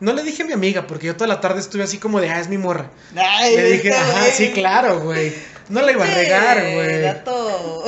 No 0.00 0.12
le 0.12 0.22
dije 0.22 0.44
a 0.44 0.46
mi 0.46 0.52
amiga, 0.52 0.86
porque 0.86 1.06
yo 1.08 1.16
toda 1.16 1.26
la 1.28 1.40
tarde 1.40 1.60
estuve 1.60 1.82
así 1.82 1.98
como 1.98 2.20
de, 2.20 2.30
ah, 2.30 2.40
es 2.40 2.48
mi 2.48 2.56
morra. 2.58 2.90
Ay, 3.16 3.56
Le 3.56 3.72
dije, 3.72 3.92
ajá, 3.92 4.26
sí, 4.26 4.50
claro, 4.52 5.00
güey. 5.00 5.32
No 5.68 5.82
la 5.82 5.92
iba 5.92 6.04
a 6.04 6.14
regar, 6.14 6.60
güey. 6.74 7.02
Dato. 7.02 7.84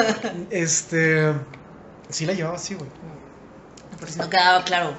Este. 0.50 1.32
Sí 2.10 2.26
la 2.26 2.34
llevaba 2.34 2.56
así, 2.56 2.74
güey. 2.74 2.88
Por 3.98 4.10
si 4.10 4.18
no 4.18 4.28
quedaba 4.28 4.62
claro. 4.64 4.94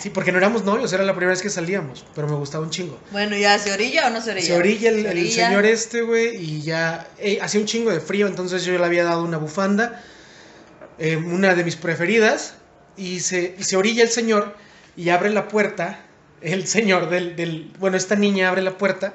Sí, 0.00 0.10
porque 0.10 0.32
no 0.32 0.38
éramos 0.38 0.64
novios, 0.64 0.92
era 0.92 1.04
la 1.04 1.12
primera 1.12 1.30
vez 1.30 1.40
que 1.40 1.50
salíamos, 1.50 2.04
pero 2.14 2.26
me 2.26 2.34
gustaba 2.34 2.64
un 2.64 2.70
chingo. 2.70 2.98
Bueno, 3.12 3.36
¿ya 3.36 3.56
se 3.60 3.70
orilla 3.72 4.08
o 4.08 4.10
no 4.10 4.20
se 4.20 4.32
orilla? 4.32 4.46
Se 4.48 4.56
orilla 4.58 4.88
el, 4.88 4.94
Se 4.96 5.00
el 5.02 5.06
orilla. 5.18 5.46
señor 5.46 5.66
este, 5.66 6.00
güey, 6.02 6.34
y 6.36 6.62
ya 6.62 7.06
eh, 7.18 7.38
hacía 7.40 7.60
un 7.60 7.66
chingo 7.66 7.92
de 7.92 8.00
frío, 8.00 8.26
entonces 8.26 8.64
yo 8.64 8.76
le 8.76 8.84
había 8.84 9.04
dado 9.04 9.22
una 9.22 9.38
bufanda, 9.38 10.02
eh, 10.98 11.16
una 11.16 11.54
de 11.54 11.62
mis 11.62 11.76
preferidas, 11.76 12.54
y 12.96 13.20
se, 13.20 13.54
y 13.56 13.62
se 13.62 13.76
orilla 13.76 14.02
el 14.02 14.10
señor 14.10 14.56
y 14.98 15.10
abre 15.10 15.30
la 15.30 15.46
puerta, 15.46 16.00
el 16.40 16.66
señor 16.66 17.08
del, 17.08 17.36
del, 17.36 17.72
bueno, 17.78 17.96
esta 17.96 18.16
niña 18.16 18.48
abre 18.48 18.62
la 18.62 18.76
puerta, 18.76 19.14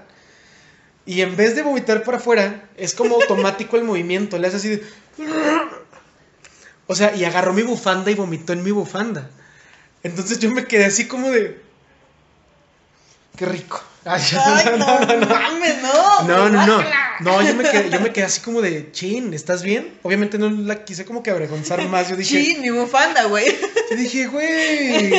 y 1.06 1.20
en 1.20 1.36
vez 1.36 1.58
de 1.58 1.62
vomitar 1.62 2.04
para 2.04 2.18
afuera, 2.18 2.70
es 2.78 2.96
como 2.96 3.16
automático 3.16 3.76
el 3.76 3.84
movimiento, 3.84 4.38
le 4.38 4.48
hace 4.48 4.56
así 4.58 4.70
de... 4.70 4.84
O 6.88 6.96
sea, 6.96 7.14
y 7.14 7.26
agarró 7.26 7.52
mi 7.52 7.64
bufanda 7.64 8.10
y 8.12 8.16
vomitó 8.16 8.54
en 8.54 8.64
mi 8.64 8.72
bufanda. 8.72 9.30
Entonces 10.04 10.40
yo 10.40 10.50
me 10.52 10.66
quedé 10.66 10.86
así 10.86 11.06
como 11.06 11.30
de... 11.30 11.62
Qué 13.36 13.46
rico. 13.46 13.84
Ay, 14.06 14.22
Ay, 14.46 14.80
no, 14.80 14.86
mames, 15.28 15.82
no. 15.82 16.22
no, 16.24 16.50
no, 16.50 16.66
no. 16.66 16.78
No, 16.78 16.84
yo 17.22 17.56
me 17.56 17.64
quedé, 17.64 17.90
yo 17.90 18.00
me 18.00 18.12
quedé 18.12 18.26
así 18.26 18.42
como 18.42 18.62
de, 18.62 18.92
chin, 18.92 19.34
¿estás 19.34 19.64
bien? 19.64 19.98
Obviamente 20.04 20.38
no 20.38 20.50
la 20.50 20.84
quise 20.86 21.06
como 21.06 21.24
que 21.24 21.32
avergonzar 21.32 21.82
más. 21.88 22.10
Yo 22.10 22.16
dije, 22.16 22.44
Sí, 22.44 22.58
mi 22.60 22.70
bufanda, 22.70 23.26
güey. 23.26 23.46
yo 23.90 23.96
dije, 23.96 24.28
güey, 24.28 25.14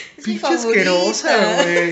pinche 0.24 0.46
asquerosa, 0.46 1.62
güey. 1.62 1.90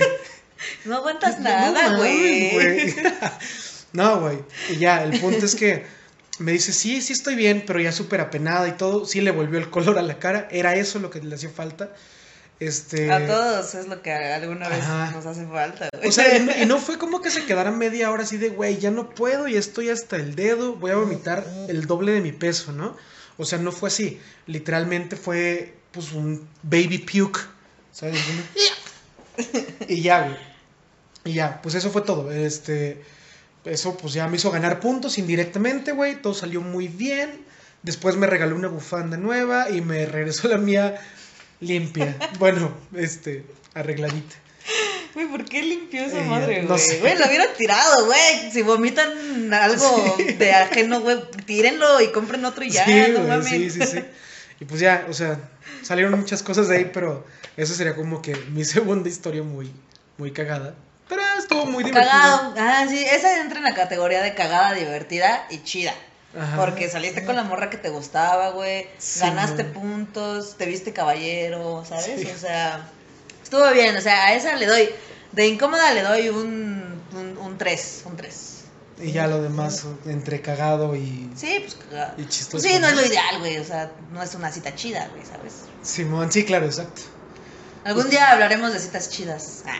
No 0.85 0.97
aguantas 0.97 1.37
No 1.39 1.43
nada, 1.45 1.97
güey. 1.97 2.95
No, 3.93 4.21
güey. 4.21 4.37
Y 4.69 4.77
ya, 4.77 5.03
el 5.03 5.19
punto 5.19 5.45
es 5.45 5.55
que 5.55 5.83
me 6.37 6.51
dice, 6.51 6.71
sí, 6.71 7.01
sí 7.01 7.13
estoy 7.13 7.35
bien, 7.35 7.63
pero 7.65 7.79
ya 7.79 7.91
súper 7.91 8.21
apenada 8.21 8.67
y 8.67 8.73
todo. 8.73 9.05
Sí 9.05 9.19
le 9.19 9.31
volvió 9.31 9.57
el 9.57 9.69
color 9.69 9.97
a 9.97 10.03
la 10.03 10.19
cara. 10.19 10.47
Era 10.51 10.75
eso 10.75 10.99
lo 10.99 11.09
que 11.09 11.21
le 11.21 11.33
hacía 11.35 11.49
falta. 11.49 11.89
Este. 12.59 13.09
A 13.11 13.25
todos 13.25 13.73
es 13.75 13.87
lo 13.87 14.01
que 14.01 14.11
alguna 14.11 14.67
vez 14.67 14.81
Ajá. 14.81 15.11
nos 15.11 15.25
hace 15.25 15.45
falta, 15.45 15.89
güey. 15.93 16.09
O 16.09 16.11
sea, 16.11 16.37
y 16.37 16.41
no, 16.41 16.57
y 16.57 16.65
no 16.65 16.77
fue 16.79 16.97
como 16.97 17.21
que 17.21 17.31
se 17.31 17.45
quedara 17.45 17.71
media 17.71 18.11
hora 18.11 18.23
así 18.23 18.37
de, 18.37 18.49
güey, 18.49 18.77
ya 18.77 18.91
no 18.91 19.09
puedo 19.09 19.47
y 19.47 19.55
estoy 19.55 19.89
hasta 19.89 20.17
el 20.17 20.35
dedo, 20.35 20.75
voy 20.75 20.91
a 20.91 20.95
vomitar 20.95 21.45
el 21.69 21.87
doble 21.87 22.11
de 22.11 22.21
mi 22.21 22.31
peso, 22.31 22.71
¿no? 22.73 22.97
O 23.37 23.45
sea, 23.45 23.59
no 23.59 23.71
fue 23.71 23.87
así. 23.87 24.19
Literalmente 24.47 25.15
fue, 25.15 25.73
pues, 25.91 26.11
un 26.11 26.45
baby 26.63 26.97
puke, 26.99 27.39
¿sabes? 27.93 28.19
Y 29.87 30.01
ya, 30.01 30.23
güey. 30.23 30.37
Y 31.23 31.33
ya, 31.33 31.61
pues 31.61 31.75
eso 31.75 31.89
fue 31.89 32.01
todo. 32.01 32.31
Este, 32.31 33.01
eso 33.65 33.97
pues 33.97 34.13
ya 34.13 34.27
me 34.27 34.37
hizo 34.37 34.51
ganar 34.51 34.79
puntos 34.79 35.17
indirectamente, 35.17 35.91
güey. 35.91 36.21
Todo 36.21 36.33
salió 36.33 36.61
muy 36.61 36.87
bien. 36.87 37.45
Después 37.83 38.17
me 38.17 38.27
regaló 38.27 38.55
una 38.55 38.67
bufanda 38.67 39.15
nueva 39.15 39.69
y 39.69 39.81
me 39.81 40.05
regresó 40.05 40.47
la 40.47 40.57
mía 40.57 40.99
limpia. 41.59 42.15
Bueno, 42.37 42.71
este, 42.95 43.43
arregladita. 43.73 44.35
Güey, 45.13 45.27
¿por 45.27 45.43
qué 45.45 45.63
limpió 45.63 46.03
esa 46.05 46.19
Eh, 46.19 46.25
madre, 46.25 46.61
no 46.61 46.69
güey? 46.69 46.79
sé. 46.79 46.99
Güey, 46.99 47.17
la 47.17 47.27
hubiera 47.27 47.51
tirado, 47.53 48.05
güey. 48.05 48.51
Si 48.51 48.61
vomitan 48.61 49.51
algo 49.53 50.15
Sí. 50.17 50.23
de 50.33 50.53
ajeno, 50.53 51.01
güey, 51.01 51.19
tírenlo 51.45 51.99
y 52.01 52.11
compren 52.11 52.45
otro 52.45 52.63
y 52.63 52.69
ya, 52.69 52.85
sí, 52.85 52.93
no 53.09 53.17
güey, 53.19 53.27
mames. 53.27 53.47
sí, 53.47 53.69
sí, 53.71 53.81
sí. 53.83 54.03
Y 54.59 54.65
pues 54.65 54.79
ya, 54.81 55.05
o 55.09 55.13
sea, 55.13 55.39
salieron 55.81 56.17
muchas 56.19 56.43
cosas 56.43 56.67
de 56.67 56.77
ahí, 56.77 56.91
pero 56.93 57.25
eso 57.57 57.73
sería 57.73 57.95
como 57.95 58.21
que 58.21 58.35
mi 58.51 58.63
segunda 58.65 59.09
historia 59.09 59.41
muy, 59.41 59.71
muy 60.17 60.31
cagada. 60.31 60.75
Pero 61.07 61.23
estuvo 61.39 61.65
muy 61.65 61.83
divertido. 61.83 62.11
Cagado. 62.13 62.53
Ah, 62.57 62.85
sí, 62.87 63.03
esa 63.03 63.41
entra 63.41 63.57
en 63.57 63.63
la 63.63 63.73
categoría 63.73 64.21
de 64.21 64.35
cagada, 64.35 64.73
divertida 64.73 65.47
y 65.49 65.63
chida. 65.63 65.93
Ajá. 66.37 66.57
Porque 66.57 66.89
saliste 66.89 67.25
con 67.25 67.35
la 67.35 67.43
morra 67.43 67.69
que 67.69 67.77
te 67.77 67.89
gustaba, 67.89 68.51
güey. 68.51 68.87
Sí, 68.99 69.21
ganaste 69.21 69.65
puntos, 69.65 70.55
te 70.57 70.65
viste 70.65 70.93
caballero, 70.93 71.83
¿sabes? 71.87 72.05
Sí. 72.19 72.27
O 72.35 72.37
sea, 72.37 72.87
estuvo 73.41 73.69
bien. 73.71 73.95
O 73.95 74.01
sea, 74.01 74.25
a 74.25 74.33
esa 74.35 74.55
le 74.55 74.67
doy, 74.67 74.89
de 75.31 75.47
incómoda 75.47 75.91
le 75.93 76.03
doy 76.03 76.29
un, 76.29 77.01
un, 77.13 77.37
un 77.37 77.57
3, 77.57 78.03
un 78.05 78.15
3. 78.15 78.55
Y 79.01 79.11
ya 79.13 79.27
lo 79.27 79.41
demás, 79.41 79.85
entre 80.05 80.41
cagado 80.41 80.95
y 80.95 81.31
Sí, 81.35 81.57
pues 81.61 81.75
cagada. 81.75 82.13
Y 82.17 82.23
Pues 82.23 82.35
chistoso, 82.35 82.67
sí, 82.67 82.77
no 82.79 82.87
es 82.87 82.95
lo 82.95 83.05
ideal, 83.05 83.39
güey. 83.39 83.57
O 83.57 83.63
sea, 83.63 83.91
no 84.11 84.21
es 84.21 84.35
una 84.35 84.51
cita 84.51 84.75
chida, 84.75 85.07
güey, 85.13 85.25
¿sabes? 85.25 85.53
Simón, 85.81 86.31
sí, 86.31 86.43
claro, 86.43 86.65
exacto. 86.65 87.03
Algún 87.85 88.09
día 88.09 88.31
hablaremos 88.31 88.73
de 88.73 88.79
citas 88.79 89.09
chidas. 89.09 89.63
Ah. 89.65 89.77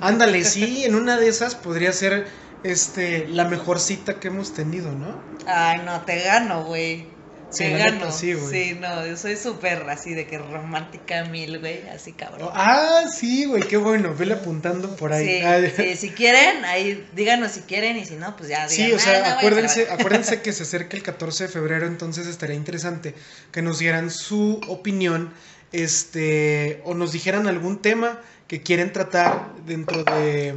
Ándale, 0.00 0.42
sí, 0.44 0.84
en 0.84 0.94
una 0.94 1.18
de 1.18 1.28
esas 1.28 1.54
podría 1.54 1.92
ser 1.92 2.26
este 2.62 3.26
la 3.28 3.44
mejor 3.44 3.78
cita 3.80 4.18
que 4.20 4.28
hemos 4.28 4.52
tenido, 4.54 4.92
¿no? 4.92 5.20
Ay, 5.46 5.80
no, 5.84 6.00
te 6.02 6.20
gano, 6.22 6.64
güey. 6.64 7.14
Sí, 7.48 7.62
te 7.64 7.78
gano. 7.78 8.10
sí, 8.10 8.34
güey. 8.34 8.50
Sí, 8.50 8.78
no, 8.80 9.06
yo 9.06 9.16
soy 9.16 9.36
súper 9.36 9.88
así 9.88 10.14
de 10.14 10.26
que 10.26 10.36
romántica 10.36 11.24
mil, 11.26 11.60
güey, 11.60 11.88
así 11.88 12.12
cabrón. 12.12 12.50
Ah, 12.52 13.04
sí, 13.10 13.44
güey, 13.46 13.62
qué 13.62 13.76
bueno, 13.76 14.14
vele 14.14 14.34
apuntando 14.34 14.96
por 14.96 15.12
ahí. 15.12 15.26
Sí, 15.26 15.42
Ay. 15.44 15.72
sí, 15.76 15.96
si 15.96 16.10
quieren, 16.10 16.64
ahí 16.64 17.08
díganos 17.14 17.52
si 17.52 17.60
quieren 17.60 17.96
y 17.98 18.04
si 18.04 18.16
no, 18.16 18.36
pues 18.36 18.48
ya 18.48 18.68
Sí, 18.68 18.82
digan, 18.82 18.96
o 18.98 18.98
sea, 19.00 19.22
"Ah, 19.24 19.28
no, 19.30 19.38
acuérdense, 19.38 19.80
verga". 19.84 19.94
acuérdense 19.94 20.42
que 20.42 20.52
se 20.52 20.64
acerca 20.64 20.96
el 20.96 21.02
14 21.04 21.44
de 21.44 21.48
febrero, 21.50 21.86
entonces 21.86 22.26
estaría 22.26 22.56
interesante 22.56 23.14
que 23.52 23.62
nos 23.62 23.78
dieran 23.78 24.10
su 24.10 24.60
opinión, 24.66 25.32
este, 25.72 26.80
o 26.84 26.94
nos 26.94 27.12
dijeran 27.12 27.46
algún 27.46 27.80
tema 27.80 28.20
que 28.48 28.62
quieren 28.62 28.92
tratar 28.92 29.52
dentro 29.66 30.02
de 30.04 30.54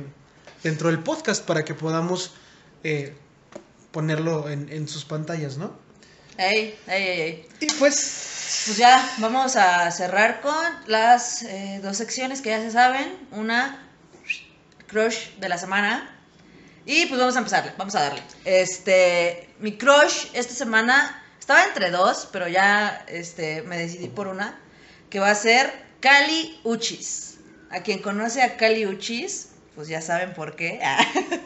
dentro 0.63 0.89
del 0.89 0.99
podcast 0.99 1.45
para 1.45 1.65
que 1.65 1.73
podamos 1.73 2.33
eh, 2.83 3.15
ponerlo 3.91 4.49
en, 4.49 4.71
en 4.71 4.87
sus 4.87 5.05
pantallas, 5.05 5.57
¿no? 5.57 5.73
Ey, 6.37 6.77
ey, 6.87 7.03
ey, 7.03 7.21
ey. 7.21 7.47
Y 7.59 7.67
pues, 7.73 8.29
Pues 8.65 8.77
ya, 8.77 9.07
vamos 9.19 9.55
a 9.55 9.91
cerrar 9.91 10.41
con 10.41 10.55
las 10.87 11.43
eh, 11.43 11.79
dos 11.83 11.97
secciones 11.97 12.41
que 12.41 12.49
ya 12.49 12.59
se 12.59 12.71
saben. 12.71 13.27
Una, 13.31 13.87
crush 14.87 15.35
de 15.39 15.49
la 15.49 15.57
semana. 15.57 16.15
Y 16.85 17.05
pues 17.05 17.19
vamos 17.19 17.35
a 17.35 17.39
empezarle, 17.39 17.73
vamos 17.77 17.95
a 17.95 18.01
darle. 18.01 18.23
Este, 18.45 19.49
mi 19.59 19.77
crush 19.77 20.27
esta 20.33 20.53
semana 20.53 21.23
estaba 21.39 21.63
entre 21.63 21.91
dos, 21.91 22.27
pero 22.31 22.47
ya 22.47 23.05
este, 23.07 23.61
me 23.61 23.77
decidí 23.77 24.07
por 24.07 24.27
una, 24.27 24.59
que 25.09 25.19
va 25.19 25.29
a 25.29 25.35
ser 25.35 25.71
Cali 25.99 26.59
Uchis. 26.63 27.37
A 27.69 27.81
quien 27.81 27.99
conoce 27.99 28.41
a 28.41 28.57
Cali 28.57 28.87
Uchis, 28.87 29.49
pues 29.75 29.87
ya 29.87 30.01
saben 30.01 30.33
por 30.33 30.55
qué. 30.55 30.79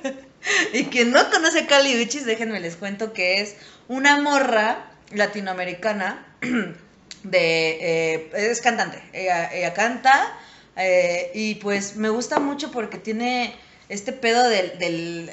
y 0.74 0.86
quien 0.86 1.12
no 1.12 1.30
conoce 1.30 1.60
a 1.62 1.68
Cali 1.68 2.02
Uchis, 2.02 2.26
déjenme 2.26 2.60
les 2.60 2.76
cuento 2.76 3.14
que 3.14 3.42
es 3.42 3.56
una 3.88 4.20
morra 4.22 4.92
latinoamericana 5.12 6.26
de 7.24 8.14
eh, 8.16 8.32
es 8.34 8.62
cantante 8.62 9.02
ella, 9.14 9.54
ella 9.54 9.74
canta 9.74 10.34
eh, 10.76 11.32
y 11.34 11.56
pues 11.56 11.96
me 11.96 12.10
gusta 12.10 12.40
mucho 12.40 12.72
porque 12.72 12.98
tiene 12.98 13.56
este 13.90 14.12
pedo 14.12 14.48
del, 14.50 15.32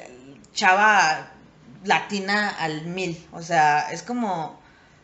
chava 0.53 1.31
latina 1.83 2.49
al 2.49 2.83
mil 2.85 3.25
o 3.31 3.41
sea 3.41 3.91
es 3.91 4.03
como 4.03 4.61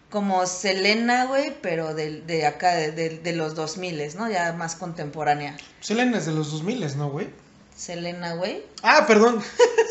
como 0.10 0.46
Selena 0.46 1.26
güey 1.26 1.54
pero 1.62 1.94
del- 1.96 2.26
de, 2.28 2.46
acá 2.46 2.76
de, 2.76 2.92
de- 2.92 3.18
de 3.18 3.34
los 3.34 3.56
2000 3.56 4.16
no 4.16 4.30
ya 4.30 4.54
más 4.54 4.76
contemporánea 4.76 5.58
Selena 5.82 6.18
es 6.20 6.26
de 6.26 6.34
los 6.34 6.52
2000, 6.52 6.98
¿no, 6.98 7.10
güey? 7.10 7.28
Selena 7.78 8.34
güey 8.34 8.64
Ah, 8.82 9.06
perdón, 9.08 9.42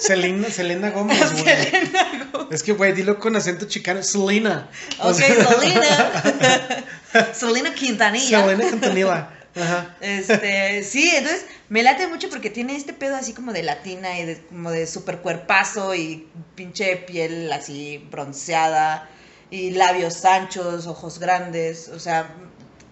Selena, 0.00 0.50
Selena 0.50 0.90
Gómez, 0.90 1.32
güey. 1.40 2.48
Es 2.50 2.62
que, 2.62 2.72
güey, 2.72 2.92
dilo 2.92 3.18
con 3.18 3.36
acento 3.36 3.66
chicano, 3.66 4.02
Selena. 4.02 4.68
O 4.98 5.08
ok 5.10 5.14
sea- 5.14 5.58
Selena 5.58 6.84
Selena 7.34 7.74
Quintanilla 7.74 8.40
Selena 8.42 8.70
Cantanilla. 8.70 9.30
Ajá. 9.54 9.96
Este, 10.00 10.82
sí, 10.84 11.10
entonces 11.14 11.46
me 11.70 11.82
late 11.82 12.08
mucho 12.08 12.28
porque 12.28 12.50
tiene 12.50 12.76
este 12.76 12.92
pedo 12.92 13.16
así 13.16 13.32
como 13.32 13.52
de 13.54 13.62
latina 13.62 14.18
y 14.18 14.26
de, 14.26 14.42
como 14.48 14.70
de 14.70 14.86
super 14.86 15.18
cuerpazo 15.18 15.94
y 15.94 16.28
pinche 16.54 16.96
piel 16.96 17.50
así 17.52 18.06
bronceada 18.10 19.08
y 19.50 19.70
labios 19.70 20.24
anchos, 20.26 20.86
ojos 20.86 21.18
grandes, 21.20 21.88
o 21.88 21.98
sea, 21.98 22.34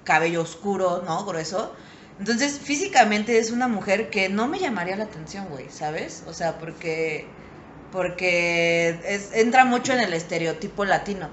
cabello 0.05 0.41
oscuro, 0.41 1.03
¿no? 1.05 1.25
Grueso. 1.27 1.75
Entonces, 2.19 2.59
físicamente 2.63 3.39
es 3.39 3.51
una 3.51 3.67
mujer 3.69 4.09
que 4.11 4.29
no 4.29 4.47
me 4.47 4.59
llamaría 4.61 4.97
la 4.97 5.05
atención, 5.05 5.47
güey, 5.49 5.67
¿sabes? 5.71 6.23
O 6.27 6.33
sea, 6.33 6.59
porque 6.59 7.27
porque 7.93 8.99
es- 9.07 9.31
entra 9.35 9.65
mucho 9.65 9.93
en 9.93 10.01
el 10.01 10.13
estereotipo 10.15 10.85
latino. 10.85 11.29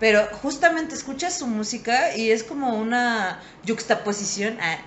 Pero 0.00 0.26
justamente 0.42 0.94
escuchas 0.94 1.38
su 1.38 1.46
música 1.46 2.16
y 2.16 2.30
es 2.30 2.42
como 2.42 2.74
una 2.74 3.40
juxtaposición. 3.66 4.58
ah, 4.60 4.78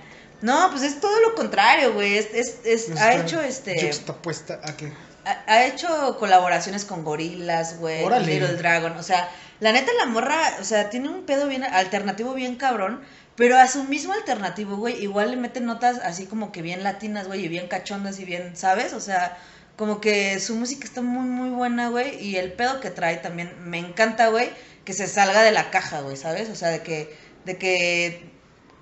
No, 0.42 0.68
pues 0.70 0.82
es 0.82 1.00
todo 1.00 1.18
lo 1.20 1.34
contrario, 1.34 1.94
güey. 1.94 2.18
Es, 2.18 2.26
es- 2.34 2.56
es- 2.66 2.90
ha 2.90 3.12
Está 3.12 3.14
hecho 3.14 3.40
este. 3.40 3.80
Juxtapuesta 3.80 4.60
a 4.62 4.76
qué. 4.76 4.92
ha, 5.24 5.42
ha 5.50 5.64
hecho 5.64 6.18
colaboraciones 6.18 6.84
con 6.84 7.02
gorilas, 7.04 7.78
güey. 7.78 8.02
Little 8.26 8.56
Dragon, 8.56 8.92
o 8.98 9.02
sea, 9.02 9.30
la 9.60 9.72
neta 9.72 9.90
la 9.98 10.04
morra, 10.04 10.36
o 10.60 10.64
sea, 10.64 10.90
tiene 10.90 11.08
un 11.08 11.24
pedo 11.24 11.46
bien 11.48 11.64
alternativo 11.64 12.34
bien 12.34 12.56
cabrón, 12.56 13.00
pero 13.36 13.56
a 13.58 13.66
su 13.66 13.84
mismo 13.84 14.12
alternativo, 14.12 14.76
güey, 14.76 15.02
igual 15.02 15.30
le 15.32 15.36
mete 15.36 15.60
notas 15.60 15.98
así 15.98 16.26
como 16.26 16.52
que 16.52 16.62
bien 16.62 16.82
latinas, 16.84 17.26
güey, 17.26 17.44
y 17.44 17.48
bien 17.48 17.66
cachondas 17.68 18.20
y 18.20 18.24
bien, 18.24 18.56
¿sabes? 18.56 18.92
O 18.92 19.00
sea, 19.00 19.36
como 19.76 20.00
que 20.00 20.38
su 20.40 20.54
música 20.54 20.84
está 20.84 21.02
muy, 21.02 21.26
muy 21.26 21.50
buena, 21.50 21.88
güey, 21.88 22.16
y 22.24 22.36
el 22.36 22.52
pedo 22.52 22.80
que 22.80 22.90
trae 22.90 23.16
también 23.16 23.52
me 23.64 23.78
encanta, 23.78 24.28
güey, 24.28 24.50
que 24.84 24.92
se 24.92 25.06
salga 25.08 25.42
de 25.42 25.50
la 25.52 25.70
caja, 25.70 26.00
güey, 26.02 26.16
¿sabes? 26.16 26.48
O 26.48 26.54
sea, 26.54 26.68
de 26.68 26.82
que, 26.82 27.16
de 27.44 27.58
que, 27.58 28.30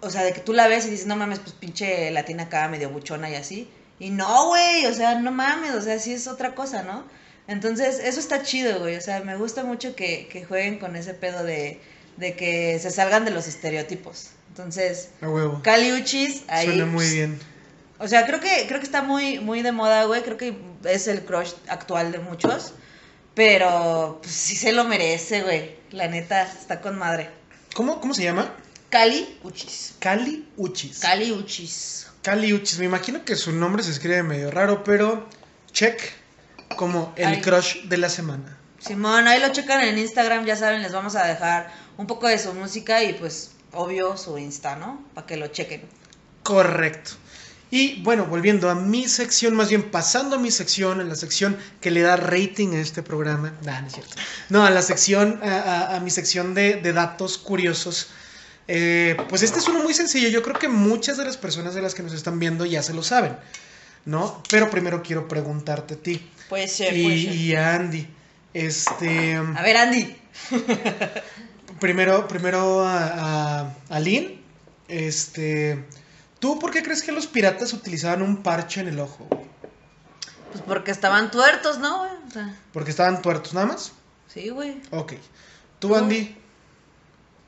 o 0.00 0.10
sea, 0.10 0.22
de 0.24 0.32
que 0.32 0.40
tú 0.40 0.52
la 0.52 0.68
ves 0.68 0.86
y 0.86 0.90
dices, 0.90 1.06
no 1.06 1.16
mames, 1.16 1.38
pues 1.38 1.54
pinche 1.54 2.10
latina 2.10 2.44
acá 2.44 2.68
medio 2.68 2.90
buchona 2.90 3.30
y 3.30 3.36
así. 3.36 3.70
Y 3.98 4.10
no, 4.10 4.48
güey, 4.48 4.86
o 4.86 4.94
sea, 4.94 5.18
no 5.20 5.30
mames, 5.32 5.72
o 5.74 5.80
sea, 5.80 5.98
sí 5.98 6.12
es 6.12 6.26
otra 6.26 6.54
cosa, 6.54 6.82
¿no? 6.82 7.04
Entonces, 7.46 8.00
eso 8.04 8.20
está 8.20 8.42
chido, 8.42 8.80
güey, 8.80 8.96
o 8.96 9.00
sea, 9.00 9.20
me 9.20 9.36
gusta 9.36 9.64
mucho 9.64 9.94
que, 9.96 10.28
que 10.28 10.44
jueguen 10.44 10.78
con 10.78 10.96
ese 10.96 11.14
pedo 11.14 11.42
de, 11.44 11.80
de 12.16 12.36
que 12.36 12.78
se 12.78 12.90
salgan 12.90 13.24
de 13.24 13.30
los 13.30 13.46
estereotipos. 13.48 14.30
Entonces, 14.52 15.08
A 15.22 15.30
huevo. 15.30 15.62
Cali 15.62 15.92
Uchis, 15.92 16.42
ahí. 16.46 16.66
Suena 16.66 16.84
muy 16.84 17.08
bien. 17.08 17.40
O 17.98 18.06
sea, 18.06 18.26
creo 18.26 18.38
que, 18.38 18.66
creo 18.68 18.80
que 18.80 18.84
está 18.84 19.00
muy, 19.00 19.40
muy 19.40 19.62
de 19.62 19.72
moda, 19.72 20.04
güey. 20.04 20.22
Creo 20.22 20.36
que 20.36 20.54
es 20.84 21.08
el 21.08 21.24
crush 21.24 21.52
actual 21.68 22.12
de 22.12 22.18
muchos. 22.18 22.74
Pero 23.34 24.18
pues, 24.22 24.34
sí 24.34 24.54
se 24.54 24.72
lo 24.72 24.84
merece, 24.84 25.42
güey. 25.42 25.76
La 25.90 26.06
neta, 26.06 26.42
está 26.42 26.82
con 26.82 26.98
madre. 26.98 27.30
¿Cómo, 27.74 27.98
¿Cómo 27.98 28.12
se 28.12 28.24
llama? 28.24 28.54
Cali 28.90 29.38
Uchis. 29.42 29.94
Cali 29.98 30.46
Uchis. 30.58 30.98
Cali 30.98 31.32
Uchis. 31.32 32.08
Cali 32.20 32.52
Uchis. 32.52 32.78
Me 32.78 32.84
imagino 32.84 33.24
que 33.24 33.36
su 33.36 33.52
nombre 33.52 33.82
se 33.82 33.90
escribe 33.90 34.22
medio 34.22 34.50
raro, 34.50 34.84
pero 34.84 35.26
check 35.72 35.98
como 36.76 37.14
el 37.16 37.28
Ay. 37.28 37.40
crush 37.40 37.84
de 37.84 37.96
la 37.96 38.10
semana. 38.10 38.58
Simón, 38.80 39.28
ahí 39.28 39.40
lo 39.40 39.48
checan 39.50 39.80
en 39.80 39.96
Instagram, 39.96 40.44
ya 40.44 40.56
saben, 40.56 40.82
les 40.82 40.92
vamos 40.92 41.14
a 41.14 41.24
dejar 41.24 41.72
un 41.96 42.06
poco 42.06 42.26
de 42.26 42.36
su 42.36 42.52
música 42.52 43.02
y 43.02 43.12
pues, 43.12 43.51
obvio, 43.72 44.16
su 44.16 44.38
Insta, 44.38 44.76
¿no? 44.76 45.02
Para 45.14 45.26
que 45.26 45.36
lo 45.36 45.48
chequen. 45.48 45.82
Correcto. 46.42 47.12
Y 47.70 48.02
bueno, 48.02 48.26
volviendo 48.26 48.68
a 48.68 48.74
mi 48.74 49.08
sección, 49.08 49.54
más 49.54 49.70
bien 49.70 49.90
pasando 49.90 50.36
a 50.36 50.38
mi 50.38 50.50
sección, 50.50 51.00
en 51.00 51.08
la 51.08 51.14
sección 51.14 51.56
que 51.80 51.90
le 51.90 52.02
da 52.02 52.16
rating 52.16 52.74
a 52.74 52.80
este 52.80 53.02
programa. 53.02 53.54
Nah, 53.64 53.80
no 53.80 53.86
es 53.86 53.94
cierto. 53.94 54.14
No, 54.50 54.66
a 54.66 54.70
la 54.70 54.82
sección, 54.82 55.40
a, 55.42 55.56
a- 55.92 55.96
a 55.96 56.00
mi 56.00 56.10
sección 56.10 56.52
de, 56.52 56.74
de 56.74 56.92
datos 56.92 57.38
curiosos. 57.38 58.08
Eh, 58.68 59.16
pues 59.28 59.42
este 59.42 59.58
es 59.58 59.68
uno 59.68 59.82
muy 59.82 59.94
sencillo. 59.94 60.28
Yo 60.28 60.42
creo 60.42 60.58
que 60.58 60.68
muchas 60.68 61.16
de 61.16 61.24
las 61.24 61.38
personas 61.38 61.74
de 61.74 61.80
las 61.80 61.94
que 61.94 62.02
nos 62.02 62.12
están 62.12 62.38
viendo 62.38 62.66
ya 62.66 62.82
se 62.82 62.92
lo 62.92 63.02
saben, 63.02 63.36
¿no? 64.04 64.42
Pero 64.50 64.68
primero 64.70 65.02
quiero 65.02 65.26
preguntarte 65.26 65.94
a 65.94 65.96
ti 65.96 66.30
Pues 66.50 66.72
ser, 66.72 66.94
y, 66.94 67.24
ser. 67.24 67.34
y 67.34 67.54
a 67.56 67.74
Andy. 67.74 68.06
Este, 68.52 69.34
A 69.36 69.62
ver, 69.62 69.76
Andy. 69.78 70.14
primero, 71.82 72.26
primero 72.28 72.82
a, 72.86 73.60
a, 73.60 73.74
a 73.90 74.00
Lynn. 74.00 74.40
Este, 74.88 75.84
¿tú 76.38 76.58
por 76.58 76.70
qué 76.70 76.82
crees 76.82 77.02
que 77.02 77.12
los 77.12 77.26
piratas 77.26 77.72
utilizaban 77.72 78.22
un 78.22 78.42
parche 78.42 78.80
en 78.80 78.88
el 78.88 79.00
ojo? 79.00 79.26
güey? 79.28 79.42
Pues 80.52 80.62
porque 80.66 80.90
estaban 80.90 81.30
tuertos, 81.30 81.78
¿no, 81.78 81.98
güey? 81.98 82.10
O 82.28 82.30
sea, 82.30 82.54
Porque 82.72 82.90
estaban 82.90 83.20
tuertos 83.22 83.52
nada 83.54 83.66
más. 83.66 83.92
sí, 84.28 84.48
güey. 84.50 84.80
Ok. 84.90 85.14
¿Tú, 85.78 85.96
Andy? 85.96 86.36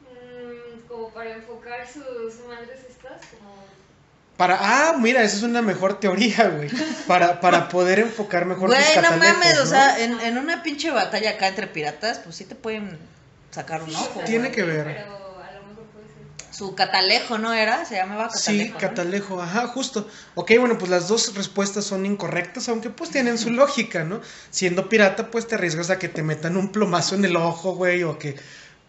Mm, 0.02 0.88
como 0.88 1.10
para 1.10 1.34
enfocar 1.34 1.86
sus 1.86 2.44
madres 2.48 2.80
estas, 2.88 3.20
como... 3.30 3.54
Para, 4.36 4.58
ah, 4.60 4.96
mira, 4.98 5.22
esa 5.22 5.36
es 5.36 5.42
una 5.44 5.62
mejor 5.62 6.00
teoría, 6.00 6.48
güey. 6.48 6.68
Para, 7.06 7.40
para 7.40 7.68
poder 7.68 8.00
enfocar 8.00 8.46
mejor 8.46 8.68
tus 8.70 8.78
Güey, 8.78 8.96
no 8.96 9.02
catalejos, 9.02 9.34
mames, 9.38 9.58
o 9.58 9.64
¿no? 9.64 9.70
sea, 9.70 9.98
en, 10.02 10.18
en 10.20 10.38
una 10.38 10.62
pinche 10.62 10.90
batalla 10.90 11.30
acá 11.30 11.46
entre 11.48 11.66
piratas, 11.68 12.18
pues 12.18 12.34
sí 12.36 12.44
te 12.44 12.54
pueden 12.56 12.98
sacar 13.54 13.82
un 13.82 13.94
ojo. 13.94 14.20
Tiene 14.26 14.50
que 14.50 14.64
ver. 14.64 14.84
Pero 14.84 15.14
a 15.14 15.52
lo 15.52 15.68
mejor 15.68 15.84
puede 15.92 16.06
ser... 16.08 16.54
Su 16.54 16.74
catalejo, 16.74 17.38
¿no 17.38 17.52
era? 17.52 17.84
Se 17.84 17.94
llamaba 17.94 18.28
catalejo. 18.28 18.64
Sí, 18.64 18.70
¿no? 18.70 18.78
catalejo, 18.78 19.40
ajá, 19.40 19.66
justo. 19.68 20.08
Ok, 20.34 20.52
bueno, 20.58 20.76
pues 20.76 20.90
las 20.90 21.08
dos 21.08 21.34
respuestas 21.34 21.84
son 21.84 22.04
incorrectas, 22.04 22.68
aunque 22.68 22.90
pues 22.90 23.10
tienen 23.10 23.38
su 23.38 23.50
lógica, 23.50 24.04
¿no? 24.04 24.20
Siendo 24.50 24.88
pirata, 24.88 25.30
pues 25.30 25.46
te 25.46 25.54
arriesgas 25.54 25.90
a 25.90 25.98
que 25.98 26.08
te 26.08 26.22
metan 26.22 26.56
un 26.56 26.72
plomazo 26.72 27.14
en 27.14 27.24
el 27.24 27.36
ojo, 27.36 27.74
güey, 27.74 28.02
o 28.02 28.18
que, 28.18 28.36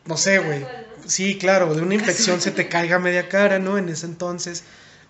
no 0.05 0.18
sé, 0.18 0.39
güey. 0.39 0.66
Sí, 1.05 1.38
claro, 1.38 1.76
de 1.76 1.82
una 1.84 1.93
infección 1.93 2.41
se 2.41 2.49
te 2.51 2.68
caiga 2.68 2.97
media 2.97 3.30
cara, 3.30 3.59
¿no? 3.59 3.78
En 3.78 3.89
ese 3.89 4.07
entonces 4.07 4.63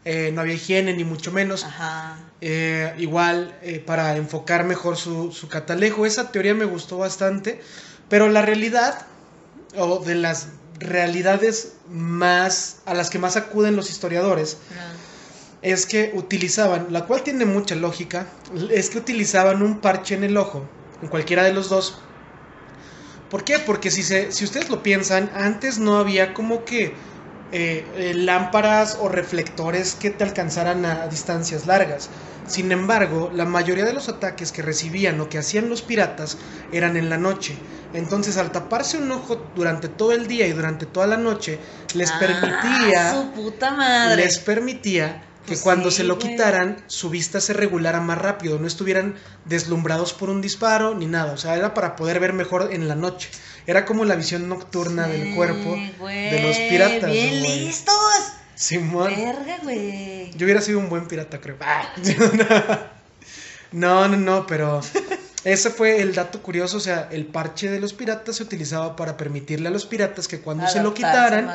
eh, 0.03 0.31
no 0.33 0.41
había 0.41 0.55
higiene, 0.55 0.93
ni 0.93 1.05
mucho 1.05 1.31
menos. 1.31 1.63
Ajá. 1.63 2.17
Eh, 2.41 2.93
igual, 2.97 3.57
eh, 3.61 3.79
para 3.79 4.17
enfocar 4.17 4.65
mejor 4.65 4.97
su, 4.97 5.31
su 5.31 5.47
catalejo, 5.47 6.05
esa 6.05 6.31
teoría 6.31 6.53
me 6.53 6.65
gustó 6.65 6.97
bastante, 6.97 7.61
pero 8.09 8.29
la 8.29 8.41
realidad, 8.41 9.07
o 9.77 9.99
de 9.99 10.15
las 10.15 10.47
realidades 10.79 11.73
más, 11.89 12.77
a 12.85 12.93
las 12.93 13.09
que 13.09 13.19
más 13.19 13.35
acuden 13.37 13.75
los 13.75 13.89
historiadores, 13.89 14.57
No. 14.71 15.05
es 15.61 15.85
que 15.85 16.11
utilizaban, 16.15 16.87
la 16.89 17.05
cual 17.05 17.23
tiene 17.23 17.45
mucha 17.45 17.75
lógica, 17.75 18.27
es 18.71 18.89
que 18.89 18.97
utilizaban 18.97 19.61
un 19.61 19.79
parche 19.79 20.15
en 20.15 20.23
el 20.23 20.37
ojo, 20.37 20.63
en 21.01 21.07
cualquiera 21.07 21.43
de 21.43 21.53
los 21.53 21.69
dos. 21.69 21.97
¿Por 23.29 23.43
qué? 23.43 23.59
Porque 23.59 23.89
si, 23.89 24.03
se, 24.03 24.31
si 24.31 24.43
ustedes 24.45 24.69
lo 24.69 24.83
piensan, 24.83 25.31
antes 25.33 25.79
no 25.79 25.97
había 25.97 26.33
como 26.33 26.63
que 26.63 26.93
eh, 27.55 27.91
eh, 27.95 28.13
lámparas 28.15 28.97
o 28.99 29.07
reflectores 29.09 29.95
que 29.95 30.09
te 30.11 30.23
alcanzaran 30.23 30.85
a 30.85 31.07
distancias 31.07 31.65
largas. 31.65 32.09
Sin 32.45 32.71
embargo, 32.71 33.29
la 33.33 33.45
mayoría 33.45 33.85
de 33.85 33.93
los 33.93 34.09
ataques 34.09 34.51
que 34.51 34.61
recibían 34.61 35.19
o 35.21 35.29
que 35.29 35.37
hacían 35.39 35.69
los 35.69 35.81
piratas 35.81 36.37
eran 36.71 36.95
en 36.97 37.09
la 37.09 37.17
noche. 37.17 37.57
Entonces, 37.93 38.37
al 38.37 38.51
taparse 38.51 38.97
un 38.97 39.11
ojo 39.11 39.51
durante 39.55 39.89
todo 39.89 40.11
el 40.11 40.27
día 40.27 40.47
y 40.47 40.53
durante 40.53 40.85
toda 40.85 41.07
la 41.07 41.17
noche, 41.17 41.59
les 41.93 42.11
Ah, 42.11 42.19
permitía 42.19 43.13
Su 43.13 43.31
puta 43.31 43.71
madre. 43.71 44.25
les 44.25 44.39
permitía 44.39 45.23
que 45.45 45.55
Pues 45.55 45.61
cuando 45.61 45.91
sí, 45.91 45.97
se 45.97 46.03
lo 46.03 46.15
güey. 46.15 46.19
quitaran, 46.19 46.83
su 46.87 47.09
vista 47.09 47.39
se 47.39 47.53
regulara 47.53 48.01
más 48.01 48.17
rápido, 48.17 48.57
no 48.59 48.67
estuvieran 48.67 49.15
deslumbrados 49.45 50.13
por 50.13 50.29
un 50.29 50.41
disparo 50.41 50.95
ni 50.95 51.05
nada, 51.05 51.33
o 51.33 51.37
sea, 51.37 51.55
era 51.55 51.73
para 51.73 51.95
poder 51.95 52.19
ver 52.19 52.33
mejor 52.33 52.69
en 52.71 52.87
la 52.87 52.95
noche. 52.95 53.29
Era 53.67 53.85
como 53.85 54.05
la 54.05 54.15
visión 54.15 54.47
nocturna 54.47 55.07
del 55.07 55.29
Sí, 55.29 55.33
cuerpo 55.35 55.75
de 55.75 56.39
los 56.41 56.57
piratas. 56.57 57.11
Bien 57.11 57.39
güey. 57.39 57.65
listos. 57.65 57.95
Simón. 58.55 59.13
Verga, 59.15 59.57
güey. 59.63 60.31
Yo 60.35 60.45
hubiera 60.45 60.61
sido 60.61 60.79
un 60.79 60.89
buen 60.89 61.07
pirata, 61.07 61.39
creo. 61.41 61.57
Ah. 61.61 61.93
No, 63.71 64.07
no, 64.07 64.15
no, 64.15 64.47
pero 64.47 64.79
ese 65.43 65.69
fue 65.69 66.01
el 66.01 66.15
dato 66.15 66.41
curioso, 66.41 66.77
o 66.77 66.79
sea, 66.79 67.09
el 67.11 67.25
parche 67.25 67.69
de 67.69 67.81
los 67.81 67.93
piratas 67.93 68.37
se 68.37 68.43
utilizaba 68.43 68.95
para 68.95 69.17
permitirle 69.17 69.67
a 69.67 69.71
los 69.71 69.85
piratas 69.85 70.29
que 70.29 70.39
cuando 70.39 70.65
se 70.67 70.81
lo 70.81 70.89
Adaptarse 70.91 70.95
quitaran, 70.95 71.49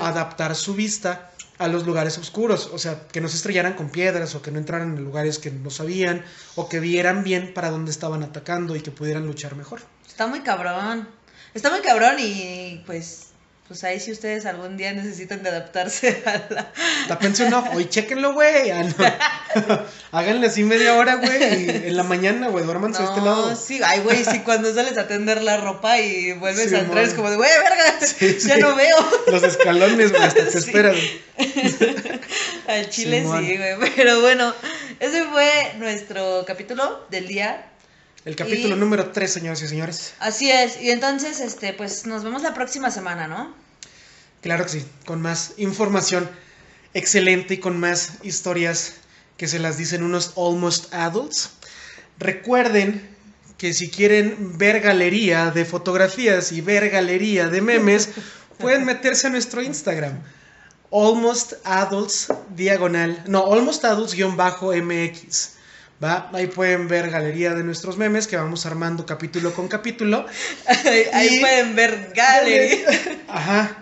adaptar 0.00 0.56
su 0.56 0.74
vista 0.74 1.30
a 1.58 1.68
los 1.68 1.86
lugares 1.86 2.18
oscuros, 2.18 2.70
o 2.72 2.78
sea, 2.78 3.06
que 3.12 3.20
no 3.20 3.28
se 3.28 3.36
estrellaran 3.36 3.74
con 3.74 3.90
piedras 3.90 4.34
o 4.34 4.42
que 4.42 4.50
no 4.50 4.58
entraran 4.58 4.96
en 4.96 5.04
lugares 5.04 5.38
que 5.38 5.52
no 5.52 5.70
sabían 5.70 6.24
o 6.56 6.68
que 6.68 6.80
vieran 6.80 7.22
bien 7.22 7.54
para 7.54 7.70
dónde 7.70 7.92
estaban 7.92 8.24
atacando 8.24 8.74
y 8.74 8.80
que 8.80 8.90
pudieran 8.90 9.26
luchar 9.26 9.54
mejor. 9.54 9.80
Está 10.08 10.26
muy 10.26 10.40
cabrón. 10.40 11.08
Está 11.54 11.70
muy 11.70 11.80
cabrón 11.80 12.16
y 12.18 12.82
pues 12.86 13.26
pues 13.70 13.84
ahí 13.84 14.00
si 14.00 14.10
ustedes 14.10 14.46
algún 14.46 14.76
día 14.76 14.92
necesitan 14.92 15.44
de 15.44 15.48
adaptarse 15.50 16.20
a 16.26 16.52
la... 16.52 16.72
Tápense 17.06 17.44
un 17.44 17.54
ojo 17.54 17.78
y 17.78 17.88
chéquenlo, 17.88 18.32
güey. 18.32 18.68
Ah, 18.72 18.82
no. 18.82 19.80
Háganle 20.18 20.48
así 20.48 20.64
media 20.64 20.96
hora, 20.96 21.14
güey, 21.14 21.66
y 21.66 21.68
en 21.86 21.96
la 21.96 22.02
mañana, 22.02 22.48
güey, 22.48 22.64
duérmanse 22.64 23.00
de 23.00 23.08
este 23.08 23.20
lado. 23.20 23.54
sí, 23.54 23.80
ay, 23.84 24.00
güey, 24.00 24.24
sí, 24.24 24.40
cuando 24.40 24.74
sales 24.74 24.98
a 24.98 25.06
tender 25.06 25.40
la 25.42 25.56
ropa 25.58 26.00
y 26.00 26.32
vuelves 26.32 26.68
Sí, 26.68 26.74
a 26.74 26.80
entrar 26.80 27.04
es 27.04 27.14
como 27.14 27.30
de, 27.30 27.36
güey, 27.36 27.48
verga, 27.62 28.04
Sí, 28.04 28.38
ya 28.40 28.56
sí. 28.56 28.60
no 28.60 28.74
veo. 28.74 28.96
Los 29.28 29.44
escalones, 29.44 30.10
güey, 30.10 30.22
hasta 30.24 30.48
te 30.48 30.58
esperan. 30.58 30.96
Al 32.66 32.90
chile 32.90 33.20
sí, 33.22 33.56
güey. 33.56 33.92
Pero 33.94 34.20
bueno, 34.20 34.52
ese 34.98 35.24
fue 35.26 35.74
nuestro 35.78 36.44
capítulo 36.44 37.06
del 37.10 37.28
día. 37.28 37.66
El 38.24 38.36
capítulo 38.36 38.76
Y- 38.76 38.78
número 38.78 39.10
3, 39.10 39.32
señoras 39.32 39.62
y 39.62 39.68
señores. 39.68 40.12
Así 40.18 40.50
es. 40.50 40.80
Y 40.80 40.90
entonces, 40.90 41.40
este, 41.40 41.72
pues 41.72 42.06
nos 42.06 42.22
vemos 42.22 42.42
la 42.42 42.52
próxima 42.54 42.90
semana, 42.90 43.26
¿no? 43.26 43.54
Claro 44.42 44.64
que 44.64 44.70
sí, 44.70 44.84
con 45.06 45.20
más 45.22 45.52
información 45.56 46.28
excelente 46.94 47.54
y 47.54 47.58
con 47.58 47.78
más 47.78 48.14
historias 48.22 48.94
que 49.36 49.48
se 49.48 49.58
las 49.58 49.78
dicen 49.78 50.02
unos 50.02 50.34
almost 50.36 50.92
adults. 50.92 51.50
Recuerden 52.18 53.08
que 53.56 53.72
si 53.72 53.90
quieren 53.90 54.58
ver 54.58 54.80
galería 54.80 55.50
de 55.50 55.64
fotografías 55.64 56.52
y 56.52 56.60
ver 56.60 56.90
galería 56.90 57.48
de 57.48 57.62
memes, 57.62 58.10
pueden 58.58 58.84
meterse 58.84 59.26
a 59.28 59.30
nuestro 59.30 59.62
Instagram. 59.62 60.20
Almost 60.92 61.52
Adults 61.64 62.32
diagonal, 62.56 63.22
no, 63.28 63.52
Almost 63.52 63.84
Adults 63.84 64.12
guion 64.14 64.36
bajo 64.36 64.72
MX. 64.74 65.50
¿Va? 66.02 66.30
Ahí 66.32 66.46
pueden 66.46 66.88
ver 66.88 67.10
galería 67.10 67.54
de 67.54 67.62
nuestros 67.62 67.98
memes 67.98 68.26
que 68.26 68.36
vamos 68.36 68.64
armando 68.64 69.04
capítulo 69.04 69.52
con 69.52 69.68
capítulo. 69.68 70.24
Ahí, 70.66 71.04
ahí 71.12 71.36
Y- 71.36 71.40
pueden 71.40 71.76
ver 71.76 72.12
Gallery. 72.14 72.82
Ajá. 73.28 73.76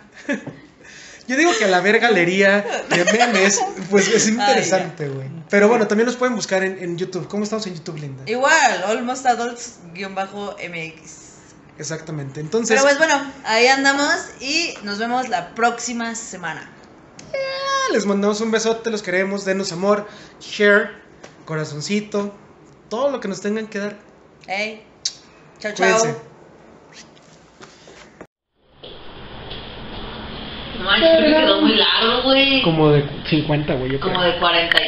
Yo 1.28 1.36
digo 1.36 1.52
que 1.58 1.64
al 1.66 1.74
haber 1.74 2.00
galería 2.00 2.64
de 2.88 3.04
memes, 3.04 3.60
pues 3.90 4.08
es 4.08 4.26
interesante, 4.28 5.08
güey. 5.08 5.28
Pero 5.50 5.68
bueno, 5.68 5.86
también 5.86 6.06
nos 6.06 6.16
pueden 6.16 6.34
buscar 6.34 6.64
en, 6.64 6.82
en 6.82 6.96
YouTube. 6.98 7.28
¿Cómo 7.28 7.44
estamos 7.44 7.66
en 7.66 7.74
YouTube, 7.74 7.98
Linda? 7.98 8.24
Igual, 8.26 8.82
Almost 8.84 9.26
Adults-MX. 9.26 11.10
Exactamente. 11.78 12.40
Entonces, 12.40 12.70
Pero 12.70 12.82
pues 12.82 12.98
bueno, 12.98 13.32
ahí 13.44 13.66
andamos 13.68 14.12
y 14.40 14.74
nos 14.82 14.98
vemos 14.98 15.28
la 15.28 15.54
próxima 15.54 16.14
semana. 16.14 16.68
les 17.92 18.04
mandamos 18.06 18.40
un 18.40 18.50
besote, 18.50 18.90
los 18.90 19.02
queremos, 19.02 19.44
denos 19.44 19.70
amor, 19.72 20.08
share, 20.40 20.90
corazoncito, 21.48 22.34
todo 22.90 23.10
lo 23.10 23.20
que 23.20 23.28
nos 23.28 23.40
tengan 23.40 23.68
que 23.68 23.78
dar. 23.78 23.96
Hey, 24.46 24.82
chao, 25.58 25.72
chao. 25.72 25.98
Cuídense. 25.98 26.20
No 30.78 30.84
manches, 30.84 31.08
creo 31.16 31.36
que 31.36 31.40
quedó 31.40 31.60
muy 31.62 31.74
largo, 31.74 32.22
güey. 32.24 32.62
Como 32.62 32.90
de 32.90 33.02
50, 33.30 33.74
güey, 33.76 33.92
yo 33.92 34.00
Como 34.00 34.22
de 34.22 34.38
40 34.38 34.82
y 34.82 34.86